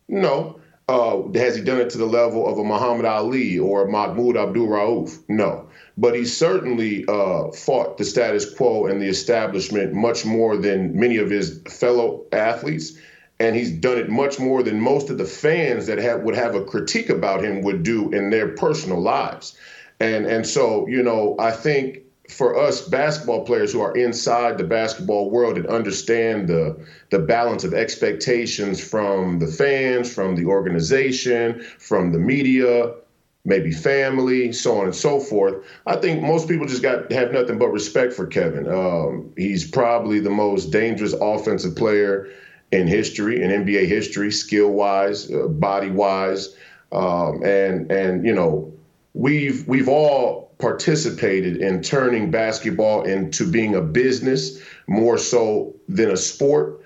No. 0.08 0.60
Uh, 0.88 1.24
has 1.34 1.56
he 1.56 1.62
done 1.62 1.82
it 1.82 1.90
to 1.90 1.98
the 1.98 2.06
level 2.06 2.48
of 2.48 2.58
a 2.60 2.64
Muhammad 2.64 3.04
Ali 3.04 3.60
or 3.60 3.86
a 3.86 3.92
Mahmoud 3.92 4.38
Abdul 4.38 4.68
Rauf? 4.68 5.20
No. 5.28 5.68
But 5.98 6.16
he 6.16 6.24
certainly 6.24 7.04
uh, 7.10 7.52
fought 7.52 7.98
the 7.98 8.06
status 8.06 8.54
quo 8.54 8.86
and 8.86 9.02
the 9.02 9.08
establishment 9.08 9.94
much 9.94 10.24
more 10.24 10.56
than 10.56 10.98
many 10.98 11.18
of 11.18 11.30
his 11.30 11.62
fellow 11.68 12.24
athletes 12.32 12.94
and 13.40 13.56
he's 13.56 13.72
done 13.72 13.98
it 13.98 14.10
much 14.10 14.40
more 14.40 14.64
than 14.64 14.80
most 14.80 15.10
of 15.10 15.18
the 15.18 15.26
fans 15.26 15.86
that 15.88 15.98
have, 16.00 16.22
would 16.22 16.36
have 16.36 16.56
a 16.56 16.64
critique 16.64 17.10
about 17.10 17.44
him 17.44 17.62
would 17.62 17.84
do 17.84 18.10
in 18.12 18.30
their 18.30 18.50
personal 18.50 19.00
lives. 19.00 19.58
And 20.00 20.26
and 20.26 20.46
so, 20.46 20.88
you 20.88 21.02
know, 21.02 21.36
I 21.40 21.52
think 21.52 22.00
for 22.30 22.58
us 22.58 22.82
basketball 22.82 23.46
players 23.46 23.72
who 23.72 23.82
are 23.82 23.96
inside 23.96 24.58
the 24.58 24.64
basketball 24.64 25.30
world 25.30 25.58
and 25.58 25.66
understand 25.68 26.48
the 26.48 26.78
the 27.10 27.20
balance 27.20 27.64
of 27.64 27.74
expectations 27.74 28.84
from 28.84 29.40
the 29.40 29.48
fans, 29.48 30.14
from 30.14 30.36
the 30.36 30.46
organization, 30.46 31.62
from 31.80 32.12
the 32.12 32.20
media, 32.20 32.94
maybe 33.46 33.72
family, 33.72 34.52
so 34.52 34.78
on 34.80 34.86
and 34.86 34.96
so 34.96 35.20
forth. 35.20 35.56
I 35.88 35.96
think 35.96 36.22
most 36.22 36.48
people 36.48 36.68
just 36.68 36.84
got 36.84 37.12
have 37.12 37.32
nothing 37.32 37.58
but 37.58 37.70
respect 37.70 38.14
for 38.14 38.28
Kevin. 38.28 38.68
Um, 38.68 39.32
he's 39.38 39.70
probably 39.70 40.20
the 40.20 40.30
most 40.30 40.72
dangerous 40.72 41.14
offensive 41.14 41.76
player 41.76 42.28
in 42.72 42.88
history, 42.88 43.42
in 43.42 43.50
NBA 43.50 43.88
history, 43.88 44.32
skill 44.32 44.70
wise, 44.72 45.32
uh, 45.32 45.48
body 45.48 45.90
wise, 45.90 46.56
um, 46.92 47.44
and 47.44 47.92
and 47.92 48.26
you 48.26 48.34
know 48.34 48.74
we've 49.14 49.68
we've 49.68 49.88
all 49.88 50.52
participated 50.60 51.58
in 51.58 51.82
turning 51.82 52.32
basketball 52.32 53.04
into 53.04 53.50
being 53.50 53.76
a 53.76 53.82
business 53.82 54.60
more 54.88 55.18
so 55.18 55.76
than 55.88 56.12
a 56.12 56.18
sport. 56.18 56.82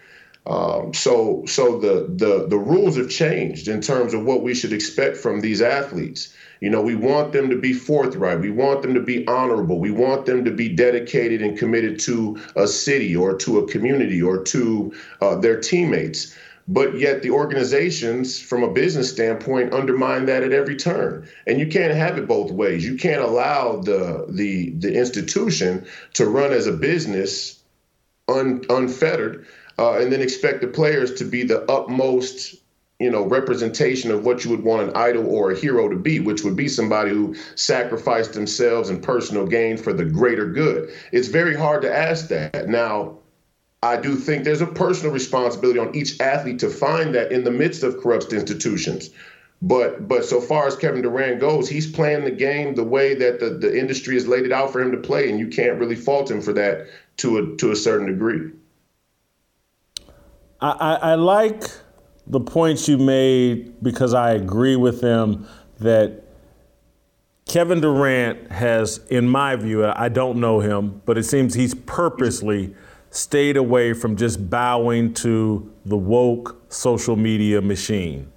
Um, 0.46 0.94
so 0.94 1.44
so 1.46 1.80
the 1.80 2.08
the 2.10 2.48
the 2.48 2.58
rules 2.58 2.98
have 2.98 3.10
changed 3.10 3.68
in 3.68 3.82
terms 3.82 4.14
of 4.14 4.26
what 4.26 4.42
we 4.42 4.54
should 4.54 4.74
expect 4.74 5.18
from 5.18 5.42
these 5.42 5.62
athletes. 5.62 6.34
You 6.62 6.70
know, 6.70 6.82
we 6.82 6.94
want 6.94 7.34
them 7.34 7.50
to 7.50 7.58
be 7.58 7.74
forthright. 7.74 8.40
We 8.40 8.52
want 8.52 8.84
them 8.84 8.94
to 8.94 9.02
be 9.02 9.28
honorable. 9.28 9.80
We 9.80 9.90
want 9.90 10.28
them 10.28 10.46
to 10.46 10.52
be 10.52 10.70
dedicated 10.70 11.42
and 11.42 11.58
committed 11.58 12.00
to 12.02 12.40
a 12.56 12.68
city 12.68 13.16
or 13.16 13.36
to 13.38 13.58
a 13.60 13.68
community 13.68 14.22
or 14.22 14.44
to 14.44 14.94
uh, 15.22 15.36
their 15.36 15.60
teammates. 15.60 16.38
But 16.68 17.00
yet, 17.00 17.24
the 17.24 17.32
organizations, 17.32 18.40
from 18.40 18.62
a 18.62 18.72
business 18.72 19.10
standpoint, 19.10 19.74
undermine 19.74 20.28
that 20.28 20.44
at 20.44 20.54
every 20.54 20.76
turn. 20.76 21.28
And 21.48 21.60
you 21.60 21.66
can't 21.66 21.94
have 21.96 22.20
it 22.20 22.28
both 22.28 22.52
ways. 22.52 22.86
You 22.86 22.96
can't 22.96 23.24
allow 23.24 23.82
the 23.82 24.28
the 24.30 24.70
the 24.78 24.94
institution 24.94 25.88
to 26.14 26.28
run 26.28 26.54
as 26.54 26.68
a 26.68 26.72
business 26.72 27.60
un, 28.28 28.64
unfettered, 28.70 29.48
uh, 29.80 29.94
and 29.94 30.14
then 30.14 30.22
expect 30.22 30.62
the 30.62 30.68
players 30.68 31.16
to 31.16 31.26
be 31.26 31.42
the 31.42 31.64
utmost 31.70 32.61
you 33.02 33.10
know, 33.10 33.26
representation 33.26 34.12
of 34.12 34.24
what 34.26 34.46
you 34.46 34.52
would 34.52 34.64
want 34.64 34.88
an 34.88 34.96
idol 34.96 35.26
or 35.34 35.52
a 35.52 35.60
hero 35.60 35.90
to 35.90 35.96
be, 35.96 36.20
which 36.20 36.44
would 36.44 36.56
be 36.56 36.68
somebody 36.68 37.10
who 37.10 37.36
sacrificed 37.56 38.34
themselves 38.34 38.90
and 38.90 39.02
personal 39.02 39.46
gain 39.48 39.76
for 39.76 39.92
the 39.92 40.06
greater 40.06 40.46
good. 40.46 40.94
It's 41.12 41.28
very 41.28 41.56
hard 41.56 41.82
to 41.82 41.92
ask 41.92 42.28
that. 42.28 42.68
Now, 42.68 43.18
I 43.82 43.98
do 43.98 44.16
think 44.16 44.44
there's 44.44 44.62
a 44.62 44.68
personal 44.68 45.12
responsibility 45.12 45.80
on 45.80 45.96
each 45.96 46.20
athlete 46.20 46.60
to 46.60 46.70
find 46.70 47.16
that 47.16 47.32
in 47.32 47.44
the 47.44 47.50
midst 47.50 47.82
of 47.82 48.00
corrupt 48.00 48.34
institutions. 48.34 49.10
But 49.64 50.08
but 50.08 50.24
so 50.24 50.40
far 50.40 50.68
as 50.68 50.76
Kevin 50.76 51.02
Durant 51.02 51.40
goes, 51.40 51.68
he's 51.70 51.92
playing 51.92 52.24
the 52.24 52.32
game 52.32 52.76
the 52.76 52.84
way 52.84 53.16
that 53.16 53.40
the, 53.40 53.50
the 53.50 53.78
industry 53.78 54.14
has 54.16 54.28
laid 54.28 54.46
it 54.46 54.52
out 54.52 54.72
for 54.72 54.82
him 54.82 54.92
to 54.92 54.98
play, 54.98 55.30
and 55.30 55.40
you 55.40 55.48
can't 55.48 55.80
really 55.80 55.96
fault 55.96 56.30
him 56.30 56.42
for 56.42 56.54
that 56.54 56.88
to 57.18 57.38
a 57.38 57.56
to 57.58 57.72
a 57.72 57.76
certain 57.76 58.08
degree. 58.08 58.52
I, 60.62 60.70
I, 60.72 60.94
I 61.12 61.16
like 61.16 61.64
the 62.28 62.40
points 62.40 62.88
you 62.88 62.98
made 62.98 63.82
because 63.84 64.14
I 64.14 64.32
agree 64.34 64.76
with 64.76 65.02
them 65.02 65.48
that 65.80 66.24
Kevin 67.46 67.82
Durant 67.82 68.52
has, 68.52 69.00
in 69.10 69.28
my 69.28 69.56
view, 69.56 69.86
I 69.86 70.10
don't 70.10 70.40
know 70.40 70.60
him, 70.60 71.02
but 71.06 71.18
it 71.18 71.24
seems 71.24 71.54
he's 71.54 71.74
purposely 71.74 72.74
stayed 73.10 73.58
away 73.58 73.94
from 73.94 74.16
just 74.16 74.50
bowing 74.50 75.14
to 75.16 75.70
the 75.86 75.98
woke 75.98 76.62
social 76.70 77.16
media 77.16 77.62
machine. 77.62 78.32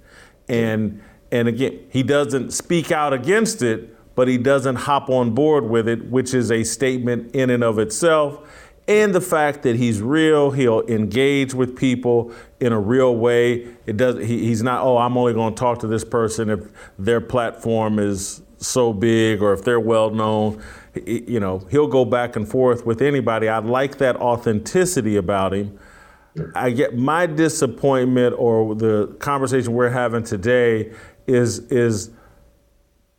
And 0.49 1.01
and 1.31 1.47
again, 1.47 1.79
he 1.89 2.03
doesn't 2.03 2.51
speak 2.51 2.91
out 2.91 3.13
against 3.13 3.61
it, 3.61 4.15
but 4.15 4.27
he 4.27 4.37
doesn't 4.37 4.75
hop 4.75 5.09
on 5.09 5.31
board 5.31 5.65
with 5.65 5.87
it, 5.87 6.05
which 6.09 6.33
is 6.33 6.51
a 6.51 6.63
statement 6.63 7.35
in 7.35 7.49
and 7.49 7.63
of 7.63 7.79
itself. 7.79 8.47
And 8.87 9.15
the 9.15 9.21
fact 9.21 9.63
that 9.63 9.77
he's 9.77 10.01
real, 10.01 10.51
he'll 10.51 10.81
engage 10.81 11.55
with 11.55 11.75
people 11.75 12.31
in 12.59 12.71
a 12.71 12.79
real 12.79 13.15
way. 13.15 13.67
It 13.87 13.97
does. 13.97 14.23
He, 14.23 14.45
he's 14.45 14.61
not. 14.61 14.83
Oh, 14.83 14.97
I'm 14.97 15.17
only 15.17 15.33
going 15.33 15.55
to 15.55 15.59
talk 15.59 15.79
to 15.79 15.87
this 15.87 16.03
person 16.03 16.49
if 16.49 16.59
their 16.99 17.19
platform 17.19 17.97
is 17.97 18.43
so 18.57 18.93
big 18.93 19.41
or 19.41 19.53
if 19.53 19.63
they're 19.63 19.79
well 19.79 20.11
known. 20.11 20.61
You 21.05 21.39
know, 21.39 21.59
he'll 21.71 21.87
go 21.87 22.05
back 22.05 22.35
and 22.35 22.47
forth 22.47 22.85
with 22.85 23.01
anybody. 23.01 23.49
I 23.49 23.57
like 23.57 23.97
that 23.97 24.17
authenticity 24.17 25.15
about 25.15 25.53
him. 25.53 25.79
I 26.53 26.69
get 26.71 26.97
my 26.97 27.25
disappointment 27.25 28.35
or 28.37 28.75
the 28.75 29.07
conversation 29.19 29.73
we're 29.73 29.89
having 29.89 30.23
today 30.23 30.91
is 31.27 31.59
is 31.71 32.11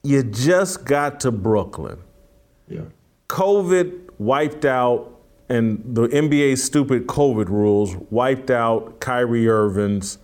you 0.02 0.22
just 0.22 0.84
got 0.84 1.20
to 1.20 1.32
Brooklyn. 1.32 1.98
Yeah. 2.68 2.82
COVID 3.28 4.10
wiped 4.18 4.64
out 4.64 5.15
and 5.49 5.82
the 5.84 6.09
NBA's 6.09 6.62
stupid 6.62 7.07
COVID 7.07 7.49
rules 7.49 7.97
wiped 8.11 8.51
out 8.51 9.01
Kyrie 9.01 9.49
Irving's 9.49 10.18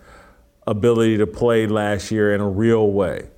ability 0.67 1.17
to 1.17 1.27
play 1.27 1.67
last 1.67 2.11
year 2.11 2.33
in 2.33 2.41
a 2.41 2.49
real 2.49 2.91
way. 2.91 3.29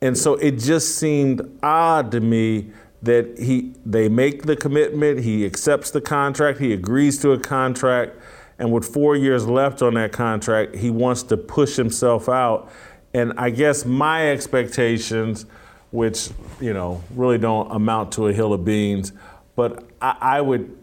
And 0.00 0.16
so 0.16 0.34
it 0.34 0.58
just 0.58 0.96
seemed 0.96 1.58
odd 1.62 2.10
to 2.12 2.20
me 2.20 2.70
that 3.02 3.38
he 3.38 3.74
they 3.84 4.08
make 4.08 4.44
the 4.44 4.56
commitment, 4.56 5.20
he 5.20 5.44
accepts 5.44 5.90
the 5.90 6.00
contract, 6.00 6.58
he 6.58 6.72
agrees 6.72 7.18
to 7.20 7.32
a 7.32 7.38
contract, 7.38 8.16
and 8.58 8.72
with 8.72 8.84
4 8.86 9.16
years 9.16 9.46
left 9.46 9.82
on 9.82 9.94
that 9.94 10.12
contract, 10.12 10.76
he 10.76 10.90
wants 10.90 11.22
to 11.24 11.36
push 11.36 11.76
himself 11.76 12.28
out. 12.28 12.70
And 13.14 13.32
I 13.36 13.50
guess 13.50 13.84
my 13.84 14.30
expectations 14.30 15.46
which, 15.90 16.30
you 16.60 16.72
know, 16.72 17.02
really 17.14 17.38
don't 17.38 17.70
amount 17.70 18.12
to 18.12 18.26
a 18.26 18.32
hill 18.32 18.52
of 18.52 18.64
beans, 18.64 19.12
but 19.54 19.84
I, 20.00 20.16
I 20.20 20.40
would 20.40 20.76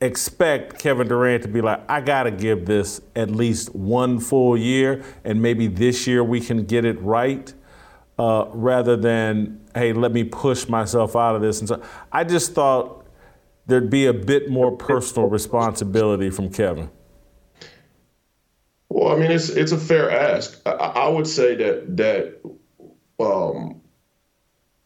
expect 0.00 0.78
Kevin 0.78 1.08
Durant 1.08 1.42
to 1.42 1.48
be 1.48 1.60
like, 1.60 1.82
I 1.88 2.00
got 2.00 2.22
to 2.24 2.30
give 2.30 2.66
this 2.66 3.00
at 3.14 3.30
least 3.30 3.74
one 3.74 4.18
full 4.18 4.56
year, 4.56 5.04
and 5.24 5.42
maybe 5.42 5.66
this 5.66 6.06
year 6.06 6.24
we 6.24 6.40
can 6.40 6.64
get 6.64 6.84
it 6.84 7.00
right, 7.02 7.52
uh, 8.18 8.46
rather 8.52 8.96
than, 8.96 9.60
hey, 9.74 9.92
let 9.92 10.12
me 10.12 10.24
push 10.24 10.68
myself 10.68 11.16
out 11.16 11.36
of 11.36 11.42
this. 11.42 11.60
And 11.60 11.68
so 11.68 11.82
I 12.10 12.24
just 12.24 12.54
thought 12.54 13.06
there'd 13.66 13.90
be 13.90 14.06
a 14.06 14.14
bit 14.14 14.50
more 14.50 14.76
personal 14.76 15.28
responsibility 15.28 16.30
from 16.30 16.50
Kevin. 16.50 16.90
Well, 18.88 19.14
I 19.14 19.20
mean, 19.20 19.30
it's 19.30 19.50
it's 19.50 19.70
a 19.70 19.78
fair 19.78 20.10
ask. 20.10 20.60
I, 20.66 20.70
I 20.72 21.08
would 21.08 21.26
say 21.26 21.54
that 21.54 21.96
that 21.96 22.40
um, 23.20 23.79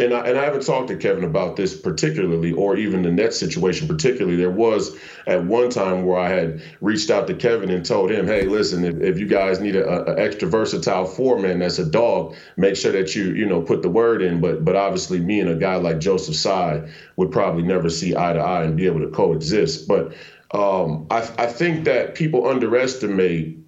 and 0.01 0.13
I, 0.13 0.27
and 0.27 0.37
I 0.37 0.45
haven't 0.45 0.67
talked 0.67 0.89
to 0.89 0.97
Kevin 0.97 1.23
about 1.23 1.55
this 1.55 1.79
particularly, 1.81 2.53
or 2.53 2.77
even 2.77 3.03
the 3.03 3.13
net 3.13 3.33
situation 3.33 3.87
particularly. 3.87 4.37
There 4.37 4.51
was 4.51 4.97
at 5.29 5.45
one 5.45 5.71
time 5.71 6.05
where 6.05 6.19
I 6.19 6.31
had 6.31 6.63
reached 6.81 7.11
out 7.11 7.29
to 7.29 7.35
Kevin 7.35 7.71
and 7.71 7.87
told 7.87 8.11
him, 8.11 8.27
"Hey, 8.27 8.43
listen, 8.43 8.85
if, 8.85 9.01
if 9.01 9.19
you 9.19 9.29
guys 9.29 9.61
need 9.61 9.77
an 9.77 10.19
extra 10.19 10.49
versatile 10.49 11.05
foreman 11.05 11.61
that's 11.61 11.79
a 11.79 11.85
dog, 11.85 12.35
make 12.57 12.75
sure 12.75 12.91
that 12.91 13.15
you 13.15 13.35
you 13.35 13.47
know 13.47 13.63
put 13.63 13.83
the 13.83 13.89
word 13.89 14.21
in." 14.21 14.41
But 14.41 14.65
but 14.65 14.75
obviously, 14.75 15.21
me 15.21 15.39
and 15.39 15.51
a 15.51 15.55
guy 15.55 15.77
like 15.77 16.01
Joseph 16.01 16.35
Tsai 16.35 16.91
would 17.15 17.31
probably 17.31 17.63
never 17.63 17.89
see 17.89 18.17
eye 18.17 18.33
to 18.33 18.41
eye 18.41 18.65
and 18.65 18.77
be 18.77 18.87
able 18.87 19.01
to 19.01 19.11
coexist. 19.11 19.87
But 19.87 20.13
um, 20.51 21.07
I, 21.11 21.19
I 21.39 21.47
think 21.47 21.85
that 21.85 22.17
people 22.17 22.49
underestimate 22.49 23.59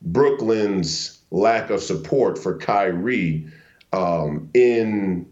Brooklyn's 0.00 1.18
lack 1.32 1.70
of 1.70 1.82
support 1.82 2.38
for 2.38 2.56
Kyrie 2.56 3.48
um, 3.92 4.48
in 4.54 5.26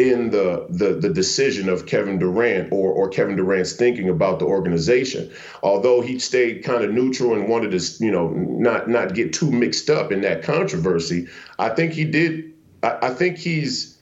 in 0.00 0.30
the, 0.30 0.66
the 0.70 0.94
the 0.94 1.10
decision 1.10 1.68
of 1.68 1.84
Kevin 1.84 2.18
Durant 2.18 2.72
or 2.72 2.90
or 2.90 3.10
Kevin 3.10 3.36
Durant's 3.36 3.74
thinking 3.74 4.08
about 4.08 4.38
the 4.38 4.46
organization. 4.46 5.30
Although 5.62 6.00
he 6.00 6.18
stayed 6.18 6.64
kind 6.64 6.82
of 6.82 6.90
neutral 6.90 7.34
and 7.34 7.48
wanted 7.48 7.78
to, 7.78 8.04
you 8.04 8.10
know, 8.10 8.30
not 8.30 8.88
not 8.88 9.14
get 9.14 9.34
too 9.34 9.50
mixed 9.50 9.90
up 9.90 10.10
in 10.10 10.22
that 10.22 10.42
controversy, 10.42 11.28
I 11.58 11.68
think 11.68 11.92
he 11.92 12.06
did. 12.06 12.54
I, 12.82 12.98
I 13.02 13.10
think 13.10 13.36
he's 13.36 13.98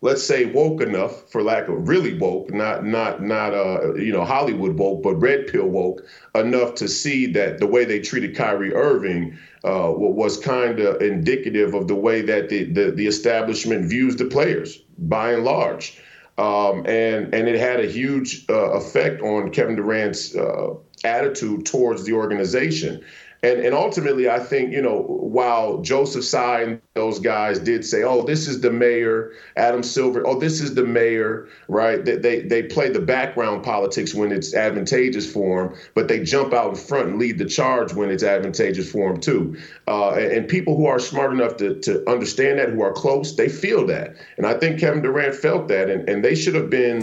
let's 0.00 0.24
say 0.24 0.46
woke 0.46 0.80
enough 0.80 1.30
for 1.30 1.42
lack 1.42 1.68
of 1.68 1.88
really 1.88 2.18
woke 2.18 2.52
not 2.52 2.84
not 2.84 3.20
not 3.20 3.52
uh 3.52 3.94
you 3.94 4.12
know 4.12 4.24
hollywood 4.24 4.78
woke 4.78 5.02
but 5.02 5.16
red 5.16 5.48
pill 5.48 5.66
woke 5.66 6.06
enough 6.36 6.76
to 6.76 6.86
see 6.86 7.26
that 7.26 7.58
the 7.58 7.66
way 7.66 7.84
they 7.84 7.98
treated 7.98 8.36
kyrie 8.36 8.72
irving 8.72 9.36
uh 9.64 9.90
was 9.92 10.36
kind 10.36 10.78
of 10.78 11.02
indicative 11.02 11.74
of 11.74 11.88
the 11.88 11.96
way 11.96 12.22
that 12.22 12.48
the, 12.48 12.62
the 12.72 12.92
the 12.92 13.08
establishment 13.08 13.86
views 13.86 14.14
the 14.14 14.24
players 14.24 14.80
by 14.98 15.32
and 15.32 15.44
large. 15.44 15.98
Um 16.36 16.86
and 16.86 17.34
and 17.34 17.48
it 17.48 17.58
had 17.58 17.80
a 17.80 17.86
huge 17.86 18.44
uh, 18.48 18.72
effect 18.72 19.20
on 19.22 19.50
kevin 19.50 19.74
durant's 19.74 20.36
uh 20.36 20.74
attitude 21.04 21.66
towards 21.66 22.04
the 22.04 22.12
organization 22.12 23.04
and 23.42 23.60
and 23.60 23.74
ultimately, 23.74 24.28
I 24.28 24.40
think 24.40 24.72
you 24.72 24.82
know 24.82 25.00
while 25.00 25.78
Joseph 25.78 26.24
Tsai 26.24 26.62
and 26.62 26.80
those 26.94 27.20
guys 27.20 27.60
did 27.60 27.84
say, 27.84 28.02
"Oh, 28.02 28.22
this 28.22 28.48
is 28.48 28.60
the 28.60 28.72
mayor," 28.72 29.32
Adam 29.56 29.84
Silver, 29.84 30.26
"Oh, 30.26 30.40
this 30.40 30.60
is 30.60 30.74
the 30.74 30.84
mayor," 30.84 31.46
right? 31.68 32.04
They 32.04 32.16
they, 32.16 32.40
they 32.40 32.62
play 32.64 32.88
the 32.88 33.00
background 33.00 33.62
politics 33.62 34.12
when 34.12 34.32
it's 34.32 34.54
advantageous 34.54 35.30
for 35.30 35.68
them, 35.68 35.78
but 35.94 36.08
they 36.08 36.24
jump 36.24 36.52
out 36.52 36.70
in 36.70 36.76
front 36.76 37.10
and 37.10 37.18
lead 37.18 37.38
the 37.38 37.44
charge 37.44 37.94
when 37.94 38.10
it's 38.10 38.24
advantageous 38.24 38.90
for 38.90 39.12
them 39.12 39.20
too. 39.20 39.56
Uh, 39.86 40.10
and, 40.10 40.32
and, 40.32 40.48
people 40.48 40.76
who 40.76 40.86
are 40.86 40.98
smart 40.98 41.32
enough 41.32 41.56
to 41.58 41.78
to 41.80 42.08
understand 42.10 42.58
that, 42.58 42.70
who 42.70 42.82
are 42.82 42.92
close, 42.92 43.36
they 43.36 43.48
feel 43.48 43.86
that, 43.86 44.16
and 44.36 44.46
I 44.46 44.54
think 44.54 44.80
Kevin 44.80 45.00
Durant 45.00 45.36
felt 45.36 45.68
that, 45.68 45.88
and 45.88 46.08
and 46.08 46.24
they 46.24 46.34
should 46.34 46.54
have 46.56 46.70
been. 46.70 47.02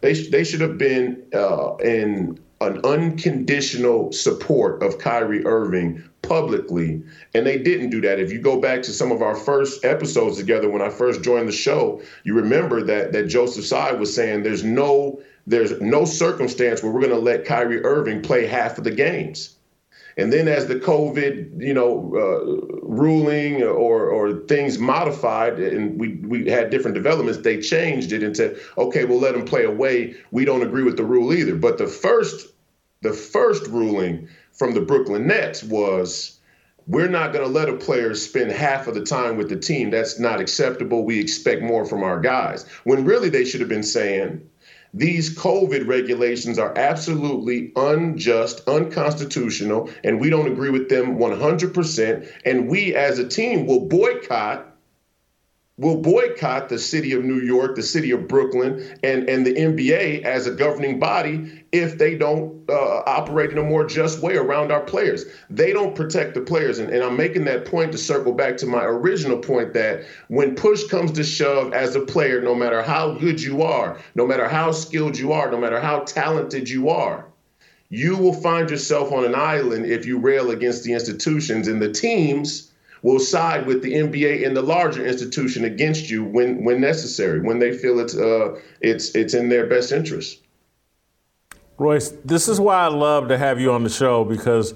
They, 0.00 0.14
they 0.14 0.42
should 0.42 0.60
have 0.60 0.78
been 0.78 1.22
uh, 1.32 1.76
in 1.76 2.40
an 2.64 2.80
unconditional 2.84 4.12
support 4.12 4.82
of 4.82 4.98
Kyrie 4.98 5.44
Irving 5.44 6.02
publicly, 6.22 7.02
and 7.34 7.46
they 7.46 7.58
didn't 7.58 7.90
do 7.90 8.00
that. 8.00 8.20
If 8.20 8.32
you 8.32 8.40
go 8.40 8.60
back 8.60 8.82
to 8.82 8.92
some 8.92 9.12
of 9.12 9.22
our 9.22 9.34
first 9.34 9.84
episodes 9.84 10.36
together 10.36 10.70
when 10.70 10.82
I 10.82 10.88
first 10.88 11.22
joined 11.22 11.48
the 11.48 11.52
show, 11.52 12.02
you 12.24 12.34
remember 12.34 12.82
that 12.84 13.12
that 13.12 13.26
Joseph 13.28 13.64
Tsai 13.64 13.92
was 13.92 14.14
saying 14.14 14.42
there's 14.42 14.64
no 14.64 15.20
there's 15.46 15.80
no 15.80 16.04
circumstance 16.04 16.82
where 16.82 16.92
we're 16.92 17.00
going 17.00 17.12
to 17.12 17.18
let 17.18 17.44
Kyrie 17.44 17.84
Irving 17.84 18.22
play 18.22 18.46
half 18.46 18.78
of 18.78 18.84
the 18.84 18.90
games. 18.92 19.56
And 20.16 20.32
then 20.32 20.48
as 20.48 20.66
the 20.66 20.76
COVID, 20.76 21.60
you 21.60 21.74
know, 21.74 22.12
uh, 22.14 22.78
ruling 22.82 23.62
or 23.62 24.08
or 24.08 24.40
things 24.46 24.78
modified, 24.78 25.58
and 25.58 25.98
we 25.98 26.16
we 26.26 26.48
had 26.48 26.70
different 26.70 26.94
developments, 26.94 27.40
they 27.40 27.60
changed 27.60 28.12
it 28.12 28.22
and 28.22 28.36
said, 28.36 28.58
okay, 28.76 29.04
we'll 29.04 29.20
let 29.20 29.34
them 29.34 29.44
play 29.44 29.64
away. 29.64 30.14
We 30.30 30.44
don't 30.44 30.62
agree 30.62 30.82
with 30.82 30.96
the 30.96 31.04
rule 31.04 31.32
either. 31.32 31.56
But 31.56 31.78
the 31.78 31.86
first 31.86 32.48
the 33.02 33.12
first 33.12 33.66
ruling 33.66 34.28
from 34.52 34.74
the 34.74 34.80
Brooklyn 34.80 35.26
Nets 35.26 35.62
was 35.62 36.38
we're 36.86 37.08
not 37.08 37.32
going 37.32 37.44
to 37.44 37.50
let 37.50 37.68
a 37.68 37.76
player 37.76 38.14
spend 38.14 38.50
half 38.50 38.86
of 38.86 38.94
the 38.94 39.04
time 39.04 39.36
with 39.36 39.48
the 39.48 39.56
team. 39.56 39.90
That's 39.90 40.18
not 40.18 40.40
acceptable. 40.40 41.04
We 41.04 41.20
expect 41.20 41.62
more 41.62 41.84
from 41.84 42.02
our 42.02 42.20
guys. 42.20 42.68
When 42.84 43.04
really 43.04 43.28
they 43.28 43.44
should 43.44 43.60
have 43.60 43.68
been 43.68 43.82
saying, 43.82 44.48
these 44.94 45.36
COVID 45.38 45.86
regulations 45.86 46.58
are 46.58 46.76
absolutely 46.76 47.72
unjust, 47.76 48.68
unconstitutional, 48.68 49.88
and 50.04 50.20
we 50.20 50.28
don't 50.28 50.50
agree 50.50 50.70
with 50.70 50.88
them 50.90 51.16
100%. 51.16 52.30
And 52.44 52.68
we 52.68 52.94
as 52.94 53.18
a 53.18 53.26
team 53.26 53.66
will 53.66 53.88
boycott 53.88 54.71
will 55.82 56.00
boycott 56.00 56.68
the 56.68 56.78
city 56.78 57.12
of 57.12 57.24
New 57.24 57.40
York, 57.40 57.74
the 57.74 57.82
city 57.82 58.12
of 58.12 58.28
Brooklyn, 58.28 58.96
and, 59.02 59.28
and 59.28 59.44
the 59.44 59.52
NBA 59.52 60.22
as 60.22 60.46
a 60.46 60.52
governing 60.52 61.00
body 61.00 61.64
if 61.72 61.98
they 61.98 62.16
don't 62.16 62.70
uh, 62.70 63.02
operate 63.06 63.50
in 63.50 63.58
a 63.58 63.62
more 63.62 63.84
just 63.84 64.22
way 64.22 64.36
around 64.36 64.70
our 64.70 64.80
players. 64.80 65.24
They 65.50 65.72
don't 65.72 65.96
protect 65.96 66.34
the 66.34 66.40
players. 66.40 66.78
And, 66.78 66.88
and 66.90 67.02
I'm 67.02 67.16
making 67.16 67.44
that 67.46 67.64
point 67.64 67.90
to 67.92 67.98
circle 67.98 68.32
back 68.32 68.56
to 68.58 68.66
my 68.66 68.84
original 68.84 69.38
point 69.38 69.74
that 69.74 70.04
when 70.28 70.54
push 70.54 70.84
comes 70.84 71.10
to 71.12 71.24
shove 71.24 71.72
as 71.72 71.96
a 71.96 72.00
player, 72.00 72.40
no 72.40 72.54
matter 72.54 72.82
how 72.82 73.14
good 73.14 73.42
you 73.42 73.62
are, 73.62 73.98
no 74.14 74.24
matter 74.24 74.48
how 74.48 74.70
skilled 74.70 75.18
you 75.18 75.32
are, 75.32 75.50
no 75.50 75.58
matter 75.58 75.80
how 75.80 76.00
talented 76.00 76.68
you 76.68 76.90
are, 76.90 77.26
you 77.88 78.16
will 78.16 78.32
find 78.32 78.70
yourself 78.70 79.12
on 79.12 79.24
an 79.24 79.34
island 79.34 79.84
if 79.84 80.06
you 80.06 80.18
rail 80.18 80.50
against 80.50 80.84
the 80.84 80.92
institutions 80.92 81.66
and 81.66 81.82
the 81.82 81.92
teams 81.92 82.71
will 83.02 83.18
side 83.18 83.66
with 83.66 83.82
the 83.82 83.92
NBA 83.92 84.46
and 84.46 84.56
the 84.56 84.62
larger 84.62 85.04
institution 85.04 85.64
against 85.64 86.08
you 86.08 86.24
when 86.24 86.64
when 86.64 86.80
necessary, 86.80 87.40
when 87.40 87.58
they 87.58 87.76
feel 87.76 87.98
it's 88.00 88.16
uh, 88.16 88.58
it's 88.80 89.14
it's 89.14 89.34
in 89.34 89.48
their 89.48 89.66
best 89.66 89.92
interest. 89.92 90.40
Royce, 91.78 92.10
this 92.24 92.48
is 92.48 92.60
why 92.60 92.76
I 92.76 92.88
love 92.88 93.28
to 93.28 93.38
have 93.38 93.60
you 93.60 93.72
on 93.72 93.82
the 93.82 93.90
show 93.90 94.24
because 94.24 94.74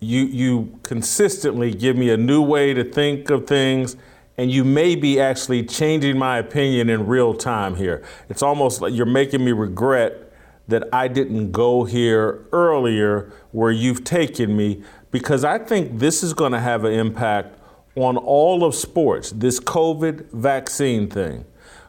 you 0.00 0.22
you 0.24 0.78
consistently 0.82 1.72
give 1.72 1.96
me 1.96 2.10
a 2.10 2.16
new 2.16 2.42
way 2.42 2.74
to 2.74 2.84
think 2.84 3.30
of 3.30 3.46
things 3.46 3.96
and 4.38 4.50
you 4.50 4.64
may 4.64 4.94
be 4.94 5.20
actually 5.20 5.62
changing 5.62 6.18
my 6.18 6.38
opinion 6.38 6.88
in 6.88 7.06
real 7.06 7.34
time 7.34 7.76
here. 7.76 8.02
It's 8.28 8.42
almost 8.42 8.80
like 8.80 8.94
you're 8.94 9.06
making 9.06 9.44
me 9.44 9.52
regret 9.52 10.32
that 10.68 10.88
I 10.92 11.08
didn't 11.08 11.52
go 11.52 11.84
here 11.84 12.46
earlier 12.52 13.32
where 13.52 13.70
you've 13.70 14.04
taken 14.04 14.56
me 14.56 14.82
because 15.10 15.44
I 15.44 15.58
think 15.58 15.98
this 15.98 16.22
is 16.22 16.32
going 16.32 16.52
to 16.52 16.60
have 16.60 16.84
an 16.84 16.92
impact 16.92 17.58
on 17.96 18.16
all 18.16 18.64
of 18.64 18.74
sports, 18.74 19.30
this 19.32 19.60
COVID 19.60 20.30
vaccine 20.32 21.08
thing. 21.08 21.44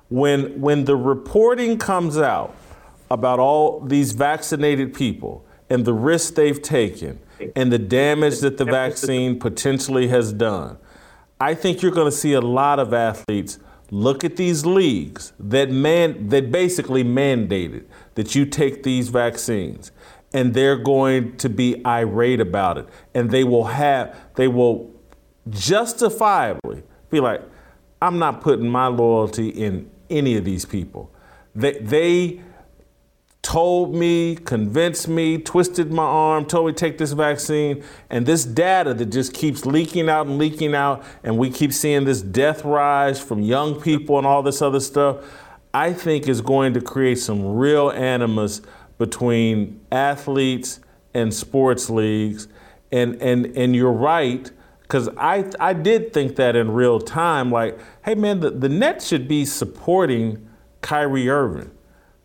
When, 0.10 0.60
when 0.60 0.86
the 0.86 0.96
reporting 0.96 1.78
comes 1.78 2.18
out 2.18 2.56
about 3.10 3.40
all 3.40 3.80
these 3.80 4.12
vaccinated 4.12 4.94
people 4.94 5.46
and 5.70 5.86
the 5.86 5.94
risks 5.94 6.32
they've 6.32 6.62
taken 6.62 7.20
and 7.56 7.72
the 7.72 7.80
damage 7.80 8.40
that 8.40 8.58
the 8.58 8.66
vaccine 8.66 9.40
potentially 9.40 10.10
has 10.10 10.34
done, 10.34 10.78
I 11.40 11.56
think 11.56 11.82
you're 11.82 11.92
going 11.92 12.12
to 12.12 12.16
see 12.16 12.34
a 12.34 12.42
lot 12.42 12.80
of 12.80 12.94
athletes 12.94 13.60
look 13.92 14.24
at 14.24 14.38
these 14.38 14.66
leagues 14.66 15.34
that 15.40 15.70
man 15.70 16.30
that 16.30 16.52
basically 16.52 17.04
mandated 17.04 17.86
that 18.16 18.34
you 18.34 18.46
take 18.46 18.84
these 18.84 19.10
vaccines 19.10 19.92
and 20.34 20.54
they're 20.54 20.78
going 20.78 21.36
to 21.38 21.48
be 21.50 21.86
irate 21.86 22.40
about 22.40 22.78
it 22.78 22.88
and 23.14 23.30
they 23.30 23.44
will 23.44 23.66
have 23.66 24.18
they 24.36 24.48
will 24.48 24.93
justifiably 25.50 26.84
be 27.10 27.20
like 27.20 27.42
i'm 28.02 28.20
not 28.20 28.42
putting 28.42 28.70
my 28.70 28.88
loyalty 28.88 29.50
in 29.50 29.90
any 30.10 30.36
of 30.36 30.46
these 30.46 30.66
people 30.66 31.12
they, 31.56 31.74
they 31.74 32.42
told 33.44 33.94
me, 33.94 34.36
convinced 34.36 35.08
me, 35.08 35.38
twisted 35.38 35.92
my 35.92 36.04
arm, 36.04 36.46
told 36.46 36.66
me 36.66 36.74
take 36.74 36.98
this 36.98 37.12
vaccine, 37.12 37.84
and 38.10 38.26
this 38.26 38.46
data 38.46 38.94
that 38.94 39.08
just 39.08 39.34
keeps 39.34 39.66
leaking 39.66 40.10
out 40.10 40.26
and 40.26 40.38
leaking 40.38 40.74
out, 40.74 41.04
and 41.24 41.38
we 41.38 41.52
keep 41.52 41.74
seeing 41.74 42.06
this 42.06 42.22
death 42.22 42.64
rise 42.64 43.20
from 43.20 43.42
young 43.42 43.80
people 43.80 44.18
and 44.18 44.26
all 44.26 44.42
this 44.42 44.62
other 44.62 44.80
stuff, 44.80 45.18
I 45.74 45.92
think 45.92 46.28
is 46.28 46.40
going 46.40 46.74
to 46.74 46.82
create 46.82 47.20
some 47.20 47.56
real 47.56 47.92
animus 47.92 48.62
between 48.98 49.82
athletes 49.92 50.80
and 51.14 51.34
sports 51.34 51.90
leagues. 51.90 52.48
And 52.92 53.22
and 53.22 53.58
and 53.58 53.76
you're 53.76 53.92
right, 53.92 54.52
because 54.94 55.10
I 55.18 55.50
I 55.60 55.74
did 55.74 56.14
think 56.14 56.36
that 56.36 56.56
in 56.56 56.70
real 56.70 57.00
time, 57.00 57.50
like, 57.50 57.80
hey 58.06 58.14
man, 58.14 58.42
the, 58.42 58.52
the 58.52 58.70
Nets 58.70 59.08
should 59.08 59.28
be 59.28 59.44
supporting 59.44 60.48
Kyrie 60.82 61.32
Irving 61.32 61.72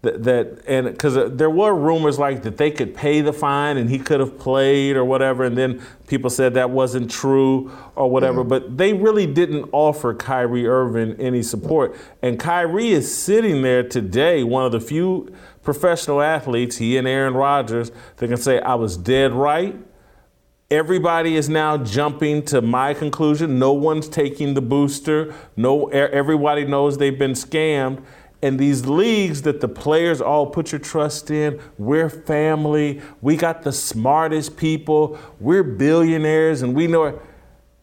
that, 0.03 0.23
that 0.25 0.63
and 0.67 0.87
because 0.87 1.35
there 1.35 1.49
were 1.49 1.75
rumors 1.75 2.19
like 2.19 2.43
that 2.43 2.59
they 2.59 2.71
could 2.71 2.95
pay 2.95 3.23
the 3.23 3.33
fine 3.33 3.79
and 3.79 3.89
he 3.89 3.99
could 3.99 4.21
have 4.21 4.39
played 4.39 4.97
or 4.97 5.05
whatever, 5.07 5.45
and 5.45 5.57
then 5.57 5.81
people 6.09 6.29
said 6.29 6.53
that 6.55 6.69
wasn't 6.69 7.11
true 7.11 7.73
or 7.97 8.11
whatever. 8.11 8.41
Mm-hmm. 8.41 8.51
But 8.51 8.77
they 8.77 8.93
really 8.93 9.27
didn't 9.27 9.71
offer 9.73 10.13
Kyrie 10.13 10.69
Irving 10.69 11.19
any 11.19 11.43
support, 11.43 11.97
and 12.21 12.39
Kyrie 12.39 12.91
is 12.91 13.17
sitting 13.17 13.63
there 13.63 13.83
today, 13.83 14.45
one 14.45 14.67
of 14.67 14.73
the 14.73 14.81
few 14.81 15.35
professional 15.63 16.21
athletes, 16.21 16.77
he 16.77 16.99
and 16.99 17.09
Aaron 17.09 17.33
Rodgers, 17.33 17.91
that 18.17 18.29
can 18.29 18.37
say 18.37 18.61
I 18.61 18.75
was 18.75 18.99
dead 18.99 19.33
right. 19.33 19.75
Everybody 20.71 21.37
is 21.37 21.49
now 21.49 21.79
jumping 21.79 22.43
to 22.47 22.61
my 22.61 22.93
conclusion. 22.93 23.59
No 23.59 23.73
one's 23.73 24.09
taking 24.09 24.55
the 24.55 24.61
booster. 24.61 25.35
No, 25.57 25.89
everybody 25.89 26.65
knows 26.67 26.99
they've 26.99 27.19
been 27.19 27.33
scammed 27.33 28.03
and 28.43 28.59
these 28.59 28.87
leagues 28.87 29.43
that 29.43 29.61
the 29.61 29.69
players 29.69 30.21
all 30.21 30.47
put 30.47 30.71
your 30.71 30.79
trust 30.79 31.31
in, 31.31 31.61
we're 31.77 32.09
family, 32.09 33.01
we 33.21 33.37
got 33.37 33.63
the 33.63 33.73
smartest 33.73 34.57
people, 34.57 35.19
we're 35.41 35.65
billionaires, 35.65 36.63
and 36.63 36.75
we 36.75 36.87
know 36.87 37.05
it. 37.05 37.21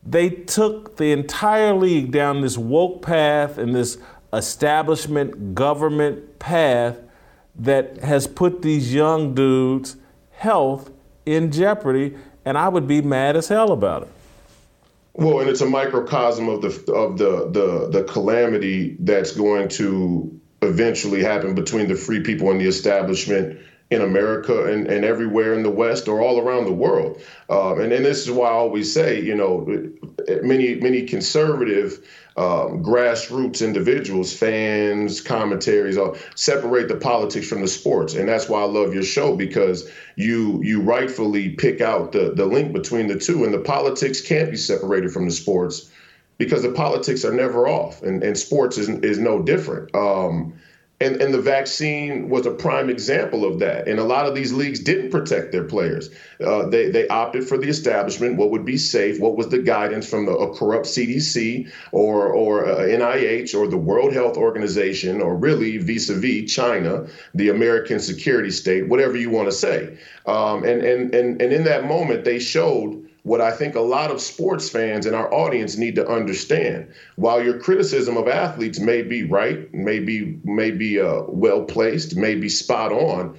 They 0.06 0.30
took 0.30 0.98
the 0.98 1.12
entire 1.12 1.74
league 1.74 2.12
down 2.12 2.42
this 2.42 2.58
woke 2.58 3.02
path 3.02 3.58
and 3.58 3.76
this 3.76 3.98
establishment 4.32 5.56
government 5.56 6.40
path 6.40 7.00
that 7.58 7.98
has 7.98 8.28
put 8.28 8.62
these 8.62 8.94
young 8.94 9.34
dudes' 9.34 9.98
health 10.32 10.92
in 11.26 11.52
jeopardy, 11.52 12.16
and 12.46 12.58
I 12.58 12.70
would 12.70 12.88
be 12.88 13.02
mad 13.02 13.36
as 13.36 13.48
hell 13.48 13.72
about 13.72 14.04
it. 14.04 14.10
Well, 15.14 15.40
and 15.40 15.50
it's 15.50 15.62
a 15.62 15.66
microcosm 15.66 16.50
of 16.50 16.62
the 16.62 16.94
of 16.94 17.18
the 17.18 17.50
the 17.50 17.90
the 17.90 18.04
calamity 18.04 18.98
that's 19.00 19.32
going 19.32 19.70
to 19.70 20.40
eventually 20.62 21.22
happen 21.24 21.56
between 21.56 21.88
the 21.88 21.96
free 21.96 22.22
people 22.22 22.52
and 22.52 22.60
the 22.60 22.68
establishment 22.68 23.60
in 23.92 24.02
America 24.02 24.66
and, 24.66 24.88
and 24.88 25.06
everywhere 25.06 25.54
in 25.54 25.62
the 25.62 25.70
West 25.70 26.08
or 26.08 26.20
all 26.20 26.40
around 26.40 26.66
the 26.66 26.74
world. 26.74 27.22
Um, 27.50 27.80
and, 27.80 27.94
and 27.94 28.04
this 28.04 28.26
is 28.26 28.32
why 28.32 28.48
I 28.48 28.54
always 28.54 28.92
say, 28.92 29.22
you 29.22 29.36
know, 29.36 29.66
many, 30.42 30.76
many 30.76 31.04
conservative 31.04 32.04
um, 32.38 32.84
grassroots 32.84 33.64
individuals, 33.64 34.36
fans, 34.36 35.22
commentaries, 35.22 35.98
uh, 35.98 36.18
separate 36.36 36.88
the 36.88 36.96
politics 36.96 37.48
from 37.48 37.62
the 37.62 37.68
sports. 37.68 38.16
And 38.16 38.28
that's 38.28 38.50
why 38.50 38.62
I 38.62 38.66
love 38.66 38.94
your 38.94 39.04
show 39.04 39.36
because 39.38 39.90
you 40.16 40.62
you 40.64 40.82
rightfully 40.82 41.52
pick 41.52 41.80
out 41.80 42.12
the, 42.12 42.34
the 42.36 42.46
link 42.46 42.74
between 42.74 43.08
the 43.08 43.18
two. 43.18 43.46
And 43.46 43.54
the 43.54 43.60
politics 43.60 44.20
can't 44.20 44.52
be 44.52 44.58
separated 44.58 45.12
from 45.12 45.26
the 45.26 45.32
sports 45.32 45.90
because 46.38 46.64
the 46.64 46.72
politics 46.72 47.24
are 47.24 47.34
never 47.34 47.68
off, 47.70 48.04
and, 48.04 48.22
and 48.22 48.38
sports 48.38 48.78
is, 48.78 48.90
is 48.90 49.18
no 49.18 49.42
different. 49.42 49.94
Um, 49.96 50.54
and, 51.02 51.22
and 51.22 51.34
the 51.34 51.42
vaccine 51.42 52.30
was 52.30 52.46
a 52.46 52.52
prime 52.52 52.90
example 52.90 53.44
of 53.44 53.60
that. 53.60 53.88
And 53.88 54.00
a 54.00 54.04
lot 54.04 54.28
of 54.28 54.36
these 54.36 54.54
leagues 54.54 54.80
didn't 54.80 55.12
protect 55.12 55.52
their 55.52 55.66
players. 55.66 56.10
Uh, 56.44 56.68
they, 56.68 56.90
they 56.90 57.06
opted 57.10 57.46
for 57.46 57.58
the 57.58 57.68
establishment, 57.68 58.38
what 58.38 58.50
would 58.52 58.64
be 58.64 58.78
safe, 58.78 59.20
what 59.20 59.36
was 59.36 59.50
the 59.50 59.58
guidance 59.58 60.10
from 60.10 60.26
the, 60.26 60.32
a 60.32 60.56
corrupt 60.56 60.86
CDC 60.86 61.70
or, 61.92 62.28
or 62.28 62.66
uh, 62.66 62.78
NIH 62.78 63.54
or 63.54 63.68
the 63.68 63.78
World 63.78 64.14
Health 64.14 64.38
Organization, 64.38 65.22
or 65.22 65.36
really 65.36 65.78
vis 65.78 66.10
a 66.10 66.16
vis 66.16 66.54
China, 66.54 67.06
the 67.34 67.50
American 67.50 68.00
security 68.00 68.52
state, 68.52 68.88
whatever 68.88 69.18
you 69.18 69.30
want 69.30 69.50
to 69.50 69.54
say. 69.54 69.98
Um, 70.26 70.64
and, 70.64 70.82
and, 70.82 71.14
and, 71.14 71.42
and 71.42 71.52
in 71.52 71.66
that 71.66 71.86
moment, 71.86 72.24
they 72.24 72.40
showed 72.40 73.05
what 73.26 73.42
I 73.42 73.50
think 73.52 73.74
a 73.74 73.82
lot 73.82 74.12
of 74.12 74.22
sports 74.22 74.70
fans 74.70 75.08
and 75.08 75.16
our 75.16 75.34
audience 75.34 75.78
need 75.78 75.96
to 75.96 76.08
understand. 76.08 76.94
While 77.16 77.44
your 77.44 77.58
criticism 77.58 78.18
of 78.18 78.28
athletes 78.28 78.80
may 78.80 79.02
be 79.02 79.24
right, 79.24 79.74
may 79.74 80.00
be 80.00 80.40
may 80.44 80.70
be 80.70 81.02
uh, 81.02 81.24
well 81.28 81.64
placed, 81.64 82.16
may 82.16 82.36
be 82.36 82.50
spot 82.50 82.92
on, 82.92 83.36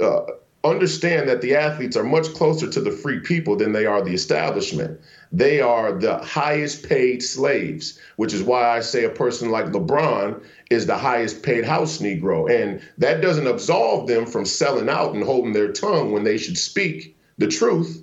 uh, 0.00 0.22
understand 0.64 1.28
that 1.28 1.42
the 1.42 1.54
athletes 1.54 1.98
are 1.98 2.02
much 2.02 2.32
closer 2.32 2.66
to 2.66 2.80
the 2.80 2.90
free 2.90 3.20
people 3.20 3.56
than 3.56 3.72
they 3.72 3.84
are 3.84 4.00
the 4.00 4.14
establishment. 4.14 4.98
They 5.30 5.60
are 5.60 5.92
the 5.92 6.16
highest 6.16 6.88
paid 6.88 7.22
slaves, 7.22 8.00
which 8.16 8.32
is 8.32 8.42
why 8.42 8.70
I 8.70 8.80
say 8.80 9.04
a 9.04 9.10
person 9.10 9.50
like 9.50 9.66
LeBron 9.66 10.42
is 10.70 10.86
the 10.86 10.96
highest 10.96 11.42
paid 11.42 11.66
house 11.66 11.98
Negro. 11.98 12.50
And 12.50 12.80
that 12.96 13.20
doesn't 13.20 13.46
absolve 13.46 14.08
them 14.08 14.24
from 14.24 14.46
selling 14.46 14.88
out 14.88 15.14
and 15.14 15.22
holding 15.22 15.52
their 15.52 15.72
tongue 15.72 16.10
when 16.10 16.24
they 16.24 16.38
should 16.38 16.56
speak 16.56 17.14
the 17.36 17.48
truth 17.48 18.02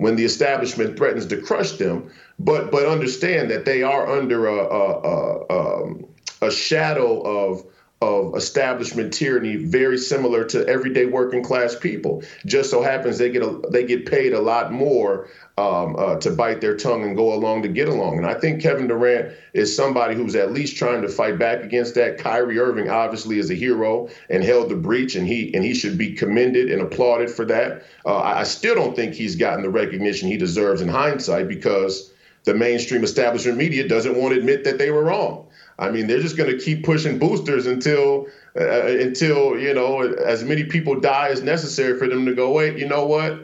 when 0.00 0.16
the 0.16 0.24
establishment 0.24 0.96
threatens 0.96 1.26
to 1.26 1.36
crush 1.36 1.72
them, 1.72 2.10
but 2.38 2.70
but 2.72 2.86
understand 2.86 3.50
that 3.50 3.66
they 3.66 3.82
are 3.82 4.08
under 4.08 4.46
a 4.46 4.64
a, 4.64 5.00
a, 5.02 5.82
um, 5.82 6.06
a 6.40 6.50
shadow 6.50 7.20
of 7.20 7.62
of 8.02 8.34
establishment 8.34 9.12
tyranny 9.12 9.56
very 9.56 9.98
similar 9.98 10.42
to 10.42 10.66
everyday 10.66 11.04
working 11.04 11.42
class 11.42 11.76
people. 11.76 12.22
Just 12.46 12.70
so 12.70 12.80
happens 12.80 13.18
they 13.18 13.28
get 13.28 13.42
a, 13.42 13.60
they 13.70 13.84
get 13.84 14.06
paid 14.06 14.32
a 14.32 14.40
lot 14.40 14.72
more 14.72 15.28
um, 15.58 15.96
uh, 15.98 16.16
to 16.16 16.30
bite 16.30 16.62
their 16.62 16.74
tongue 16.74 17.04
and 17.04 17.14
go 17.14 17.34
along 17.34 17.60
to 17.60 17.68
get 17.68 17.88
along. 17.88 18.16
And 18.16 18.26
I 18.26 18.32
think 18.32 18.62
Kevin 18.62 18.88
Durant 18.88 19.34
is 19.52 19.76
somebody 19.76 20.14
who's 20.14 20.34
at 20.34 20.52
least 20.52 20.78
trying 20.78 21.02
to 21.02 21.08
fight 21.08 21.38
back 21.38 21.62
against 21.62 21.94
that. 21.96 22.16
Kyrie 22.16 22.58
Irving 22.58 22.88
obviously 22.88 23.38
is 23.38 23.50
a 23.50 23.54
hero 23.54 24.08
and 24.30 24.42
held 24.42 24.70
the 24.70 24.76
breach, 24.76 25.14
and 25.14 25.26
he 25.26 25.52
and 25.52 25.62
he 25.62 25.74
should 25.74 25.98
be 25.98 26.14
commended 26.14 26.70
and 26.70 26.80
applauded 26.80 27.30
for 27.30 27.44
that. 27.44 27.82
Uh, 28.06 28.16
I 28.16 28.44
still 28.44 28.74
don't 28.74 28.96
think 28.96 29.12
he's 29.12 29.36
gotten 29.36 29.60
the 29.60 29.68
recognition 29.68 30.26
he 30.26 30.38
deserves 30.38 30.80
in 30.80 30.88
hindsight 30.88 31.48
because 31.48 32.10
the 32.44 32.54
mainstream 32.54 33.04
establishment 33.04 33.58
media 33.58 33.86
doesn't 33.86 34.16
want 34.16 34.32
to 34.32 34.40
admit 34.40 34.64
that 34.64 34.78
they 34.78 34.90
were 34.90 35.04
wrong. 35.04 35.48
I 35.80 35.90
mean, 35.90 36.06
they're 36.06 36.20
just 36.20 36.36
going 36.36 36.50
to 36.50 36.62
keep 36.62 36.84
pushing 36.84 37.18
boosters 37.18 37.66
until 37.66 38.26
uh, 38.54 38.86
until 38.86 39.58
you 39.58 39.72
know 39.72 40.02
as 40.02 40.44
many 40.44 40.64
people 40.64 41.00
die 41.00 41.28
as 41.28 41.42
necessary 41.42 41.98
for 41.98 42.06
them 42.06 42.26
to 42.26 42.34
go. 42.34 42.52
Wait, 42.52 42.78
you 42.78 42.86
know 42.86 43.06
what? 43.06 43.40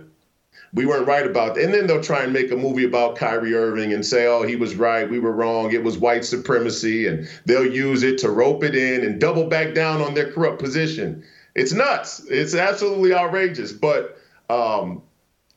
We 0.74 0.84
weren't 0.84 1.06
right 1.06 1.26
about 1.26 1.54
that. 1.54 1.64
And 1.64 1.72
then 1.72 1.86
they'll 1.86 2.02
try 2.02 2.22
and 2.24 2.32
make 2.34 2.50
a 2.50 2.56
movie 2.56 2.84
about 2.84 3.16
Kyrie 3.16 3.54
Irving 3.54 3.94
and 3.94 4.04
say, 4.04 4.26
oh, 4.26 4.42
he 4.42 4.56
was 4.56 4.74
right, 4.74 5.08
we 5.08 5.18
were 5.18 5.32
wrong, 5.32 5.72
it 5.72 5.82
was 5.82 5.96
white 5.96 6.24
supremacy, 6.24 7.06
and 7.06 7.26
they'll 7.46 7.72
use 7.72 8.02
it 8.02 8.18
to 8.18 8.30
rope 8.30 8.62
it 8.62 8.74
in 8.74 9.02
and 9.02 9.18
double 9.18 9.46
back 9.46 9.74
down 9.74 10.02
on 10.02 10.12
their 10.12 10.30
corrupt 10.30 10.60
position. 10.60 11.24
It's 11.54 11.72
nuts. 11.72 12.26
It's 12.28 12.54
absolutely 12.54 13.14
outrageous. 13.14 13.72
But 13.72 14.18
um, 14.50 15.02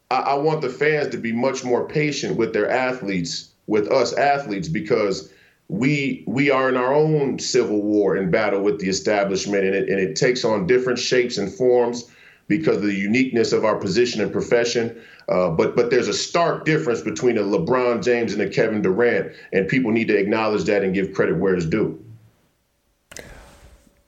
I, 0.10 0.20
I 0.20 0.34
want 0.36 0.62
the 0.62 0.70
fans 0.70 1.10
to 1.10 1.18
be 1.18 1.34
much 1.34 1.66
more 1.66 1.86
patient 1.86 2.38
with 2.38 2.54
their 2.54 2.70
athletes, 2.70 3.50
with 3.68 3.92
us 3.92 4.14
athletes, 4.14 4.70
because 4.70 5.34
we 5.70 6.24
we 6.26 6.50
are 6.50 6.68
in 6.68 6.76
our 6.76 6.94
own 6.94 7.38
civil 7.38 7.82
war 7.82 8.16
and 8.16 8.32
battle 8.32 8.62
with 8.62 8.80
the 8.80 8.90
establishment, 8.90 9.64
and 9.64 9.76
it, 9.76 9.90
and 9.90 10.00
it 10.00 10.16
takes 10.16 10.44
on 10.44 10.68
different 10.68 11.00
shapes 11.00 11.38
and 11.38 11.52
forms 11.52 12.10
because 12.48 12.78
of 12.78 12.84
the 12.84 12.94
uniqueness 12.94 13.54
of 13.54 13.64
our 13.64 13.76
position 13.78 14.20
and 14.22 14.32
profession. 14.32 15.00
Uh, 15.30 15.50
but 15.52 15.76
but 15.76 15.92
there's 15.92 16.08
a 16.08 16.14
stark 16.14 16.66
difference 16.66 17.02
between 17.02 17.38
a 17.38 17.42
LeBron 17.42 18.04
James 18.04 18.34
and 18.34 18.42
a 18.42 18.50
Kevin 18.50 18.82
Durant, 18.82 19.32
and 19.54 19.68
people 19.68 19.92
need 19.92 20.08
to 20.08 20.18
acknowledge 20.18 20.64
that 20.66 20.84
and 20.84 20.94
give 20.94 21.14
credit 21.14 21.38
where 21.38 21.56
it's 21.56 21.68
due. 21.68 22.04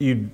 You 0.00 0.30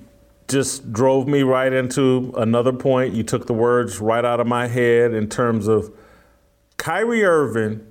just 0.47 0.91
drove 0.91 1.27
me 1.27 1.43
right 1.43 1.71
into 1.71 2.33
another 2.37 2.73
point. 2.73 3.13
You 3.13 3.21
took 3.21 3.45
the 3.45 3.53
words 3.53 3.99
right 3.99 4.25
out 4.25 4.39
of 4.39 4.47
my 4.47 4.65
head 4.65 5.13
in 5.13 5.29
terms 5.29 5.67
of 5.67 5.93
Kyrie 6.77 7.23
Irving 7.23 7.85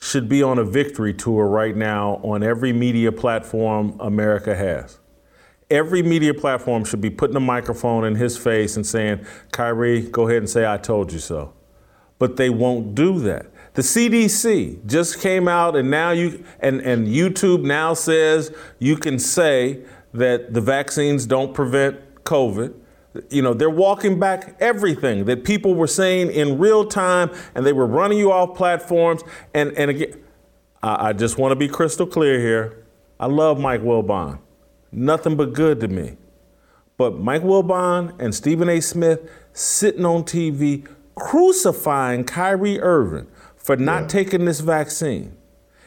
should 0.00 0.28
be 0.28 0.42
on 0.42 0.58
a 0.58 0.64
victory 0.64 1.12
tour 1.12 1.46
right 1.46 1.76
now 1.76 2.20
on 2.22 2.42
every 2.42 2.72
media 2.72 3.12
platform 3.12 3.96
America 4.00 4.54
has. 4.54 4.98
Every 5.70 6.02
media 6.02 6.34
platform 6.34 6.84
should 6.84 7.00
be 7.00 7.10
putting 7.10 7.36
a 7.36 7.40
microphone 7.40 8.04
in 8.04 8.16
his 8.16 8.36
face 8.36 8.76
and 8.76 8.86
saying, 8.86 9.24
Kyrie, 9.52 10.02
go 10.02 10.26
ahead 10.26 10.38
and 10.38 10.50
say, 10.50 10.66
I 10.66 10.78
told 10.78 11.12
you 11.12 11.18
so. 11.18 11.52
But 12.18 12.36
they 12.36 12.50
won't 12.50 12.94
do 12.94 13.20
that. 13.20 13.46
The 13.74 13.82
CDC 13.82 14.86
just 14.86 15.20
came 15.20 15.46
out 15.46 15.76
and 15.76 15.90
now 15.90 16.10
you 16.10 16.44
and, 16.58 16.80
and 16.80 17.06
YouTube 17.06 17.62
now 17.62 17.94
says 17.94 18.52
you 18.80 18.96
can 18.96 19.18
say 19.18 19.84
that 20.12 20.52
the 20.52 20.60
vaccines 20.60 21.24
don't 21.24 21.54
prevent 21.54 22.24
COVID. 22.24 22.74
You 23.28 23.42
know, 23.42 23.54
they're 23.54 23.68
walking 23.68 24.20
back 24.20 24.56
everything 24.60 25.24
that 25.24 25.44
people 25.44 25.74
were 25.74 25.88
saying 25.88 26.30
in 26.30 26.58
real 26.58 26.84
time 26.84 27.30
and 27.54 27.66
they 27.66 27.72
were 27.72 27.86
running 27.86 28.18
you 28.18 28.30
off 28.30 28.56
platforms. 28.56 29.22
And, 29.52 29.72
and 29.72 29.90
again, 29.90 30.22
I, 30.82 31.08
I 31.08 31.12
just 31.12 31.36
want 31.36 31.52
to 31.52 31.56
be 31.56 31.68
crystal 31.68 32.06
clear 32.06 32.38
here. 32.38 32.86
I 33.18 33.26
love 33.26 33.58
Mike 33.58 33.82
Wilbon. 33.82 34.38
Nothing 34.92 35.36
but 35.36 35.52
good 35.52 35.80
to 35.80 35.88
me. 35.88 36.16
But 36.96 37.18
Mike 37.18 37.42
Wilbon 37.42 38.18
and 38.20 38.34
Stephen 38.34 38.68
A. 38.68 38.80
Smith 38.80 39.30
sitting 39.52 40.04
on 40.04 40.24
TV 40.24 40.86
crucifying 41.14 42.24
Kyrie 42.24 42.80
Irving 42.80 43.26
for 43.56 43.76
not 43.76 44.02
yeah. 44.02 44.08
taking 44.08 44.44
this 44.44 44.60
vaccine. 44.60 45.36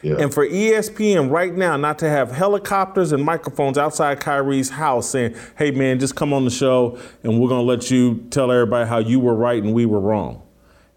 And 0.04 0.32
for 0.32 0.46
ESPN 0.46 1.30
right 1.30 1.54
now 1.54 1.76
not 1.76 1.98
to 2.00 2.08
have 2.08 2.30
helicopters 2.30 3.12
and 3.12 3.24
microphones 3.24 3.78
outside 3.78 4.20
Kyrie's 4.20 4.70
house 4.70 5.08
saying, 5.08 5.34
hey 5.56 5.70
man, 5.70 5.98
just 5.98 6.14
come 6.14 6.32
on 6.32 6.44
the 6.44 6.50
show 6.50 6.98
and 7.22 7.40
we're 7.40 7.48
gonna 7.48 7.62
let 7.62 7.90
you 7.90 8.26
tell 8.30 8.52
everybody 8.52 8.88
how 8.88 8.98
you 8.98 9.18
were 9.18 9.34
right 9.34 9.62
and 9.62 9.72
we 9.72 9.86
were 9.86 10.00
wrong. 10.00 10.42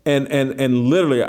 And 0.05 0.31
and 0.31 0.59
and 0.59 0.85
literally 0.85 1.23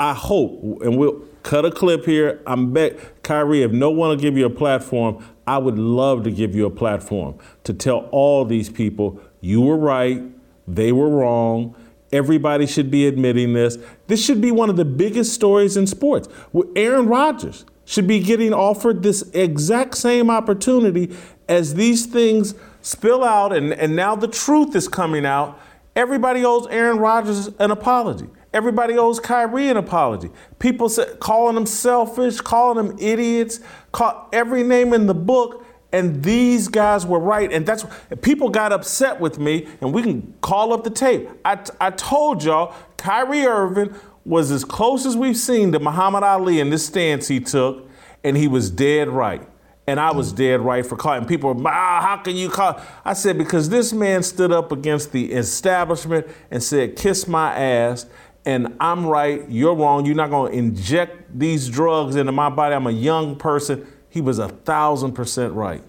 I 0.00 0.14
hope, 0.14 0.80
and 0.80 0.96
we'll 0.96 1.20
cut 1.42 1.66
a 1.66 1.70
clip 1.70 2.06
here. 2.06 2.40
I'm 2.46 2.72
bet 2.72 3.22
Kyrie, 3.22 3.62
if 3.62 3.70
no 3.70 3.90
one 3.90 4.08
will 4.08 4.16
give 4.16 4.34
you 4.34 4.46
a 4.46 4.50
platform, 4.50 5.22
I 5.46 5.58
would 5.58 5.78
love 5.78 6.24
to 6.24 6.30
give 6.30 6.54
you 6.54 6.64
a 6.64 6.70
platform 6.70 7.38
to 7.64 7.74
tell 7.74 8.08
all 8.10 8.46
these 8.46 8.70
people 8.70 9.20
you 9.42 9.60
were 9.60 9.76
right, 9.76 10.22
they 10.66 10.92
were 10.92 11.08
wrong, 11.10 11.74
Everybody 12.12 12.66
should 12.66 12.90
be 12.90 13.06
admitting 13.06 13.52
this. 13.52 13.78
This 14.06 14.24
should 14.24 14.40
be 14.40 14.50
one 14.50 14.68
of 14.68 14.76
the 14.76 14.84
biggest 14.84 15.32
stories 15.32 15.76
in 15.76 15.86
sports. 15.86 16.28
Aaron 16.74 17.06
Rodgers 17.06 17.64
should 17.84 18.06
be 18.06 18.20
getting 18.20 18.52
offered 18.52 19.02
this 19.02 19.28
exact 19.32 19.96
same 19.96 20.30
opportunity 20.30 21.14
as 21.48 21.74
these 21.74 22.06
things 22.06 22.54
spill 22.82 23.24
out 23.24 23.52
and, 23.52 23.72
and 23.72 23.94
now 23.94 24.14
the 24.14 24.28
truth 24.28 24.74
is 24.74 24.88
coming 24.88 25.26
out. 25.26 25.58
Everybody 25.96 26.44
owes 26.44 26.66
Aaron 26.68 26.98
Rodgers 26.98 27.48
an 27.58 27.70
apology. 27.70 28.28
Everybody 28.52 28.98
owes 28.98 29.20
Kyrie 29.20 29.68
an 29.68 29.76
apology. 29.76 30.30
People 30.58 30.88
say, 30.88 31.04
calling 31.20 31.54
them 31.54 31.66
selfish, 31.66 32.40
calling 32.40 32.76
them 32.76 32.96
idiots, 32.98 33.60
call 33.92 34.28
every 34.32 34.62
name 34.62 34.92
in 34.92 35.06
the 35.06 35.14
book. 35.14 35.64
And 35.92 36.22
these 36.22 36.68
guys 36.68 37.04
were 37.04 37.18
right. 37.18 37.52
And 37.52 37.66
that's 37.66 37.84
people 38.22 38.48
got 38.48 38.72
upset 38.72 39.20
with 39.20 39.38
me, 39.38 39.66
and 39.80 39.92
we 39.92 40.02
can 40.02 40.34
call 40.40 40.72
up 40.72 40.84
the 40.84 40.90
tape. 40.90 41.28
I, 41.44 41.58
I 41.80 41.90
told 41.90 42.44
y'all 42.44 42.74
Kyrie 42.96 43.46
Irving 43.46 43.94
was 44.24 44.50
as 44.50 44.64
close 44.64 45.04
as 45.06 45.16
we've 45.16 45.36
seen 45.36 45.72
to 45.72 45.80
Muhammad 45.80 46.22
Ali 46.22 46.60
in 46.60 46.70
this 46.70 46.86
stance 46.86 47.28
he 47.28 47.40
took, 47.40 47.88
and 48.22 48.36
he 48.36 48.46
was 48.46 48.70
dead 48.70 49.08
right. 49.08 49.46
And 49.86 49.98
I 49.98 50.12
was 50.12 50.32
dead 50.32 50.60
right 50.60 50.86
for 50.86 50.94
calling. 50.94 51.24
People 51.24 51.60
ah, 51.66 52.00
how 52.00 52.18
can 52.18 52.36
you 52.36 52.48
call? 52.48 52.80
I 53.04 53.14
said, 53.14 53.36
because 53.36 53.68
this 53.68 53.92
man 53.92 54.22
stood 54.22 54.52
up 54.52 54.70
against 54.70 55.10
the 55.10 55.32
establishment 55.32 56.28
and 56.52 56.62
said, 56.62 56.94
kiss 56.94 57.26
my 57.26 57.52
ass 57.52 58.06
and 58.46 58.76
I'm 58.80 59.06
right, 59.06 59.48
you're 59.50 59.74
wrong. 59.74 60.06
You're 60.06 60.14
not 60.14 60.30
going 60.30 60.52
to 60.52 60.58
inject 60.58 61.38
these 61.38 61.68
drugs 61.68 62.16
into 62.16 62.32
my 62.32 62.48
body. 62.48 62.74
I'm 62.74 62.86
a 62.86 62.92
young 62.92 63.36
person. 63.36 63.86
He 64.10 64.20
was 64.20 64.38
a 64.38 64.48
thousand 64.48 65.12
percent 65.12 65.54
right. 65.54 65.82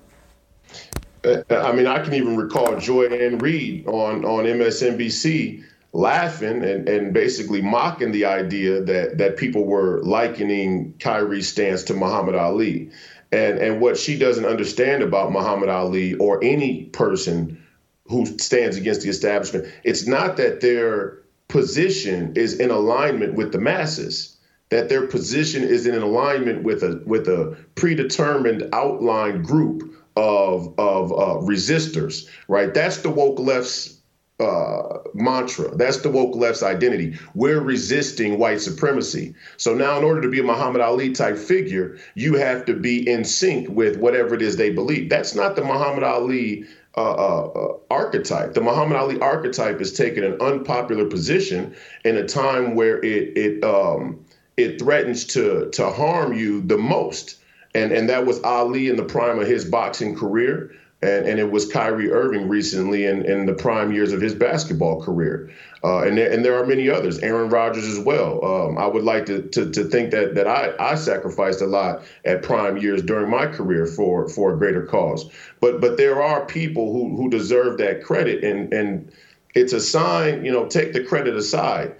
Uh, 1.23 1.41
I 1.49 1.71
mean, 1.73 1.87
I 1.87 2.03
can 2.03 2.13
even 2.13 2.37
recall 2.37 2.77
Joy 2.79 3.05
Ann 3.07 3.37
Reid 3.39 3.87
on, 3.87 4.25
on 4.25 4.45
MSNBC 4.45 5.63
laughing 5.93 6.63
and, 6.63 6.87
and 6.87 7.13
basically 7.13 7.61
mocking 7.61 8.11
the 8.11 8.25
idea 8.25 8.81
that 8.81 9.17
that 9.17 9.37
people 9.37 9.65
were 9.65 10.01
likening 10.03 10.93
Kyrie's 10.99 11.49
stance 11.49 11.83
to 11.83 11.93
Muhammad 11.93 12.35
Ali. 12.35 12.89
And 13.31 13.59
and 13.59 13.81
what 13.81 13.97
she 13.97 14.17
doesn't 14.17 14.45
understand 14.45 15.03
about 15.03 15.31
Muhammad 15.31 15.69
Ali 15.69 16.15
or 16.15 16.43
any 16.43 16.85
person 16.85 17.61
who 18.07 18.25
stands 18.25 18.77
against 18.77 19.01
the 19.01 19.09
establishment, 19.09 19.67
it's 19.83 20.07
not 20.07 20.37
that 20.37 20.61
their 20.61 21.19
position 21.47 22.33
is 22.35 22.59
in 22.59 22.71
alignment 22.71 23.33
with 23.33 23.51
the 23.51 23.59
masses 23.59 24.37
that 24.71 24.89
their 24.89 25.05
position 25.05 25.63
is 25.63 25.85
in 25.85 26.01
alignment 26.01 26.63
with 26.63 26.81
a 26.81 27.03
with 27.05 27.27
a 27.27 27.55
predetermined 27.75 28.67
outlined 28.73 29.45
group 29.45 29.93
of 30.15 30.73
of 30.79 31.11
uh, 31.11 31.45
resistors, 31.45 32.27
right? 32.47 32.73
That's 32.73 32.97
the 32.97 33.11
woke 33.11 33.39
left's 33.39 33.99
uh, 34.39 34.99
mantra. 35.13 35.75
That's 35.75 35.97
the 35.97 36.09
woke 36.09 36.35
left's 36.35 36.63
identity. 36.63 37.19
We're 37.35 37.59
resisting 37.59 38.39
white 38.39 38.61
supremacy. 38.61 39.35
So 39.57 39.75
now, 39.75 39.97
in 39.97 40.03
order 40.03 40.21
to 40.21 40.29
be 40.29 40.39
a 40.39 40.43
Muhammad 40.43 40.81
Ali 40.81 41.11
type 41.11 41.37
figure, 41.37 41.97
you 42.15 42.35
have 42.35 42.65
to 42.65 42.73
be 42.73 43.07
in 43.07 43.23
sync 43.23 43.69
with 43.69 43.97
whatever 43.97 44.33
it 44.33 44.41
is 44.41 44.55
they 44.55 44.71
believe. 44.71 45.09
That's 45.09 45.35
not 45.35 45.55
the 45.55 45.63
Muhammad 45.63 46.03
Ali 46.03 46.65
uh, 46.97 47.13
uh, 47.13 47.45
uh 47.47 47.77
archetype. 47.89 48.53
The 48.53 48.61
Muhammad 48.61 48.97
Ali 48.97 49.19
archetype 49.19 49.79
is 49.79 49.93
taking 49.93 50.23
an 50.23 50.41
unpopular 50.41 51.05
position 51.05 51.75
in 52.03 52.17
a 52.17 52.25
time 52.25 52.75
where 52.75 52.99
it 53.03 53.37
it 53.37 53.63
um, 53.63 54.25
it 54.57 54.79
threatens 54.79 55.25
to 55.25 55.69
to 55.71 55.89
harm 55.89 56.33
you 56.33 56.61
the 56.61 56.77
most. 56.77 57.37
And 57.73 57.91
and 57.91 58.09
that 58.09 58.25
was 58.25 58.41
Ali 58.43 58.89
in 58.89 58.95
the 58.95 59.05
prime 59.05 59.39
of 59.39 59.47
his 59.47 59.65
boxing 59.65 60.15
career. 60.15 60.75
And, 61.03 61.25
and 61.25 61.39
it 61.39 61.51
was 61.51 61.65
Kyrie 61.65 62.11
Irving 62.11 62.47
recently 62.47 63.07
in, 63.07 63.25
in 63.25 63.47
the 63.47 63.55
prime 63.55 63.91
years 63.91 64.13
of 64.13 64.21
his 64.21 64.35
basketball 64.35 65.01
career. 65.01 65.49
Uh, 65.83 66.01
and, 66.03 66.15
there, 66.15 66.31
and 66.31 66.45
there 66.45 66.55
are 66.55 66.63
many 66.63 66.91
others, 66.91 67.17
Aaron 67.19 67.49
Rodgers 67.49 67.87
as 67.87 67.97
well. 67.97 68.45
Um, 68.45 68.77
I 68.77 68.85
would 68.85 69.03
like 69.03 69.25
to, 69.25 69.41
to, 69.41 69.71
to 69.71 69.83
think 69.85 70.11
that, 70.11 70.35
that 70.35 70.47
I, 70.47 70.75
I 70.79 70.93
sacrificed 70.93 71.61
a 71.61 71.65
lot 71.65 72.03
at 72.23 72.43
prime 72.43 72.77
years 72.77 73.01
during 73.01 73.31
my 73.31 73.47
career 73.47 73.87
for, 73.87 74.29
for 74.29 74.53
a 74.53 74.57
greater 74.59 74.85
cause. 74.85 75.27
But 75.59 75.81
but 75.81 75.97
there 75.97 76.21
are 76.21 76.45
people 76.45 76.93
who, 76.93 77.15
who 77.15 77.31
deserve 77.31 77.79
that 77.79 78.03
credit. 78.03 78.43
And, 78.43 78.71
and 78.71 79.11
it's 79.55 79.73
a 79.73 79.81
sign, 79.81 80.45
you 80.45 80.51
know, 80.51 80.67
take 80.67 80.93
the 80.93 81.03
credit 81.03 81.35
aside 81.35 81.95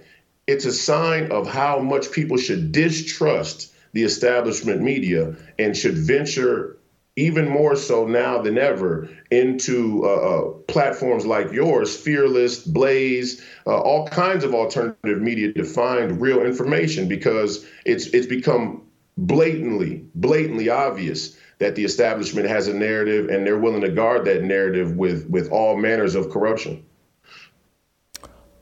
it's 0.46 0.64
a 0.64 0.72
sign 0.72 1.30
of 1.30 1.48
how 1.48 1.78
much 1.78 2.10
people 2.10 2.36
should 2.36 2.72
distrust 2.72 3.72
the 3.92 4.02
establishment 4.02 4.80
media 4.80 5.36
and 5.58 5.76
should 5.76 5.94
venture 5.94 6.78
even 7.14 7.46
more 7.46 7.76
so 7.76 8.06
now 8.06 8.40
than 8.40 8.56
ever 8.56 9.08
into 9.30 10.02
uh, 10.04 10.08
uh, 10.08 10.50
platforms 10.66 11.26
like 11.26 11.52
yours, 11.52 11.94
Fearless, 11.94 12.60
Blaze, 12.60 13.44
uh, 13.66 13.78
all 13.78 14.08
kinds 14.08 14.44
of 14.44 14.54
alternative 14.54 15.20
media 15.20 15.52
to 15.52 15.64
find 15.64 16.20
real 16.20 16.42
information 16.42 17.08
because 17.08 17.66
it's 17.84 18.06
it's 18.08 18.26
become 18.26 18.82
blatantly, 19.18 20.06
blatantly 20.14 20.70
obvious 20.70 21.36
that 21.58 21.76
the 21.76 21.84
establishment 21.84 22.48
has 22.48 22.66
a 22.66 22.74
narrative 22.74 23.28
and 23.28 23.46
they're 23.46 23.58
willing 23.58 23.82
to 23.82 23.90
guard 23.90 24.24
that 24.24 24.42
narrative 24.42 24.96
with 24.96 25.28
with 25.28 25.50
all 25.50 25.76
manners 25.76 26.14
of 26.14 26.30
corruption. 26.30 26.82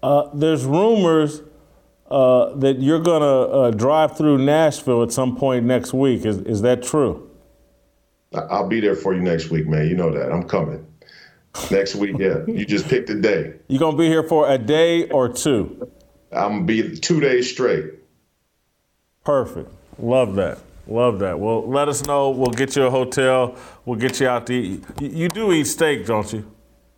Uh, 0.03 0.29
there's 0.35 0.65
rumors 0.65 1.43
uh, 2.11 2.55
that 2.57 2.81
you're 2.81 3.01
going 3.01 3.23
to 3.23 3.27
uh, 3.27 3.71
drive 3.71 4.17
through 4.17 4.39
Nashville 4.39 5.03
at 5.03 5.13
some 5.13 5.37
point 5.37 5.65
next 5.65 5.93
week. 5.93 6.25
Is, 6.25 6.39
is 6.39 6.63
that 6.63 6.83
true? 6.83 7.31
I'll 8.35 8.69
be 8.69 8.81
there 8.81 8.95
for 8.95 9.15
you 9.15 9.21
next 9.21 9.51
week, 9.51 9.67
man. 9.67 9.89
You 9.89 9.97
know 9.97 10.13
that. 10.13 10.33
I'm 10.33 10.45
coming. 10.45 10.87
Next 11.71 11.97
week, 11.97 12.17
yeah. 12.19 12.45
You 12.47 12.65
just 12.65 12.89
picked 12.89 13.11
a 13.11 13.21
day. 13.21 13.55
You're 13.67 13.81
going 13.81 13.97
to 13.97 13.99
be 13.99 14.07
here 14.07 14.23
for 14.23 14.49
a 14.49 14.57
day 14.57 15.09
or 15.09 15.29
two? 15.29 15.91
I'm 16.31 16.65
going 16.65 16.67
to 16.67 16.91
be 16.93 16.99
two 16.99 17.21
days 17.21 17.51
straight. 17.51 17.87
Perfect. 19.25 19.71
Love 19.99 20.37
that. 20.37 20.59
Love 20.87 21.19
that. 21.21 21.39
Well, 21.39 21.69
let 21.69 21.89
us 21.89 22.05
know. 22.07 22.31
We'll 22.31 22.53
get 22.53 22.77
you 22.77 22.85
a 22.85 22.91
hotel. 22.91 23.57
We'll 23.85 23.99
get 23.99 24.21
you 24.21 24.29
out 24.29 24.47
to 24.47 24.53
eat. 24.53 24.85
You, 25.01 25.09
you 25.09 25.29
do 25.29 25.53
eat 25.53 25.65
steak, 25.65 26.07
don't 26.07 26.33
you? 26.33 26.51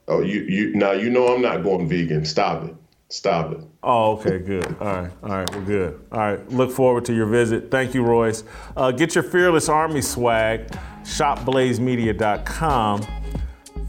Oh, 0.08 0.20
you 0.20 0.40
you 0.42 0.74
now 0.74 0.92
you 0.92 1.10
know 1.10 1.34
I'm 1.34 1.42
not 1.42 1.62
going 1.62 1.88
vegan. 1.88 2.24
Stop 2.24 2.64
it. 2.64 2.74
Stop 3.12 3.52
it. 3.52 3.58
Oh, 3.82 4.12
okay, 4.12 4.38
good. 4.38 4.74
All 4.80 4.86
right, 4.86 5.10
all 5.22 5.28
right, 5.28 5.54
we're 5.54 5.64
good. 5.66 6.00
All 6.12 6.18
right, 6.18 6.48
look 6.48 6.70
forward 6.70 7.04
to 7.04 7.14
your 7.14 7.26
visit. 7.26 7.70
Thank 7.70 7.92
you, 7.92 8.02
Royce. 8.02 8.42
Uh, 8.74 8.90
get 8.90 9.14
your 9.14 9.22
Fearless 9.22 9.68
Army 9.68 10.00
swag, 10.00 10.68
shopblazemedia.com. 11.02 13.02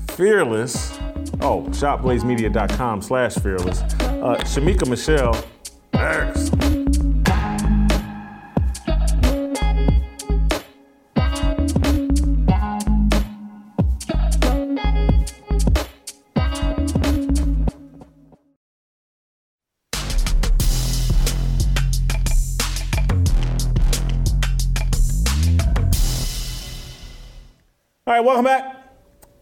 Fearless, 0.09 0.99
oh, 1.39 1.63
shopblazemedia.com 1.69 3.01
slash 3.01 3.35
fearless. 3.35 3.79
Uh, 4.01 4.35
Shemeka 4.43 4.89
Michelle, 4.89 5.41
next. 5.93 6.72
All 28.13 28.19
right, 28.19 28.25
welcome 28.27 28.45
back. 28.45 28.77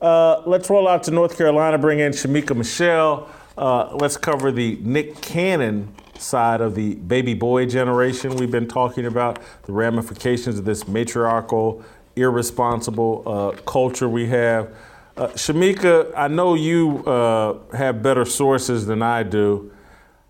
Uh, 0.02 0.44
let's 0.46 0.70
roll 0.70 0.88
out 0.88 1.04
to 1.04 1.12
North 1.12 1.38
Carolina, 1.38 1.78
bring 1.78 2.00
in 2.00 2.14
Shemeka 2.14 2.56
Michelle. 2.56 3.30
Uh, 3.58 3.94
let's 3.98 4.16
cover 4.16 4.50
the 4.50 4.78
Nick 4.80 5.20
Cannon 5.20 5.94
side 6.18 6.62
of 6.62 6.74
the 6.74 6.96
baby 6.96 7.34
boy 7.34 7.66
generation 7.66 8.34
we've 8.38 8.50
been 8.50 8.70
talking 8.70 9.08
about, 9.08 9.40
the 9.64 9.74
ramifications 9.74 10.58
of 10.58 10.64
this 10.64 10.88
matriarchal, 10.88 11.84
irresponsible 12.16 13.24
uh, 13.26 13.62
culture 13.64 14.08
we 14.08 14.28
have. 14.28 14.74
Uh, 15.18 15.28
Shemeka, 15.32 16.14
I 16.16 16.30
know 16.30 16.54
you 16.54 17.04
uh, 17.06 17.76
have 17.76 18.02
better 18.02 18.24
sources 18.24 18.86
than 18.86 19.02
I 19.02 19.24
do. 19.24 19.70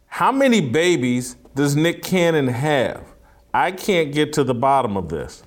How 0.07 0.31
many 0.31 0.61
babies 0.61 1.35
does 1.53 1.75
Nick 1.75 2.01
Cannon 2.01 2.47
have? 2.47 3.05
I 3.53 3.69
can't 3.69 4.11
get 4.11 4.33
to 4.33 4.43
the 4.43 4.55
bottom 4.55 4.97
of 4.97 5.09
this. 5.09 5.43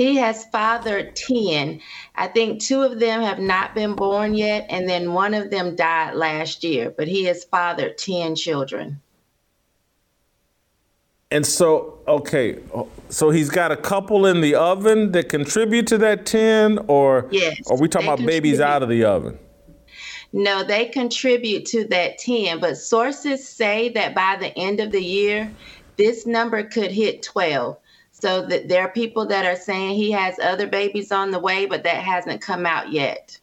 He 0.00 0.16
has 0.16 0.46
fathered 0.46 1.14
10. 1.14 1.78
I 2.14 2.26
think 2.28 2.62
two 2.62 2.80
of 2.80 3.00
them 3.00 3.20
have 3.20 3.38
not 3.38 3.74
been 3.74 3.94
born 3.94 4.34
yet, 4.34 4.64
and 4.70 4.88
then 4.88 5.12
one 5.12 5.34
of 5.34 5.50
them 5.50 5.76
died 5.76 6.14
last 6.14 6.64
year, 6.64 6.90
but 6.90 7.06
he 7.06 7.24
has 7.24 7.44
fathered 7.44 7.98
10 7.98 8.34
children. 8.34 8.98
And 11.30 11.44
so, 11.44 11.98
okay, 12.08 12.60
so 13.10 13.28
he's 13.28 13.50
got 13.50 13.72
a 13.72 13.76
couple 13.76 14.24
in 14.24 14.40
the 14.40 14.54
oven 14.54 15.12
that 15.12 15.28
contribute 15.28 15.86
to 15.88 15.98
that 15.98 16.24
10, 16.24 16.78
or 16.88 17.28
yes, 17.30 17.58
are 17.70 17.76
we 17.76 17.86
talking 17.86 18.08
about 18.08 18.24
babies 18.24 18.58
out 18.58 18.82
of 18.82 18.88
the 18.88 19.04
oven? 19.04 19.38
No, 20.32 20.64
they 20.64 20.86
contribute 20.86 21.66
to 21.66 21.86
that 21.88 22.16
10, 22.16 22.58
but 22.58 22.78
sources 22.78 23.46
say 23.46 23.90
that 23.90 24.14
by 24.14 24.38
the 24.40 24.58
end 24.58 24.80
of 24.80 24.92
the 24.92 25.04
year, 25.04 25.52
this 25.98 26.26
number 26.26 26.62
could 26.62 26.90
hit 26.90 27.22
12. 27.22 27.76
So 28.20 28.46
that 28.46 28.68
there 28.68 28.82
are 28.82 28.90
people 28.90 29.26
that 29.26 29.46
are 29.46 29.56
saying 29.56 29.96
he 29.96 30.10
has 30.12 30.38
other 30.38 30.66
babies 30.66 31.10
on 31.10 31.30
the 31.30 31.38
way, 31.38 31.66
but 31.66 31.82
that 31.84 31.96
hasn't 31.96 32.40
come 32.40 32.66
out 32.66 32.92
yet. 32.92 33.38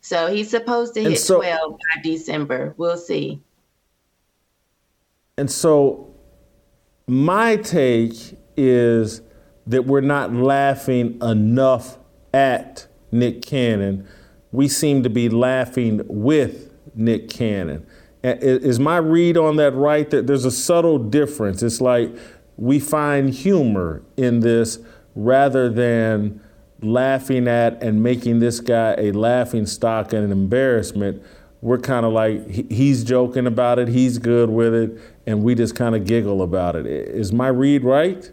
So 0.00 0.26
he's 0.28 0.50
supposed 0.50 0.94
to 0.94 1.02
hit 1.02 1.18
so, 1.18 1.36
12 1.38 1.72
by 1.72 2.02
December. 2.02 2.74
We'll 2.76 2.96
see. 2.96 3.42
And 5.38 5.50
so 5.50 6.14
my 7.06 7.56
take 7.56 8.38
is 8.56 9.20
that 9.66 9.86
we're 9.86 10.00
not 10.00 10.32
laughing 10.32 11.18
enough 11.22 11.98
at 12.32 12.86
Nick 13.12 13.42
Cannon. 13.42 14.08
We 14.52 14.68
seem 14.68 15.02
to 15.02 15.10
be 15.10 15.28
laughing 15.28 16.02
with 16.06 16.72
Nick 16.94 17.28
Cannon. 17.28 17.86
Is 18.22 18.80
my 18.80 18.96
read 18.96 19.36
on 19.36 19.56
that 19.56 19.74
right? 19.74 20.08
That 20.10 20.26
there's 20.26 20.44
a 20.44 20.50
subtle 20.50 20.98
difference. 20.98 21.62
It's 21.62 21.80
like 21.80 22.16
we 22.56 22.80
find 22.80 23.30
humor 23.30 24.02
in 24.16 24.40
this 24.40 24.78
rather 25.14 25.68
than 25.68 26.40
laughing 26.82 27.48
at 27.48 27.82
and 27.82 28.02
making 28.02 28.38
this 28.38 28.60
guy 28.60 28.94
a 28.98 29.12
laughing 29.12 29.66
stock 29.66 30.12
and 30.12 30.24
an 30.24 30.32
embarrassment. 30.32 31.22
We're 31.62 31.78
kind 31.78 32.04
of 32.04 32.12
like, 32.12 32.48
he's 32.70 33.02
joking 33.02 33.46
about 33.46 33.78
it, 33.78 33.88
he's 33.88 34.18
good 34.18 34.50
with 34.50 34.74
it, 34.74 34.98
and 35.26 35.42
we 35.42 35.54
just 35.54 35.74
kind 35.74 35.94
of 35.96 36.04
giggle 36.04 36.42
about 36.42 36.76
it. 36.76 36.86
Is 36.86 37.32
my 37.32 37.48
read 37.48 37.82
right? 37.82 38.30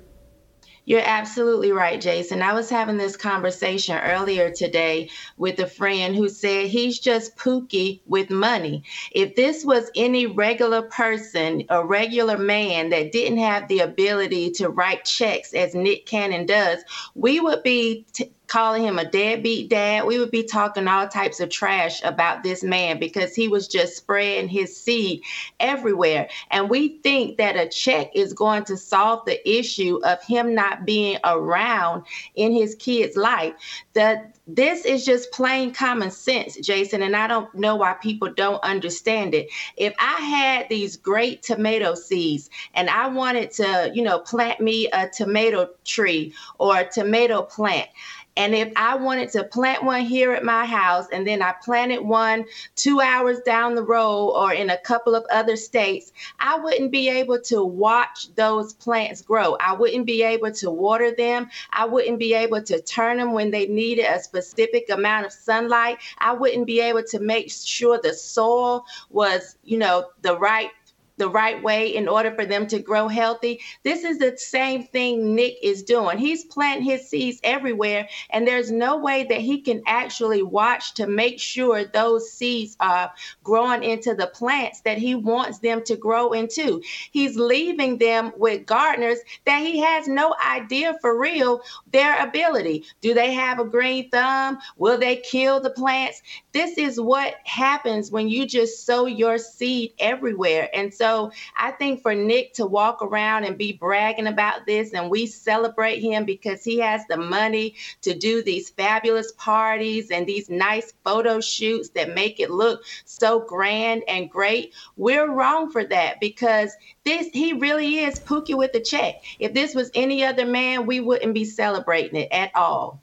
You're 0.86 1.02
absolutely 1.06 1.72
right, 1.72 2.00
Jason. 2.02 2.42
I 2.42 2.52
was 2.54 2.70
having 2.70 2.98
this 2.98 3.16
conversation 3.16 3.98
earlier 3.98 4.52
today 4.52 5.10
with 5.38 5.60
a 5.60 5.68
friend 5.68 6.14
who 6.14 6.28
said 6.28 6.68
he's 6.68 7.00
just 7.00 7.38
Pookie 7.38 8.02
with 8.06 8.30
money. 8.30 8.84
If 9.12 9.36
this 9.36 9.64
was 9.64 9.90
any 9.96 10.26
regular 10.26 10.82
person, 10.82 11.64
a 11.70 11.86
regular 11.86 12.38
man 12.38 12.90
that 12.90 13.14
didn't 13.14 13.38
have 13.38 13.70
the 13.70 13.80
ability 13.80 14.52
to 14.52 14.68
write 14.70 15.06
checks 15.06 15.54
as 15.54 15.74
Nick 15.74 16.06
Cannon 16.06 16.46
does, 16.46 16.84
we 17.16 17.40
would 17.40 17.64
be 17.64 18.06
t- 18.12 18.32
calling 18.54 18.84
him 18.84 18.99
a 18.99 19.10
deadbeat 19.10 19.68
dad. 19.68 20.06
We 20.06 20.20
would 20.20 20.30
be 20.30 20.43
talking 20.43 20.88
all 20.88 21.08
types 21.08 21.39
of 21.39 21.49
trash 21.49 22.04
about 22.04 22.43
this 22.43 22.62
man 22.62 22.99
because 22.99 23.34
he 23.34 23.47
was 23.47 23.68
just 23.68 23.97
spreading 23.97 24.47
his 24.47 24.80
seed 24.80 25.24
everywhere. 25.60 26.30
And 26.51 26.70
we 26.70 26.99
think 26.99 27.38
that 27.38 27.56
a 27.56 27.68
check 27.68 28.12
is 28.14 28.32
going 28.32 28.66
to 28.66 28.78
solve 28.78 29.26
the 29.26 29.41
issue 29.49 29.99
of 30.04 30.22
him 30.24 30.54
not 30.54 30.86
being 30.86 31.18
around 31.24 32.04
in 32.36 32.54
his 32.54 32.76
kid's 32.76 33.18
life. 33.18 33.56
That 33.93 34.36
this 34.45 34.86
is 34.86 35.04
just 35.04 35.32
plain 35.32 35.74
common 35.74 36.12
sense, 36.12 36.56
Jason, 36.58 37.01
and 37.01 37.16
I 37.16 37.28
don't 37.28 37.54
know 37.56 37.78
why 37.78 37.93
people 37.93 38.32
don't 38.32 38.64
understand 38.64 39.34
it. 39.34 39.49
If 39.78 39.95
I 39.97 40.22
had 40.22 40.70
these 40.70 40.97
great 40.97 41.41
tomato 41.41 41.95
seeds 41.95 42.51
and 42.76 42.89
I 42.89 43.08
wanted 43.08 43.51
to, 43.54 43.91
you 43.95 44.04
know, 44.04 44.20
plant 44.20 44.60
me 44.60 44.89
a 44.91 45.10
tomato 45.10 45.70
tree 45.86 46.34
or 46.60 46.78
a 46.78 46.88
tomato 46.88 47.41
plant, 47.41 47.89
and 48.36 48.56
if 48.56 48.72
I 48.76 48.96
wanted 48.96 49.30
to 49.34 49.44
plant 49.44 49.84
one 49.84 50.02
here 50.02 50.34
at 50.34 50.44
my 50.44 50.66
house 50.66 51.06
and 51.12 51.26
then 51.28 51.42
I 51.42 51.54
planted 51.64 52.02
one 52.02 52.46
two 52.76 53.00
hours 53.00 53.40
down 53.42 53.76
the 53.76 53.84
road 53.84 54.30
or 54.30 54.54
in 54.54 54.70
a 54.70 54.78
couple 54.78 55.16
of 55.16 55.26
other 55.32 55.56
states, 55.56 56.12
I 56.40 56.58
wouldn't 56.58 56.92
be 56.92 57.10
able 57.10 57.40
to 57.42 57.64
watch 57.64 58.34
those 58.36 58.74
plants 58.74 59.22
grow. 59.22 59.56
I 59.60 59.74
wouldn't 59.74 60.06
be 60.06 60.24
able 60.24 60.52
to 60.54 60.72
water 60.72 61.12
them. 61.12 61.50
I 61.72 61.86
wouldn't 61.86 62.20
be 62.20 62.34
able 62.34 62.64
to 62.64 62.82
turn 62.82 63.18
them 63.18 63.34
when 63.34 63.52
they 63.52 63.68
needed 63.68 64.06
a 64.06 64.20
specific 64.20 64.90
amount 64.90 65.26
of 65.28 65.32
sunlight. 65.32 66.00
I 66.20 66.34
wouldn't 66.34 66.66
be 66.66 66.80
able 66.82 67.04
to 67.04 67.20
make 67.20 67.52
sure 67.52 68.00
the 68.02 68.14
soil 68.14 68.86
was, 69.10 69.58
you 69.64 69.78
know, 69.78 70.10
the 70.22 70.38
right 70.38 70.72
the 71.18 71.30
right 71.30 71.61
way 71.64 71.95
in 71.95 72.07
order 72.07 72.34
for 72.34 72.45
them 72.45 72.68
to 72.68 72.80
grow 72.80 73.07
healthy. 73.07 73.59
This 73.84 74.03
is 74.03 74.18
the 74.18 74.38
same 74.38 74.84
thing 74.84 75.36
Nick 75.36 75.57
is 75.61 75.84
doing. 75.84 76.18
He's 76.18 76.45
planting 76.45 76.86
his 76.86 77.07
seeds 77.07 77.39
everywhere, 77.43 78.07
and 78.30 78.47
there's 78.47 78.72
no 78.72 78.97
way 78.97 79.24
that 79.26 79.41
he 79.41 79.61
can 79.61 79.84
actually 79.86 80.43
watch 80.43 80.93
to 80.95 81.07
make 81.07 81.39
sure 81.39 81.86
those 81.86 82.32
seeds 82.32 82.76
are 82.80 83.11
growing 83.43 83.84
into 83.84 84.14
the 84.16 84.28
plants 84.28 84.82
that 84.82 84.97
he 84.97 85.16
wants 85.16 85.59
them 85.59 85.84
to 85.86 85.95
grow 85.95 86.32
into. 86.34 86.82
He's 87.11 87.36
leaving 87.36 87.97
them 87.97 88.32
with 88.38 88.66
gardeners 88.66 89.20
that 89.45 89.61
he 89.61 89.80
has 89.80 90.07
no 90.07 90.36
idea 90.45 90.95
for 91.01 91.20
real 91.20 91.61
their 91.91 92.22
ability. 92.26 92.86
Do 93.01 93.14
they 93.14 93.34
have 93.34 93.59
a 93.59 93.66
green 93.66 94.09
thumb? 94.09 94.59
Will 94.78 94.97
they 94.97 95.18
kill 95.18 95.59
the 95.59 95.70
plants? 95.70 96.22
This 96.54 96.78
is 96.78 97.01
what 97.01 97.36
happens 97.45 98.12
when 98.12 98.30
you 98.30 98.45
just 98.45 98.86
sow 98.86 99.08
your 99.08 99.39
seed 99.39 99.93
everywhere. 99.97 100.70
And 100.72 100.93
so 100.93 101.32
I 101.58 101.72
think 101.72 102.04
for 102.04 102.14
Nick 102.14 102.54
to 102.54 102.66
walk 102.68 103.01
around 103.01 103.45
and 103.45 103.58
be 103.58 103.74
bragging 103.74 104.28
about 104.28 104.68
this, 104.68 104.93
and 104.93 105.10
we 105.10 105.26
celebrate 105.26 105.99
him 105.99 106.26
because 106.26 106.64
he 106.64 106.78
has 106.78 107.01
the 107.08 107.18
money 107.18 107.76
to 108.04 108.14
do 108.14 108.43
these 108.43 108.70
fabulous 108.70 109.32
parties 109.32 110.12
and 110.12 110.28
these 110.28 110.49
nice 110.49 110.93
photo 111.04 111.41
shoots 111.41 111.89
that 111.89 112.14
make 112.14 112.39
it 112.39 112.51
look 112.51 112.84
so 113.06 113.39
grand 113.39 114.04
and 114.08 114.30
great. 114.30 114.74
We're 114.95 115.32
wrong 115.32 115.72
for 115.72 115.84
that 115.86 116.20
because 116.20 116.72
this 117.04 117.28
he 117.34 117.54
really 117.54 117.99
is 117.99 118.20
Pookie 118.20 118.58
with 118.58 118.74
the 118.74 118.80
check. 118.80 119.24
If 119.39 119.54
this 119.54 119.76
was 119.76 119.91
any 119.95 120.24
other 120.24 120.45
man, 120.45 120.86
we 120.86 120.99
wouldn't 120.99 121.34
be 121.34 121.45
celebrating 121.45 122.22
it 122.22 122.30
at 122.32 122.51
all. 122.56 123.03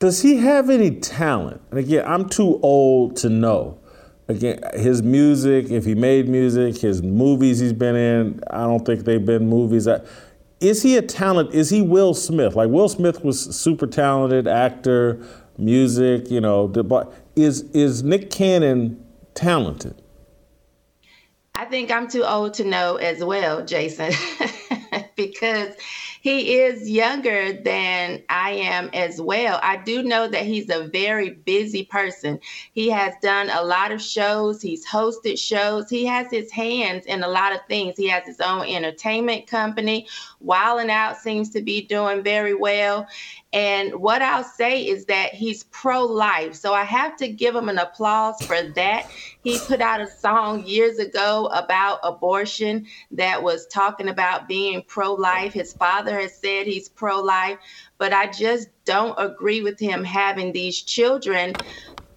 Does 0.00 0.22
he 0.22 0.38
have 0.38 0.70
any 0.70 0.92
talent? 0.92 1.60
And 1.70 1.78
again, 1.78 2.04
I'm 2.06 2.26
too 2.26 2.58
old 2.62 3.16
to 3.16 3.28
know. 3.28 3.78
Again, 4.28 4.60
his 4.74 5.02
music, 5.02 5.70
if 5.70 5.84
he 5.84 5.94
made 5.94 6.26
music, 6.26 6.78
his 6.78 7.02
movies 7.02 7.58
he's 7.58 7.74
been 7.74 7.96
in, 7.96 8.40
I 8.50 8.62
don't 8.62 8.84
think 8.86 9.04
they've 9.04 9.24
been 9.24 9.46
movies. 9.46 9.86
Is 10.60 10.82
he 10.82 10.96
a 10.96 11.02
talent? 11.02 11.52
Is 11.52 11.68
he 11.68 11.82
Will 11.82 12.14
Smith? 12.14 12.56
Like 12.56 12.70
Will 12.70 12.88
Smith 12.88 13.22
was 13.22 13.54
super 13.54 13.86
talented 13.86 14.48
actor, 14.48 15.20
music, 15.58 16.30
you 16.30 16.40
know. 16.40 16.72
Is 17.36 17.62
is 17.74 18.02
Nick 18.02 18.30
Cannon 18.30 19.04
talented? 19.34 20.00
I 21.54 21.66
think 21.66 21.90
I'm 21.90 22.08
too 22.08 22.24
old 22.24 22.54
to 22.54 22.64
know 22.64 22.96
as 22.96 23.22
well, 23.22 23.66
Jason, 23.66 24.12
because 25.16 25.74
he 26.20 26.58
is 26.58 26.88
younger 26.88 27.52
than 27.52 28.22
I 28.28 28.50
am 28.50 28.90
as 28.92 29.20
well. 29.20 29.58
I 29.62 29.78
do 29.78 30.02
know 30.02 30.28
that 30.28 30.44
he's 30.44 30.68
a 30.68 30.88
very 30.88 31.30
busy 31.30 31.84
person. 31.84 32.40
He 32.72 32.90
has 32.90 33.14
done 33.22 33.48
a 33.50 33.62
lot 33.62 33.90
of 33.90 34.02
shows, 34.02 34.60
he's 34.60 34.86
hosted 34.86 35.38
shows, 35.38 35.88
he 35.88 36.04
has 36.06 36.30
his 36.30 36.50
hands 36.52 37.06
in 37.06 37.22
a 37.22 37.28
lot 37.28 37.54
of 37.54 37.60
things. 37.68 37.96
He 37.96 38.08
has 38.08 38.26
his 38.26 38.40
own 38.40 38.66
entertainment 38.66 39.46
company. 39.46 40.06
Wild 40.40 40.80
'N 40.80 40.90
Out 40.90 41.18
seems 41.18 41.50
to 41.50 41.62
be 41.62 41.82
doing 41.82 42.22
very 42.22 42.54
well. 42.54 43.06
And 43.52 43.94
what 43.96 44.22
I'll 44.22 44.44
say 44.44 44.82
is 44.82 45.06
that 45.06 45.34
he's 45.34 45.64
pro 45.64 46.04
life. 46.04 46.54
So 46.54 46.72
I 46.72 46.84
have 46.84 47.16
to 47.16 47.28
give 47.28 47.54
him 47.54 47.68
an 47.68 47.78
applause 47.78 48.40
for 48.42 48.62
that. 48.62 49.10
He 49.42 49.58
put 49.58 49.80
out 49.80 50.00
a 50.00 50.08
song 50.08 50.64
years 50.66 50.98
ago 50.98 51.50
about 51.52 51.98
abortion 52.02 52.86
that 53.10 53.42
was 53.42 53.66
talking 53.66 54.08
about 54.08 54.48
being 54.48 54.82
pro 54.86 55.14
life. 55.14 55.52
His 55.52 55.72
father 55.72 56.20
has 56.20 56.36
said 56.36 56.66
he's 56.66 56.88
pro 56.88 57.20
life, 57.20 57.58
but 57.98 58.12
I 58.12 58.28
just 58.30 58.68
don't 58.84 59.14
agree 59.18 59.62
with 59.62 59.78
him 59.78 60.04
having 60.04 60.52
these 60.52 60.80
children 60.82 61.54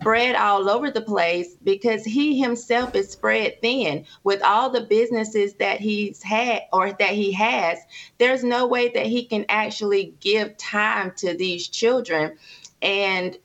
spread 0.04 0.36
all 0.36 0.70
over 0.70 0.92
the 0.92 1.00
place 1.00 1.56
because 1.64 2.04
he 2.04 2.38
himself 2.38 2.94
is 2.94 3.10
spread 3.10 3.62
thin 3.62 4.06
with 4.26 4.44
all 4.44 4.70
the 4.70 4.82
businesses 4.82 5.54
that 5.54 5.80
he's 5.80 6.22
had 6.22 6.64
or 6.74 6.92
that 6.92 7.12
he 7.12 7.32
has. 7.32 7.80
There's 8.18 8.44
no 8.44 8.68
way 8.68 8.90
that 8.90 9.06
he 9.06 9.24
can 9.24 9.46
actually 9.48 10.14
give 10.20 10.58
time 10.58 11.14
to 11.20 11.34
these 11.38 11.70
children. 11.70 12.38
And 12.82 13.38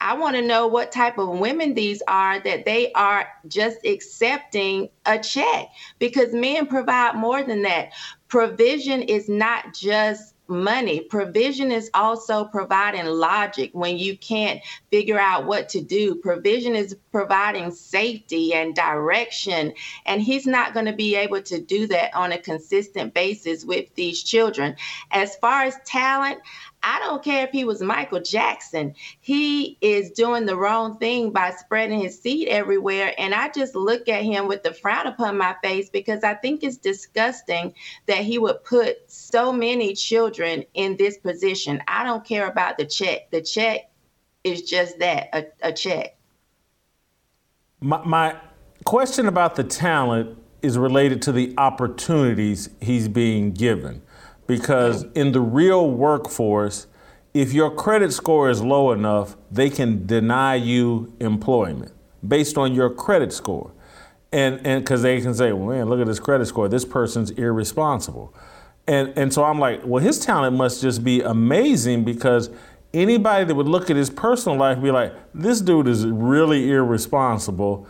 I 0.00 0.14
want 0.14 0.36
to 0.36 0.42
know 0.42 0.66
what 0.66 0.92
type 0.92 1.18
of 1.18 1.40
women 1.40 1.74
these 1.74 2.02
are 2.08 2.40
that 2.40 2.64
they 2.64 2.90
are 2.92 3.28
just 3.46 3.84
accepting 3.84 4.88
a 5.04 5.18
check 5.18 5.68
because 5.98 6.32
men 6.32 6.68
provide 6.68 7.16
more 7.16 7.42
than 7.42 7.60
that. 7.62 7.90
Provision 8.28 9.02
is 9.02 9.28
not 9.28 9.74
just 9.74 10.34
money. 10.48 11.00
Provision 11.00 11.70
is 11.70 11.90
also 11.94 12.44
providing 12.44 13.06
logic 13.06 13.70
when 13.72 13.98
you 13.98 14.16
can't 14.16 14.60
figure 14.90 15.18
out 15.18 15.46
what 15.46 15.68
to 15.70 15.80
do. 15.80 16.14
Provision 16.14 16.74
is 16.74 16.96
providing 17.12 17.70
safety 17.70 18.54
and 18.54 18.74
direction. 18.74 19.72
And 20.06 20.22
he's 20.22 20.46
not 20.46 20.74
going 20.74 20.86
to 20.86 20.92
be 20.92 21.16
able 21.16 21.42
to 21.42 21.60
do 21.60 21.86
that 21.88 22.14
on 22.14 22.32
a 22.32 22.38
consistent 22.38 23.14
basis 23.14 23.64
with 23.64 23.94
these 23.94 24.22
children. 24.22 24.76
As 25.10 25.36
far 25.36 25.64
as 25.64 25.76
talent, 25.84 26.40
I 26.88 27.00
don't 27.00 27.22
care 27.22 27.44
if 27.44 27.50
he 27.50 27.64
was 27.64 27.82
Michael 27.82 28.20
Jackson. 28.20 28.94
He 29.20 29.76
is 29.82 30.10
doing 30.10 30.46
the 30.46 30.56
wrong 30.56 30.96
thing 30.96 31.32
by 31.32 31.50
spreading 31.50 32.00
his 32.00 32.18
seed 32.18 32.48
everywhere. 32.48 33.14
And 33.18 33.34
I 33.34 33.50
just 33.50 33.74
look 33.74 34.08
at 34.08 34.22
him 34.22 34.48
with 34.48 34.62
the 34.62 34.72
frown 34.72 35.06
upon 35.06 35.36
my 35.36 35.54
face 35.62 35.90
because 35.90 36.24
I 36.24 36.32
think 36.32 36.64
it's 36.64 36.78
disgusting 36.78 37.74
that 38.06 38.20
he 38.20 38.38
would 38.38 38.64
put 38.64 38.96
so 39.06 39.52
many 39.52 39.94
children 39.94 40.64
in 40.72 40.96
this 40.96 41.18
position. 41.18 41.82
I 41.86 42.04
don't 42.04 42.24
care 42.24 42.48
about 42.48 42.78
the 42.78 42.86
check. 42.86 43.30
The 43.32 43.42
check 43.42 43.90
is 44.42 44.62
just 44.62 44.98
that 45.00 45.28
a, 45.34 45.44
a 45.68 45.72
check. 45.74 46.16
My, 47.80 48.02
my 48.06 48.36
question 48.86 49.26
about 49.26 49.56
the 49.56 49.64
talent 49.64 50.38
is 50.62 50.78
related 50.78 51.20
to 51.22 51.32
the 51.32 51.52
opportunities 51.58 52.70
he's 52.80 53.08
being 53.08 53.52
given 53.52 54.00
because 54.48 55.04
in 55.14 55.30
the 55.30 55.40
real 55.40 55.88
workforce, 55.88 56.88
if 57.34 57.52
your 57.52 57.70
credit 57.70 58.12
score 58.12 58.50
is 58.50 58.60
low 58.60 58.90
enough, 58.90 59.36
they 59.50 59.70
can 59.70 60.06
deny 60.06 60.56
you 60.56 61.12
employment 61.20 61.92
based 62.26 62.58
on 62.58 62.74
your 62.74 62.90
credit 62.90 63.32
score. 63.32 63.70
And 64.32 64.66
and 64.66 64.82
because 64.82 65.02
they 65.02 65.20
can 65.20 65.34
say, 65.34 65.52
well, 65.52 65.68
man, 65.68 65.88
look 65.88 66.00
at 66.00 66.06
this 66.06 66.18
credit 66.18 66.46
score. 66.46 66.68
This 66.68 66.84
person's 66.84 67.30
irresponsible. 67.30 68.34
And 68.86 69.12
and 69.16 69.32
so 69.32 69.44
I'm 69.44 69.58
like, 69.58 69.82
well, 69.84 70.02
his 70.02 70.18
talent 70.18 70.56
must 70.56 70.82
just 70.82 71.04
be 71.04 71.20
amazing 71.20 72.04
because 72.04 72.50
anybody 72.92 73.44
that 73.44 73.54
would 73.54 73.68
look 73.68 73.90
at 73.90 73.96
his 73.96 74.10
personal 74.10 74.58
life 74.58 74.82
be 74.82 74.90
like, 74.90 75.14
this 75.34 75.60
dude 75.60 75.88
is 75.88 76.06
really 76.06 76.70
irresponsible 76.70 77.86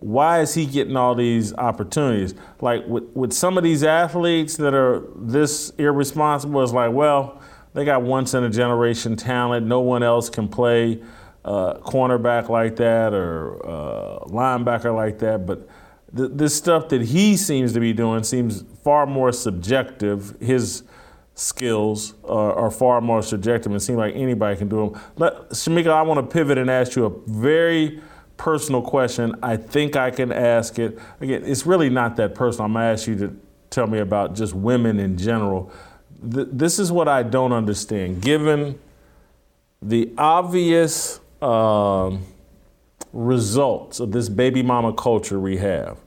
why 0.00 0.40
is 0.40 0.54
he 0.54 0.66
getting 0.66 0.96
all 0.96 1.14
these 1.14 1.54
opportunities? 1.54 2.34
Like 2.60 2.86
with, 2.86 3.04
with 3.14 3.32
some 3.32 3.56
of 3.58 3.64
these 3.64 3.84
athletes 3.84 4.56
that 4.56 4.74
are 4.74 5.04
this 5.14 5.70
irresponsible, 5.78 6.62
it's 6.62 6.72
like, 6.72 6.92
well, 6.92 7.40
they 7.74 7.84
got 7.84 8.02
once 8.02 8.34
in 8.34 8.42
a 8.42 8.50
generation 8.50 9.14
talent. 9.14 9.66
No 9.66 9.80
one 9.80 10.02
else 10.02 10.28
can 10.28 10.48
play 10.48 11.02
uh, 11.44 11.74
cornerback 11.78 12.48
like 12.48 12.76
that 12.76 13.12
or 13.12 13.64
uh, 13.64 14.24
linebacker 14.24 14.94
like 14.94 15.18
that. 15.20 15.46
But 15.46 15.68
th- 16.16 16.30
this 16.32 16.54
stuff 16.54 16.88
that 16.88 17.02
he 17.02 17.36
seems 17.36 17.72
to 17.74 17.80
be 17.80 17.92
doing 17.92 18.24
seems 18.24 18.64
far 18.82 19.06
more 19.06 19.32
subjective. 19.32 20.34
His 20.40 20.82
skills 21.34 22.14
are, 22.24 22.54
are 22.54 22.70
far 22.70 23.00
more 23.00 23.22
subjective 23.22 23.70
and 23.70 23.82
seem 23.82 23.96
like 23.96 24.14
anybody 24.14 24.56
can 24.56 24.68
do 24.68 24.90
them. 24.90 25.00
Let, 25.16 25.50
Shemeka, 25.50 25.88
I 25.88 26.02
want 26.02 26.28
to 26.28 26.32
pivot 26.32 26.58
and 26.58 26.70
ask 26.70 26.96
you 26.96 27.04
a 27.04 27.30
very 27.30 28.00
personal 28.40 28.80
question. 28.80 29.34
I 29.42 29.58
think 29.58 29.96
I 29.96 30.10
can 30.10 30.32
ask 30.32 30.78
it. 30.78 30.98
Again, 31.20 31.42
it's 31.44 31.66
really 31.66 31.90
not 31.90 32.16
that 32.16 32.34
personal. 32.34 32.64
I'm 32.64 32.72
going 32.72 32.84
to 32.84 32.92
ask 32.92 33.06
you 33.06 33.16
to 33.18 33.36
tell 33.68 33.86
me 33.86 33.98
about 33.98 34.34
just 34.34 34.54
women 34.54 34.98
in 34.98 35.18
general. 35.18 35.70
Th- 36.32 36.48
this 36.50 36.78
is 36.78 36.90
what 36.90 37.06
I 37.06 37.22
don't 37.22 37.52
understand. 37.52 38.22
Given 38.22 38.78
the 39.82 40.10
obvious 40.16 41.20
um, 41.42 42.22
results 43.12 44.00
of 44.00 44.10
this 44.10 44.30
baby 44.30 44.62
mama 44.62 44.94
culture 44.94 45.38
we 45.38 45.58
have, 45.58 45.98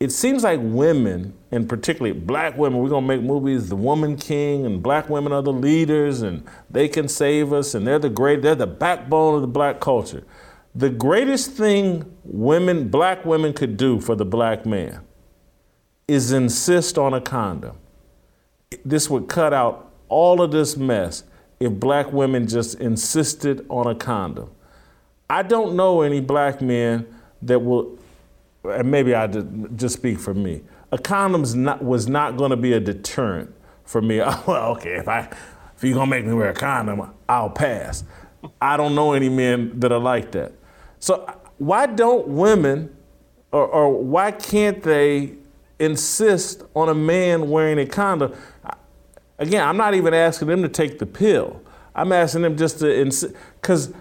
it 0.00 0.12
seems 0.12 0.44
like 0.44 0.60
women, 0.62 1.34
and 1.52 1.68
particularly 1.68 2.18
black 2.18 2.56
women, 2.56 2.78
we're 2.78 2.88
gonna 2.88 3.06
make 3.06 3.22
movies, 3.22 3.68
The 3.68 3.76
Woman 3.76 4.16
King, 4.16 4.64
and 4.64 4.82
black 4.82 5.10
women 5.10 5.30
are 5.30 5.42
the 5.42 5.52
leaders, 5.52 6.22
and 6.22 6.42
they 6.70 6.88
can 6.88 7.06
save 7.06 7.52
us, 7.52 7.74
and 7.74 7.86
they're 7.86 7.98
the 7.98 8.08
great, 8.08 8.40
they're 8.40 8.54
the 8.54 8.66
backbone 8.66 9.34
of 9.34 9.42
the 9.42 9.46
black 9.46 9.78
culture. 9.78 10.24
The 10.74 10.90
greatest 10.90 11.52
thing 11.52 12.04
women, 12.24 12.88
black 12.88 13.24
women 13.24 13.52
could 13.52 13.76
do 13.76 14.00
for 14.00 14.16
the 14.16 14.24
black 14.24 14.66
man 14.66 15.00
is 16.08 16.32
insist 16.32 16.98
on 16.98 17.14
a 17.14 17.20
condom. 17.20 17.78
This 18.84 19.08
would 19.08 19.28
cut 19.28 19.52
out 19.52 19.92
all 20.08 20.42
of 20.42 20.50
this 20.50 20.76
mess 20.76 21.22
if 21.60 21.72
black 21.72 22.12
women 22.12 22.48
just 22.48 22.80
insisted 22.80 23.64
on 23.68 23.86
a 23.86 23.94
condom. 23.94 24.50
I 25.30 25.42
don't 25.42 25.76
know 25.76 26.02
any 26.02 26.20
black 26.20 26.60
men 26.60 27.06
that 27.42 27.60
will, 27.60 27.96
and 28.64 28.90
maybe 28.90 29.14
I 29.14 29.28
just 29.28 29.94
speak 29.94 30.18
for 30.18 30.34
me. 30.34 30.62
A 30.90 30.98
condom 30.98 31.42
was 31.86 32.08
not 32.08 32.36
going 32.36 32.50
to 32.50 32.56
be 32.56 32.72
a 32.72 32.80
deterrent 32.80 33.54
for 33.84 34.02
me. 34.02 34.18
well, 34.46 34.72
okay, 34.72 34.96
if 34.96 35.08
I, 35.08 35.28
if 35.76 35.84
you're 35.84 35.94
gonna 35.94 36.10
make 36.10 36.24
me 36.24 36.34
wear 36.34 36.50
a 36.50 36.54
condom, 36.54 37.10
I'll 37.28 37.50
pass. 37.50 38.04
I 38.60 38.76
don't 38.76 38.94
know 38.94 39.12
any 39.12 39.28
men 39.28 39.78
that 39.80 39.92
are 39.92 39.98
like 39.98 40.32
that. 40.32 40.52
So 41.04 41.16
uh, 41.16 41.34
why 41.58 41.84
don't 41.84 42.28
women, 42.28 42.96
or, 43.52 43.66
or 43.66 44.02
why 44.02 44.30
can't 44.30 44.82
they 44.82 45.34
insist 45.78 46.62
on 46.74 46.88
a 46.88 46.94
man 46.94 47.50
wearing 47.50 47.78
a 47.78 47.84
condom? 47.84 48.32
Again, 49.38 49.68
I'm 49.68 49.76
not 49.76 49.92
even 49.92 50.14
asking 50.14 50.48
them 50.48 50.62
to 50.62 50.68
take 50.70 50.98
the 50.98 51.04
pill. 51.04 51.60
I'm 51.94 52.10
asking 52.10 52.40
them 52.40 52.56
just 52.56 52.78
to 52.78 52.90
insist, 52.90 53.34
because 53.60 53.92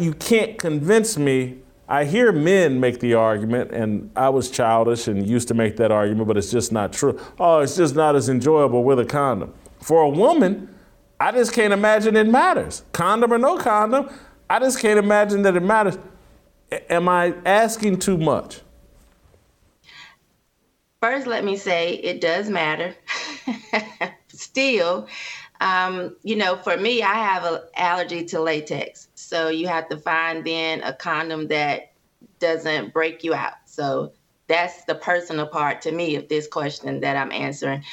you 0.00 0.14
can't 0.14 0.56
convince 0.58 1.18
me. 1.18 1.58
I 1.88 2.04
hear 2.04 2.30
men 2.30 2.78
make 2.78 3.00
the 3.00 3.14
argument, 3.14 3.72
and 3.72 4.08
I 4.14 4.28
was 4.28 4.48
childish 4.48 5.08
and 5.08 5.28
used 5.28 5.48
to 5.48 5.54
make 5.54 5.76
that 5.78 5.90
argument, 5.90 6.28
but 6.28 6.36
it's 6.36 6.52
just 6.52 6.70
not 6.70 6.92
true. 6.92 7.18
Oh, 7.40 7.58
it's 7.58 7.76
just 7.76 7.96
not 7.96 8.14
as 8.14 8.28
enjoyable 8.28 8.84
with 8.84 9.00
a 9.00 9.04
condom. 9.04 9.54
For 9.80 10.02
a 10.02 10.08
woman, 10.08 10.72
I 11.18 11.32
just 11.32 11.52
can't 11.52 11.72
imagine 11.72 12.14
it 12.14 12.28
matters. 12.28 12.84
Condom 12.92 13.32
or 13.32 13.38
no 13.38 13.58
condom, 13.58 14.08
I 14.48 14.60
just 14.60 14.78
can't 14.78 15.00
imagine 15.00 15.42
that 15.42 15.56
it 15.56 15.64
matters 15.64 15.98
am 16.70 17.08
I 17.08 17.34
asking 17.44 17.98
too 17.98 18.18
much? 18.18 18.60
First, 21.00 21.26
let 21.26 21.44
me 21.44 21.56
say 21.56 21.94
it 21.94 22.20
does 22.20 22.50
matter. 22.50 22.94
Still, 24.28 25.06
um, 25.60 26.16
you 26.22 26.36
know, 26.36 26.56
for 26.56 26.76
me, 26.76 27.02
I 27.02 27.14
have 27.14 27.44
an 27.44 27.60
allergy 27.76 28.24
to 28.26 28.40
latex. 28.40 29.08
So 29.14 29.48
you 29.48 29.68
have 29.68 29.88
to 29.90 29.96
find 29.96 30.44
then 30.44 30.82
a 30.82 30.92
condom 30.92 31.48
that 31.48 31.92
doesn't 32.40 32.92
break 32.92 33.22
you 33.22 33.34
out. 33.34 33.54
So 33.66 34.12
that's 34.48 34.84
the 34.84 34.94
personal 34.94 35.46
part 35.46 35.82
to 35.82 35.92
me 35.92 36.16
of 36.16 36.28
this 36.28 36.48
question 36.48 37.00
that 37.00 37.16
I'm 37.16 37.32
answering. 37.32 37.84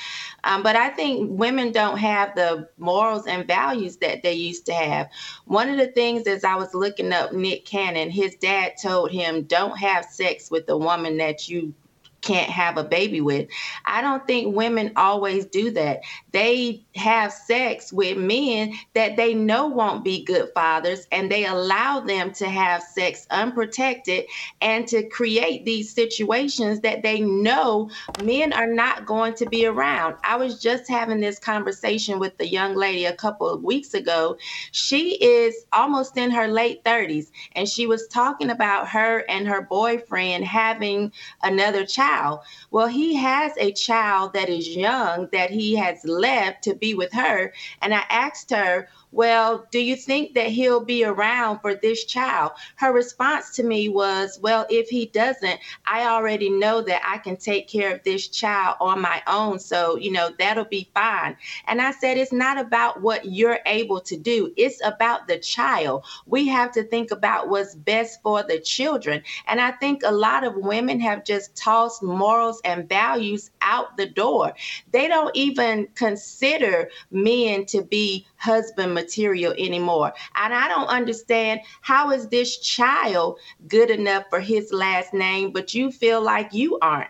Um, 0.46 0.64
but 0.64 0.76
I 0.76 0.90
think 0.90 1.38
women 1.38 1.72
don't 1.72 1.98
have 1.98 2.36
the 2.36 2.70
morals 2.78 3.28
and 3.28 3.48
values 3.48 3.98
that 3.98 4.24
they 4.24 4.34
used 4.34 4.68
to 4.68 4.74
have. 4.74 5.10
One 5.46 5.70
of 5.70 5.78
the 5.78 5.88
things 5.88 6.28
as 6.28 6.44
I 6.44 6.56
was 6.56 6.74
looking 6.74 7.12
up 7.12 7.34
Nick 7.34 7.66
Cannon, 7.66 8.12
his 8.12 8.36
dad 8.36 8.74
told 8.82 9.12
him, 9.12 9.44
don't 9.44 9.78
have 9.78 10.06
sex 10.06 10.50
with 10.52 10.68
the 10.68 10.78
woman 10.78 11.18
that 11.18 11.50
you 11.50 11.74
can't 12.22 12.50
have 12.50 12.78
a 12.78 12.84
baby 12.84 13.22
with. 13.22 13.48
I 13.86 14.02
don't 14.02 14.26
think 14.26 14.56
women 14.56 14.92
always 14.96 15.46
do 15.46 15.72
that. 15.72 16.02
They 16.36 16.84
have 16.96 17.32
sex 17.32 17.94
with 17.94 18.18
men 18.18 18.74
that 18.94 19.16
they 19.16 19.34
know 19.34 19.68
won't 19.68 20.04
be 20.04 20.26
good 20.26 20.50
fathers 20.54 21.08
and 21.14 21.32
they 21.32 21.46
allow 21.46 22.02
them 22.02 22.34
to 22.34 22.50
have 22.50 22.84
sex 22.84 23.26
unprotected 23.32 24.26
and 24.60 24.86
to 24.90 25.08
create 25.08 25.64
these 25.64 25.94
situations 25.94 26.82
that 26.82 27.04
they 27.04 27.22
know 27.22 27.90
men 28.18 28.52
are 28.52 28.68
not 28.68 29.06
going 29.06 29.36
to 29.36 29.46
be 29.46 29.66
around. 29.66 30.18
I 30.26 30.36
was 30.36 30.62
just 30.62 30.90
having 30.90 31.22
this 31.22 31.40
conversation 31.40 32.20
with 32.20 32.38
the 32.38 32.48
young 32.50 32.76
lady 32.76 33.06
a 33.06 33.16
couple 33.16 33.50
of 33.50 33.64
weeks 33.64 33.94
ago. 33.94 34.38
She 34.74 35.16
is 35.24 35.56
almost 35.72 36.18
in 36.18 36.32
her 36.32 36.50
late 36.50 36.84
30s 36.84 37.32
and 37.54 37.66
she 37.66 37.88
was 37.88 38.10
talking 38.10 38.50
about 38.50 38.90
her 38.90 39.20
and 39.30 39.48
her 39.48 39.62
boyfriend 39.62 40.44
having 40.44 41.14
another 41.44 41.86
child. 41.86 42.42
Well, 42.72 42.88
he 42.88 43.16
has 43.16 43.54
a 43.58 43.72
child 43.72 44.34
that 44.34 44.50
is 44.50 44.76
young 44.76 45.30
that 45.32 45.50
he 45.50 45.76
has 45.78 46.04
left 46.04 46.25
to 46.62 46.76
be 46.76 46.94
with 46.94 47.14
her. 47.14 47.54
And 47.82 47.94
I 47.94 48.04
asked 48.10 48.52
her, 48.52 48.88
well, 49.16 49.66
do 49.72 49.80
you 49.80 49.96
think 49.96 50.34
that 50.34 50.48
he'll 50.48 50.84
be 50.84 51.06
around 51.06 51.60
for 51.60 51.74
this 51.74 52.04
child? 52.04 52.52
Her 52.76 52.92
response 52.92 53.56
to 53.56 53.64
me 53.64 53.88
was, 53.88 54.38
Well, 54.42 54.66
if 54.70 54.90
he 54.90 55.06
doesn't, 55.06 55.58
I 55.88 56.06
already 56.08 56.50
know 56.50 56.82
that 56.82 57.02
I 57.06 57.20
can 57.20 57.38
take 57.38 57.70
care 57.70 57.96
of 57.96 58.04
this 58.04 58.28
child 58.28 58.76
on 58.82 59.00
my 59.00 59.24
own. 59.26 59.60
So, 59.60 59.96
you 59.96 60.12
know, 60.12 60.32
that'll 60.38 60.66
be 60.66 60.90
fine. 60.94 61.38
And 61.66 61.82
I 61.82 61.92
said, 61.92 62.18
It's 62.18 62.34
not 62.34 62.60
about 62.60 63.02
what 63.02 63.24
you're 63.24 63.60
able 63.66 64.02
to 64.02 64.18
do, 64.18 64.52
it's 64.58 64.82
about 64.84 65.30
the 65.30 65.40
child. 65.40 66.04
We 66.26 66.50
have 66.50 66.74
to 66.74 66.84
think 66.84 67.12
about 67.12 67.48
what's 67.48 67.74
best 67.74 68.22
for 68.22 68.44
the 68.44 68.60
children. 68.60 69.24
And 69.48 69.62
I 69.62 69.72
think 69.72 70.02
a 70.04 70.12
lot 70.12 70.44
of 70.44 70.56
women 70.58 71.00
have 71.00 71.24
just 71.24 71.56
tossed 71.56 72.04
morals 72.04 72.60
and 72.66 72.90
values 72.90 73.50
out 73.62 73.96
the 73.96 74.08
door. 74.08 74.54
They 74.92 75.08
don't 75.08 75.34
even 75.38 75.88
consider 75.96 76.90
men 77.12 77.66
to 77.68 77.82
be 77.82 78.28
husband 78.46 78.94
material 78.94 79.54
anymore. 79.58 80.14
And 80.36 80.54
I 80.54 80.68
don't 80.68 80.88
understand 80.88 81.62
how 81.82 82.12
is 82.12 82.28
this 82.28 82.58
child 82.60 83.40
good 83.68 83.90
enough 83.90 84.26
for 84.30 84.40
his 84.40 84.72
last 84.72 85.14
name, 85.14 85.52
but 85.52 85.74
you 85.74 85.92
feel 85.92 86.22
like 86.22 86.54
you 86.54 86.78
aren't. 86.82 87.10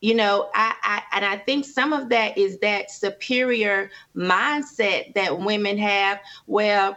You 0.00 0.14
know, 0.14 0.50
I, 0.52 0.74
I 0.82 1.02
and 1.12 1.24
I 1.24 1.36
think 1.36 1.64
some 1.64 1.92
of 1.92 2.08
that 2.08 2.36
is 2.36 2.58
that 2.58 2.90
superior 2.90 3.88
mindset 4.16 5.14
that 5.14 5.38
women 5.38 5.78
have 5.78 6.18
where 6.46 6.96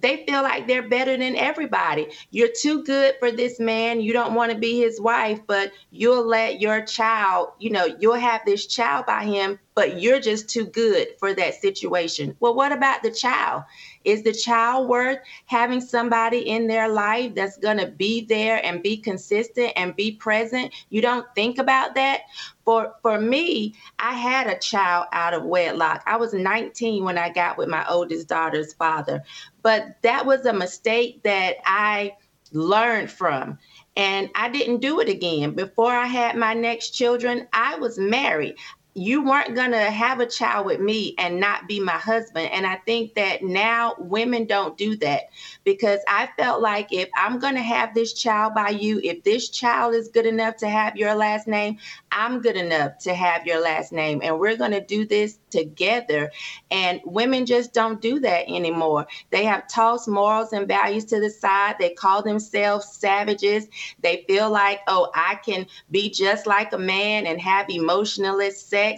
they 0.00 0.24
feel 0.26 0.42
like 0.42 0.66
they're 0.66 0.88
better 0.88 1.16
than 1.16 1.36
everybody. 1.36 2.08
You're 2.30 2.48
too 2.60 2.82
good 2.84 3.14
for 3.20 3.30
this 3.30 3.60
man. 3.60 4.00
You 4.00 4.12
don't 4.12 4.34
want 4.34 4.50
to 4.50 4.58
be 4.58 4.80
his 4.80 5.00
wife, 5.00 5.40
but 5.46 5.72
you'll 5.90 6.26
let 6.26 6.60
your 6.60 6.84
child, 6.84 7.52
you 7.58 7.70
know, 7.70 7.84
you'll 8.00 8.14
have 8.14 8.40
this 8.44 8.66
child 8.66 9.06
by 9.06 9.24
him, 9.24 9.58
but 9.74 10.00
you're 10.00 10.20
just 10.20 10.48
too 10.48 10.66
good 10.66 11.08
for 11.18 11.32
that 11.34 11.54
situation. 11.54 12.36
Well, 12.40 12.54
what 12.54 12.72
about 12.72 13.02
the 13.02 13.10
child? 13.10 13.64
Is 14.04 14.22
the 14.22 14.32
child 14.32 14.88
worth 14.88 15.18
having 15.46 15.80
somebody 15.80 16.48
in 16.48 16.66
their 16.66 16.88
life 16.88 17.34
that's 17.34 17.56
going 17.58 17.78
to 17.78 17.86
be 17.86 18.24
there 18.24 18.64
and 18.64 18.82
be 18.82 18.96
consistent 18.96 19.72
and 19.76 19.94
be 19.94 20.12
present? 20.12 20.72
You 20.88 21.02
don't 21.02 21.26
think 21.34 21.58
about 21.58 21.94
that. 21.94 22.22
For 22.64 22.94
for 23.02 23.20
me, 23.20 23.74
I 23.98 24.12
had 24.12 24.46
a 24.46 24.58
child 24.58 25.06
out 25.12 25.34
of 25.34 25.44
wedlock. 25.44 26.02
I 26.06 26.16
was 26.16 26.32
19 26.32 27.04
when 27.04 27.18
I 27.18 27.30
got 27.30 27.58
with 27.58 27.68
my 27.68 27.86
oldest 27.88 28.28
daughter's 28.28 28.72
father. 28.74 29.22
But 29.62 29.96
that 30.02 30.26
was 30.26 30.46
a 30.46 30.52
mistake 30.52 31.22
that 31.22 31.56
I 31.64 32.16
learned 32.52 33.10
from. 33.10 33.58
And 33.96 34.30
I 34.34 34.48
didn't 34.48 34.80
do 34.80 35.00
it 35.00 35.08
again. 35.08 35.52
Before 35.52 35.92
I 35.92 36.06
had 36.06 36.36
my 36.36 36.54
next 36.54 36.90
children, 36.90 37.48
I 37.52 37.76
was 37.76 37.98
married 37.98 38.56
you 39.00 39.22
weren't 39.24 39.54
going 39.54 39.70
to 39.70 39.90
have 39.90 40.20
a 40.20 40.26
child 40.26 40.66
with 40.66 40.78
me 40.78 41.14
and 41.16 41.40
not 41.40 41.66
be 41.66 41.80
my 41.80 41.96
husband. 41.96 42.50
And 42.52 42.66
I 42.66 42.76
think 42.84 43.14
that 43.14 43.42
now 43.42 43.94
women 43.98 44.44
don't 44.44 44.76
do 44.76 44.94
that 44.96 45.30
because 45.64 46.00
I 46.06 46.28
felt 46.36 46.60
like 46.60 46.92
if 46.92 47.08
I'm 47.16 47.38
going 47.38 47.54
to 47.54 47.62
have 47.62 47.94
this 47.94 48.12
child 48.12 48.52
by 48.54 48.68
you, 48.68 49.00
if 49.02 49.24
this 49.24 49.48
child 49.48 49.94
is 49.94 50.08
good 50.08 50.26
enough 50.26 50.56
to 50.58 50.68
have 50.68 50.98
your 50.98 51.14
last 51.14 51.48
name, 51.48 51.78
I'm 52.12 52.42
good 52.42 52.56
enough 52.56 52.98
to 52.98 53.14
have 53.14 53.46
your 53.46 53.62
last 53.62 53.90
name. 53.90 54.20
And 54.22 54.38
we're 54.38 54.58
going 54.58 54.72
to 54.72 54.84
do 54.84 55.06
this 55.06 55.38
together. 55.48 56.30
And 56.70 57.00
women 57.06 57.46
just 57.46 57.72
don't 57.72 58.02
do 58.02 58.20
that 58.20 58.50
anymore. 58.50 59.06
They 59.30 59.44
have 59.44 59.66
tossed 59.66 60.08
morals 60.08 60.52
and 60.52 60.68
values 60.68 61.06
to 61.06 61.20
the 61.20 61.30
side. 61.30 61.76
They 61.78 61.94
call 61.94 62.22
themselves 62.22 62.92
savages. 62.92 63.66
They 64.02 64.26
feel 64.28 64.50
like, 64.50 64.80
oh, 64.88 65.10
I 65.14 65.36
can 65.36 65.66
be 65.90 66.10
just 66.10 66.46
like 66.46 66.74
a 66.74 66.78
man 66.78 67.26
and 67.26 67.40
have 67.40 67.70
emotionless 67.70 68.60
sex 68.60 68.89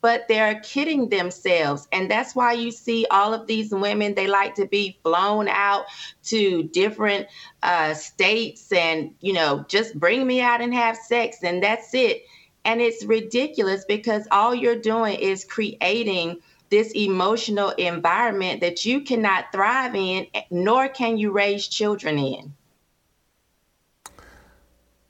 but 0.00 0.26
they're 0.28 0.60
kidding 0.60 1.08
themselves. 1.08 1.88
And 1.92 2.10
that's 2.10 2.34
why 2.34 2.52
you 2.52 2.70
see 2.70 3.06
all 3.10 3.34
of 3.34 3.46
these 3.46 3.70
women, 3.70 4.14
they 4.14 4.26
like 4.26 4.54
to 4.56 4.66
be 4.66 4.98
flown 5.02 5.48
out 5.48 5.84
to 6.24 6.62
different 6.64 7.26
uh, 7.62 7.94
states 7.94 8.70
and, 8.72 9.14
you 9.20 9.32
know, 9.32 9.64
just 9.68 9.98
bring 9.98 10.26
me 10.26 10.40
out 10.40 10.60
and 10.60 10.72
have 10.74 10.96
sex, 10.96 11.38
and 11.42 11.62
that's 11.62 11.94
it. 11.94 12.22
And 12.64 12.80
it's 12.80 13.04
ridiculous 13.04 13.84
because 13.86 14.26
all 14.30 14.54
you're 14.54 14.76
doing 14.80 15.18
is 15.18 15.44
creating 15.44 16.38
this 16.70 16.92
emotional 16.92 17.70
environment 17.70 18.60
that 18.60 18.84
you 18.84 19.00
cannot 19.00 19.46
thrive 19.52 19.94
in, 19.94 20.26
nor 20.50 20.88
can 20.88 21.16
you 21.16 21.30
raise 21.30 21.66
children 21.66 22.18
in. 22.18 22.52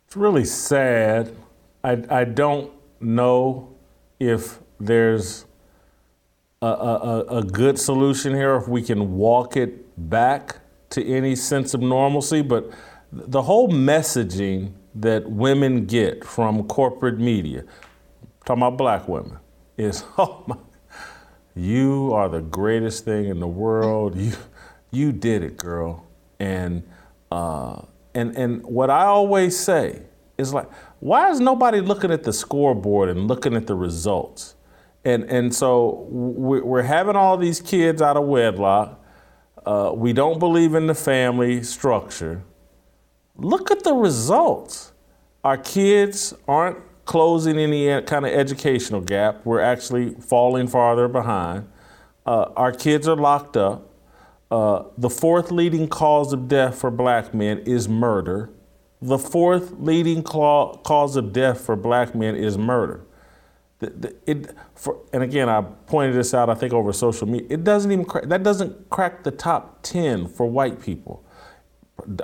It's 0.07 0.17
really 0.17 0.45
sad. 0.45 1.35
I, 1.83 2.03
I 2.09 2.25
don't 2.25 2.71
know 3.01 3.75
if 4.19 4.59
there's 4.81 5.47
a, 6.61 6.67
a, 6.67 7.39
a 7.39 7.43
good 7.43 7.79
solution 7.79 8.35
here, 8.35 8.57
if 8.57 8.69
we 8.69 8.83
can 8.83 9.17
walk 9.17 9.57
it 9.57 9.85
back 10.11 10.59
to 10.91 11.05
any 11.07 11.37
sense 11.37 11.75
of 11.75 11.81
normalcy, 11.81 12.43
but 12.43 12.71
the 13.13 13.43
whole 13.43 13.69
messaging 13.69 14.73
that 14.95 15.29
women 15.31 15.87
get 15.87 16.25
from 16.25 16.65
corporate 16.65 17.19
media, 17.19 17.65
talking 18.45 18.63
about 18.63 18.77
black 18.77 19.09
women, 19.09 19.39
is 19.77 20.05
oh 20.19 20.45
my, 20.47 20.57
you 21.55 22.13
are 22.13 22.29
the 22.29 22.41
greatest 22.41 23.05
thing 23.05 23.27
in 23.27 23.41
the 23.41 23.47
world. 23.47 24.17
You, 24.17 24.33
you 24.91 25.13
did 25.13 25.43
it, 25.43 25.57
girl. 25.57 26.07
And 26.41 26.83
uh, 27.31 27.83
and 28.15 28.37
and 28.37 28.65
what 28.65 28.91
I 28.91 29.05
always 29.05 29.59
say 29.59 30.03
is 30.39 30.55
like, 30.55 30.71
why 31.01 31.31
is 31.31 31.41
nobody 31.41 31.81
looking 31.81 32.13
at 32.13 32.23
the 32.23 32.33
scoreboard 32.33 33.09
and 33.09 33.27
looking 33.27 33.55
at 33.55 33.67
the 33.67 33.75
results? 33.75 34.55
And 35.05 35.25
and 35.25 35.55
so 35.55 36.07
we're 36.11 36.83
having 36.83 37.17
all 37.17 37.37
these 37.37 37.61
kids 37.61 38.01
out 38.01 38.17
of 38.17 38.25
wedlock. 38.25 39.05
Uh, 39.67 39.93
we 39.95 40.13
don't 40.13 40.39
believe 40.39 40.75
in 40.75 40.87
the 40.87 40.95
family 40.95 41.63
structure. 41.63 42.43
Look 43.37 43.71
at 43.71 43.85
the 43.85 43.95
results. 43.95 44.93
Our 45.45 45.57
kids 45.57 46.35
aren't 46.47 46.79
closing 47.05 47.59
any 47.59 48.03
kind 48.03 48.27
of 48.27 48.33
educational 48.33 49.01
gap. 49.01 49.45
We're 49.45 49.61
actually 49.61 50.15
falling 50.15 50.69
farther 50.69 51.09
behind. 51.09 51.69
Uh, 52.27 52.51
our 52.57 52.73
kids 52.73 53.09
are 53.09 53.17
locked 53.17 53.57
up. 53.57 53.91
Uh, 54.51 54.85
the 54.97 55.11
fourth 55.11 55.51
leading 55.51 55.89
cause 55.89 56.33
of 56.33 56.49
death 56.49 56.79
for 56.79 56.91
black 56.91 57.35
men 57.35 57.59
is 57.61 57.89
murder. 57.89 58.51
The 59.01 59.19
fourth 59.19 59.73
leading 59.79 60.23
cause 60.23 61.17
of 61.17 61.33
death 61.33 61.61
for 61.61 61.77
black 61.77 62.15
men 62.15 62.35
is 62.35 62.59
murder. 62.59 63.05
The, 63.79 63.91
the, 63.91 64.17
it, 64.27 64.57
for, 64.75 64.99
and 65.13 65.23
again, 65.23 65.49
I 65.49 65.63
pointed 65.63 66.17
this 66.17 66.35
out, 66.35 66.51
I 66.51 66.55
think, 66.55 66.73
over 66.73 66.93
social 66.93 67.29
media. 67.29 67.47
It 67.51 67.63
doesn't 67.63 67.93
even 67.93 68.05
crack, 68.05 68.25
that 68.25 68.43
doesn't 68.43 68.91
crack 68.91 69.23
the 69.23 69.31
top 69.31 69.83
10 69.83 70.27
for 70.27 70.47
white 70.47 70.81
people. 70.81 71.25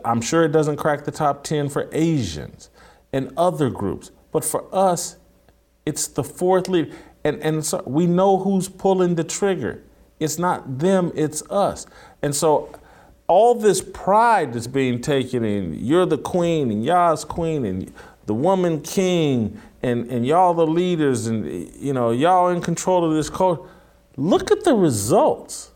I'm 0.05 0.21
sure 0.21 0.45
it 0.45 0.53
doesn't 0.53 0.77
crack 0.77 1.05
the 1.05 1.13
top 1.13 1.45
10 1.45 1.69
for 1.69 1.89
Asians 1.93 2.71
and 3.13 3.33
other 3.37 3.71
groups. 3.71 4.11
But 4.33 4.45
for 4.45 4.73
us, 4.75 5.17
it's 5.87 6.09
the 6.09 6.25
fourth 6.25 6.69
lead. 6.69 6.93
And, 7.23 7.41
and 7.41 7.65
so 7.65 7.83
we 7.87 8.07
know 8.07 8.39
who's 8.39 8.69
pulling 8.69 9.15
the 9.15 9.25
trigger. 9.25 9.85
It's 10.19 10.39
not 10.39 10.79
them, 10.79 11.13
it's 11.15 11.43
us. 11.51 11.87
And 12.23 12.35
so 12.35 12.73
all 13.27 13.55
this 13.55 13.81
pride 13.81 14.53
that's 14.53 14.67
being 14.67 15.01
taken 15.01 15.45
in, 15.45 15.75
you're 15.85 16.07
the 16.07 16.19
queen 16.19 16.71
and 16.71 16.85
y'all's 16.85 17.25
queen 17.25 17.65
and 17.65 17.93
the 18.27 18.35
woman 18.35 18.81
king 18.81 19.61
and, 19.83 20.11
and 20.11 20.27
y'all 20.27 20.55
the 20.55 20.67
leaders 20.67 21.27
and 21.27 21.47
you 21.77 21.93
know, 21.93 22.11
y'all 22.11 22.49
in 22.49 22.61
control 22.61 23.05
of 23.05 23.15
this 23.15 23.31
culture. 23.31 23.63
Look 24.17 24.51
at 24.51 24.65
the 24.65 24.75
results. 24.75 25.73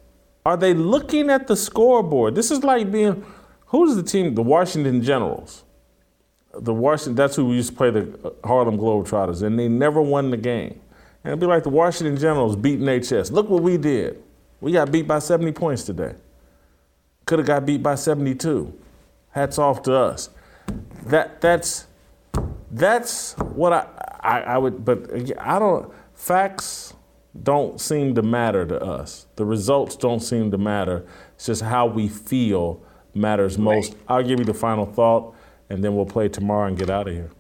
Are 0.47 0.57
they 0.57 0.73
looking 0.73 1.29
at 1.31 1.47
the 1.47 1.57
scoreboard? 1.57 2.35
This 2.35 2.51
is 2.51 2.63
like 2.63 2.91
being 2.91 3.25
Who's 3.69 3.97
the 3.97 4.03
team? 4.03 4.35
The 4.35 4.43
Washington 4.43 5.03
Generals. 5.03 5.65
The 6.55 6.73
Washington, 6.73 7.15
that's 7.15 7.37
who 7.37 7.47
we 7.47 7.57
used 7.57 7.71
to 7.71 7.77
play 7.77 7.91
the 7.91 8.35
Harlem 8.43 8.79
Globetrotters, 8.79 9.43
and 9.43 9.59
they 9.59 9.69
never 9.69 10.01
won 10.01 10.31
the 10.31 10.37
game. 10.37 10.81
And 11.23 11.33
it'd 11.33 11.41
be 11.41 11.47
like 11.47 11.63
the 11.63 11.69
Washington 11.69 12.17
Generals 12.17 12.57
beating 12.57 12.87
HS. 12.87 13.31
Look 13.31 13.51
what 13.51 13.63
we 13.63 13.77
did. 13.77 14.23
We 14.61 14.73
got 14.73 14.91
beat 14.91 15.07
by 15.07 15.19
70 15.19 15.53
points 15.53 15.85
today. 15.85 16.15
Could 17.29 17.41
have 17.41 17.47
got 17.47 17.67
beat 17.67 17.83
by 17.83 17.95
72. 17.95 18.73
Hats 19.33 19.59
off 19.59 19.83
to 19.83 19.95
us. 19.95 20.31
That 21.05 21.43
that's 21.43 21.87
that's 22.71 23.35
what 23.37 23.71
I, 23.75 23.87
I, 24.21 24.41
I 24.41 24.57
would. 24.57 24.83
But 24.83 25.11
I 25.39 25.59
don't. 25.59 25.93
Facts 26.15 26.95
don't 27.43 27.79
seem 27.79 28.15
to 28.15 28.23
matter 28.23 28.65
to 28.65 28.83
us. 28.83 29.27
The 29.37 29.45
results 29.45 29.95
don't 29.95 30.21
seem 30.21 30.51
to 30.53 30.57
matter. 30.57 31.05
It's 31.35 31.45
just 31.45 31.61
how 31.61 31.85
we 31.85 32.09
feel 32.09 32.83
matters 33.13 33.59
most. 33.59 33.95
I'll 34.09 34.23
give 34.23 34.39
you 34.39 34.47
the 34.47 34.55
final 34.55 34.87
thought, 34.87 35.35
and 35.69 35.85
then 35.85 35.95
we'll 35.95 36.07
play 36.07 36.31
tomorrow 36.31 36.67
and 36.67 36.79
get 36.79 36.89
out 36.89 37.09
of 37.09 37.15
here. 37.15 37.31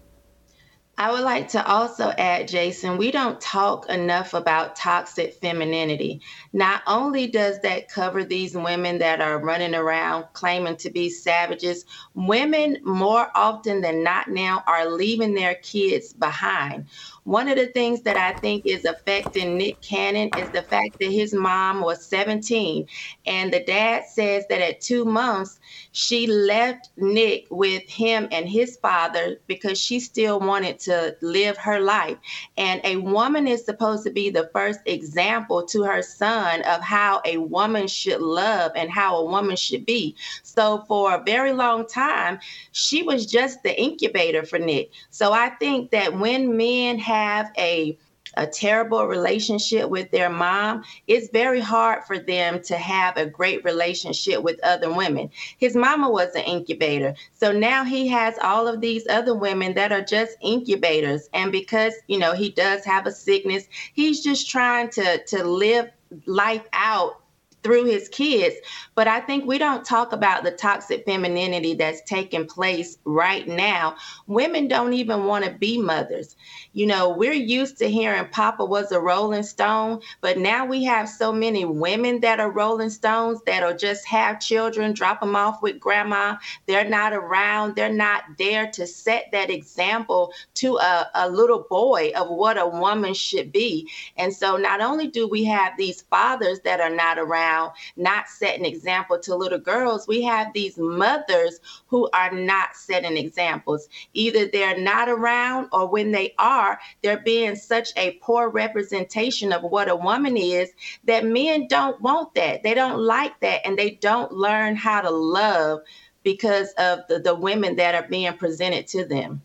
I 1.00 1.12
would 1.12 1.22
like 1.22 1.46
to 1.50 1.64
also 1.64 2.10
add, 2.18 2.48
Jason, 2.48 2.98
we 2.98 3.12
don't 3.12 3.40
talk 3.40 3.88
enough 3.88 4.34
about 4.34 4.74
toxic 4.74 5.34
femininity. 5.34 6.22
Not 6.52 6.82
only 6.88 7.28
does 7.28 7.60
that 7.60 7.88
cover 7.88 8.24
these 8.24 8.56
women 8.56 8.98
that 8.98 9.20
are 9.20 9.38
running 9.38 9.76
around 9.76 10.24
claiming 10.32 10.76
to 10.78 10.90
be 10.90 11.08
savages, 11.08 11.84
women 12.14 12.78
more 12.82 13.28
often 13.36 13.80
than 13.80 14.02
not 14.02 14.26
now 14.28 14.64
are 14.66 14.90
leaving 14.90 15.34
their 15.34 15.54
kids 15.54 16.12
behind. 16.12 16.86
One 17.28 17.48
of 17.48 17.56
the 17.58 17.66
things 17.68 18.02
that 18.02 18.16
I 18.16 18.32
think 18.40 18.64
is 18.66 18.86
affecting 18.86 19.58
Nick 19.58 19.82
Cannon 19.82 20.30
is 20.30 20.50
the 20.50 20.62
fact 20.62 20.98
that 21.00 21.12
his 21.12 21.34
mom 21.34 21.82
was 21.82 22.06
17 22.06 22.88
and 23.26 23.52
the 23.52 23.62
dad 23.64 24.04
says 24.06 24.46
that 24.50 24.62
at 24.62 24.80
two 24.80 25.04
months, 25.04 25.60
she 25.92 26.26
left 26.26 26.90
Nick 26.96 27.46
with 27.50 27.88
him 27.88 28.28
and 28.32 28.48
his 28.48 28.78
father 28.82 29.40
because 29.46 29.80
she 29.80 30.00
still 30.00 30.40
wanted 30.40 30.78
to 30.80 31.16
live 31.22 31.58
her 31.58 31.80
life. 31.80 32.18
And 32.56 32.80
a 32.84 32.96
woman 32.96 33.46
is 33.46 33.64
supposed 33.64 34.04
to 34.04 34.10
be 34.10 34.30
the 34.30 34.50
first 34.52 34.80
example 34.86 35.66
to 35.66 35.84
her 35.84 36.02
son 36.02 36.62
of 36.62 36.80
how 36.82 37.22
a 37.26 37.38
woman 37.38 37.88
should 37.88 38.22
love 38.22 38.72
and 38.76 38.90
how 38.90 39.18
a 39.18 39.26
woman 39.26 39.56
should 39.56 39.86
be. 39.86 40.16
So 40.42 40.84
for 40.88 41.14
a 41.14 41.22
very 41.24 41.52
long 41.52 41.86
time, 41.86 42.40
she 42.72 43.02
was 43.02 43.26
just 43.26 43.62
the 43.62 43.80
incubator 43.80 44.44
for 44.44 44.58
Nick. 44.58 44.92
So 45.10 45.32
I 45.32 45.50
think 45.50 45.90
that 45.92 46.18
when 46.18 46.56
men 46.56 46.98
have 46.98 47.17
have 47.18 47.50
a 47.58 47.98
a 48.36 48.46
terrible 48.46 49.06
relationship 49.06 49.88
with 49.88 50.10
their 50.10 50.28
mom, 50.30 50.84
it's 51.06 51.28
very 51.30 51.60
hard 51.60 52.04
for 52.04 52.18
them 52.18 52.62
to 52.62 52.76
have 52.76 53.16
a 53.16 53.26
great 53.26 53.64
relationship 53.64 54.42
with 54.42 54.60
other 54.62 54.92
women. 54.92 55.30
His 55.58 55.74
mama 55.74 56.10
was 56.10 56.34
an 56.34 56.42
incubator. 56.42 57.14
So 57.32 57.52
now 57.52 57.84
he 57.84 58.06
has 58.08 58.38
all 58.42 58.68
of 58.68 58.80
these 58.80 59.06
other 59.08 59.34
women 59.34 59.74
that 59.74 59.92
are 59.92 60.02
just 60.02 60.36
incubators. 60.42 61.28
And 61.32 61.50
because, 61.50 61.94
you 62.06 62.18
know, 62.18 62.32
he 62.32 62.50
does 62.50 62.84
have 62.84 63.06
a 63.06 63.12
sickness, 63.12 63.64
he's 63.94 64.22
just 64.22 64.48
trying 64.48 64.90
to 64.90 65.24
to 65.24 65.44
live 65.44 65.90
life 66.26 66.64
out 66.72 67.22
through 67.62 67.84
his 67.84 68.08
kids. 68.08 68.56
But 68.94 69.08
I 69.08 69.20
think 69.20 69.46
we 69.46 69.58
don't 69.58 69.84
talk 69.84 70.12
about 70.12 70.44
the 70.44 70.50
toxic 70.50 71.04
femininity 71.04 71.74
that's 71.74 72.02
taking 72.02 72.46
place 72.46 72.98
right 73.04 73.46
now. 73.46 73.96
Women 74.26 74.68
don't 74.68 74.92
even 74.92 75.24
want 75.24 75.44
to 75.44 75.50
be 75.50 75.78
mothers. 75.78 76.36
You 76.72 76.86
know, 76.86 77.10
we're 77.10 77.32
used 77.32 77.78
to 77.78 77.90
hearing 77.90 78.28
Papa 78.30 78.64
was 78.64 78.92
a 78.92 79.00
Rolling 79.00 79.42
Stone, 79.42 80.00
but 80.20 80.38
now 80.38 80.64
we 80.66 80.84
have 80.84 81.08
so 81.08 81.32
many 81.32 81.64
women 81.64 82.20
that 82.20 82.40
are 82.40 82.50
Rolling 82.50 82.90
Stones 82.90 83.40
that'll 83.46 83.76
just 83.76 84.06
have 84.06 84.40
children, 84.40 84.92
drop 84.92 85.20
them 85.20 85.36
off 85.36 85.62
with 85.62 85.80
grandma. 85.80 86.36
They're 86.66 86.88
not 86.88 87.12
around, 87.12 87.74
they're 87.74 87.92
not 87.92 88.24
there 88.38 88.70
to 88.72 88.86
set 88.86 89.30
that 89.32 89.50
example 89.50 90.32
to 90.54 90.76
a, 90.76 91.10
a 91.14 91.28
little 91.28 91.66
boy 91.68 92.12
of 92.16 92.28
what 92.28 92.58
a 92.58 92.66
woman 92.66 93.14
should 93.14 93.52
be. 93.52 93.90
And 94.16 94.32
so 94.32 94.56
not 94.56 94.80
only 94.80 95.08
do 95.08 95.26
we 95.26 95.44
have 95.44 95.72
these 95.76 96.02
fathers 96.02 96.60
that 96.60 96.80
are 96.80 96.94
not 96.94 97.18
around, 97.18 97.47
not 97.96 98.28
setting 98.28 98.64
example 98.64 99.18
to 99.20 99.34
little 99.34 99.58
girls, 99.58 100.06
we 100.06 100.22
have 100.22 100.52
these 100.52 100.76
mothers 100.78 101.60
who 101.86 102.08
are 102.12 102.32
not 102.32 102.76
setting 102.76 103.16
examples. 103.16 103.88
Either 104.12 104.46
they're 104.46 104.78
not 104.78 105.08
around 105.08 105.68
or 105.72 105.88
when 105.88 106.12
they 106.12 106.34
are, 106.38 106.48
are, 106.48 106.80
they're 107.02 107.20
being 107.20 107.54
such 107.54 107.90
a 107.96 108.12
poor 108.22 108.48
representation 108.48 109.52
of 109.52 109.62
what 109.62 109.88
a 109.88 109.96
woman 109.96 110.36
is 110.36 110.70
that 111.04 111.24
men 111.24 111.66
don't 111.68 112.00
want 112.00 112.34
that. 112.34 112.62
They 112.62 112.74
don't 112.74 112.98
like 112.98 113.38
that. 113.40 113.66
And 113.66 113.78
they 113.78 113.90
don't 113.90 114.32
learn 114.32 114.76
how 114.76 115.00
to 115.00 115.10
love 115.10 115.80
because 116.22 116.72
of 116.78 117.00
the, 117.08 117.18
the 117.18 117.34
women 117.34 117.76
that 117.76 117.94
are 117.94 118.08
being 118.08 118.32
presented 118.34 118.86
to 118.88 119.04
them. 119.04 119.42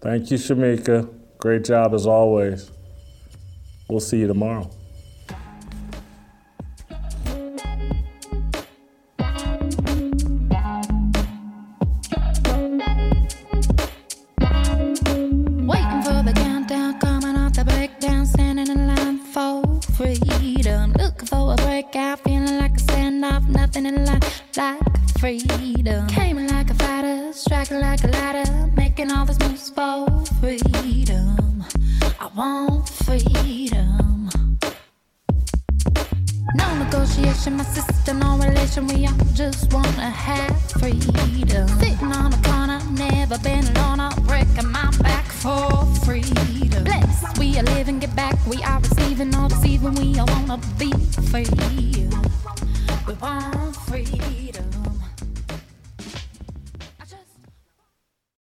Thank 0.00 0.30
you, 0.30 0.38
Shemeka. 0.38 1.12
Great 1.38 1.64
job 1.64 1.94
as 1.94 2.06
always. 2.06 2.70
We'll 3.88 4.00
see 4.00 4.18
you 4.18 4.26
tomorrow. 4.26 4.70
Nothing 23.48 23.86
in 23.86 24.04
life 24.04 24.42
like 24.56 25.18
freedom. 25.18 26.06
Came 26.08 26.46
like 26.46 26.70
a 26.70 26.74
fighter, 26.74 27.32
striking 27.32 27.80
like 27.80 28.02
a 28.04 28.08
ladder, 28.08 28.50
making 28.76 29.12
all 29.12 29.24
these 29.26 29.38
moves 29.40 29.70
for 29.70 30.06
freedom. 30.40 31.64
I 32.20 32.28
want 32.36 32.88
freedom. 32.88 34.30
No 36.54 36.78
negotiation, 36.78 37.56
my 37.56 37.64
sister, 37.64 38.14
no 38.14 38.38
relation. 38.38 38.86
We 38.86 39.06
all 39.06 39.14
just 39.34 39.72
wanna 39.72 40.10
have 40.10 40.60
freedom. 40.72 41.68
Sitting 41.80 42.12
on 42.12 42.32
a 42.32 42.42
corner, 42.42 42.80
never 42.92 43.38
been 43.38 43.64
alone. 43.76 44.00
I'm 44.00 44.22
breaking 44.24 44.70
my 44.70 44.90
back 45.02 45.26
for 45.26 45.84
freedom. 46.04 46.57
Blessed, 46.68 47.38
we 47.38 47.58
are 47.58 47.62
living, 47.62 47.98
get 47.98 48.14
back. 48.14 48.36
We 48.46 48.62
are 48.62 48.80
receiving, 48.80 49.34
all 49.34 49.48
deceiving. 49.48 49.94
We 49.94 50.18
all 50.18 50.26
wanna 50.26 50.58
be 50.78 50.92
free. 51.30 51.46
We 53.06 53.14
want 53.14 53.76
freedom. 53.76 54.87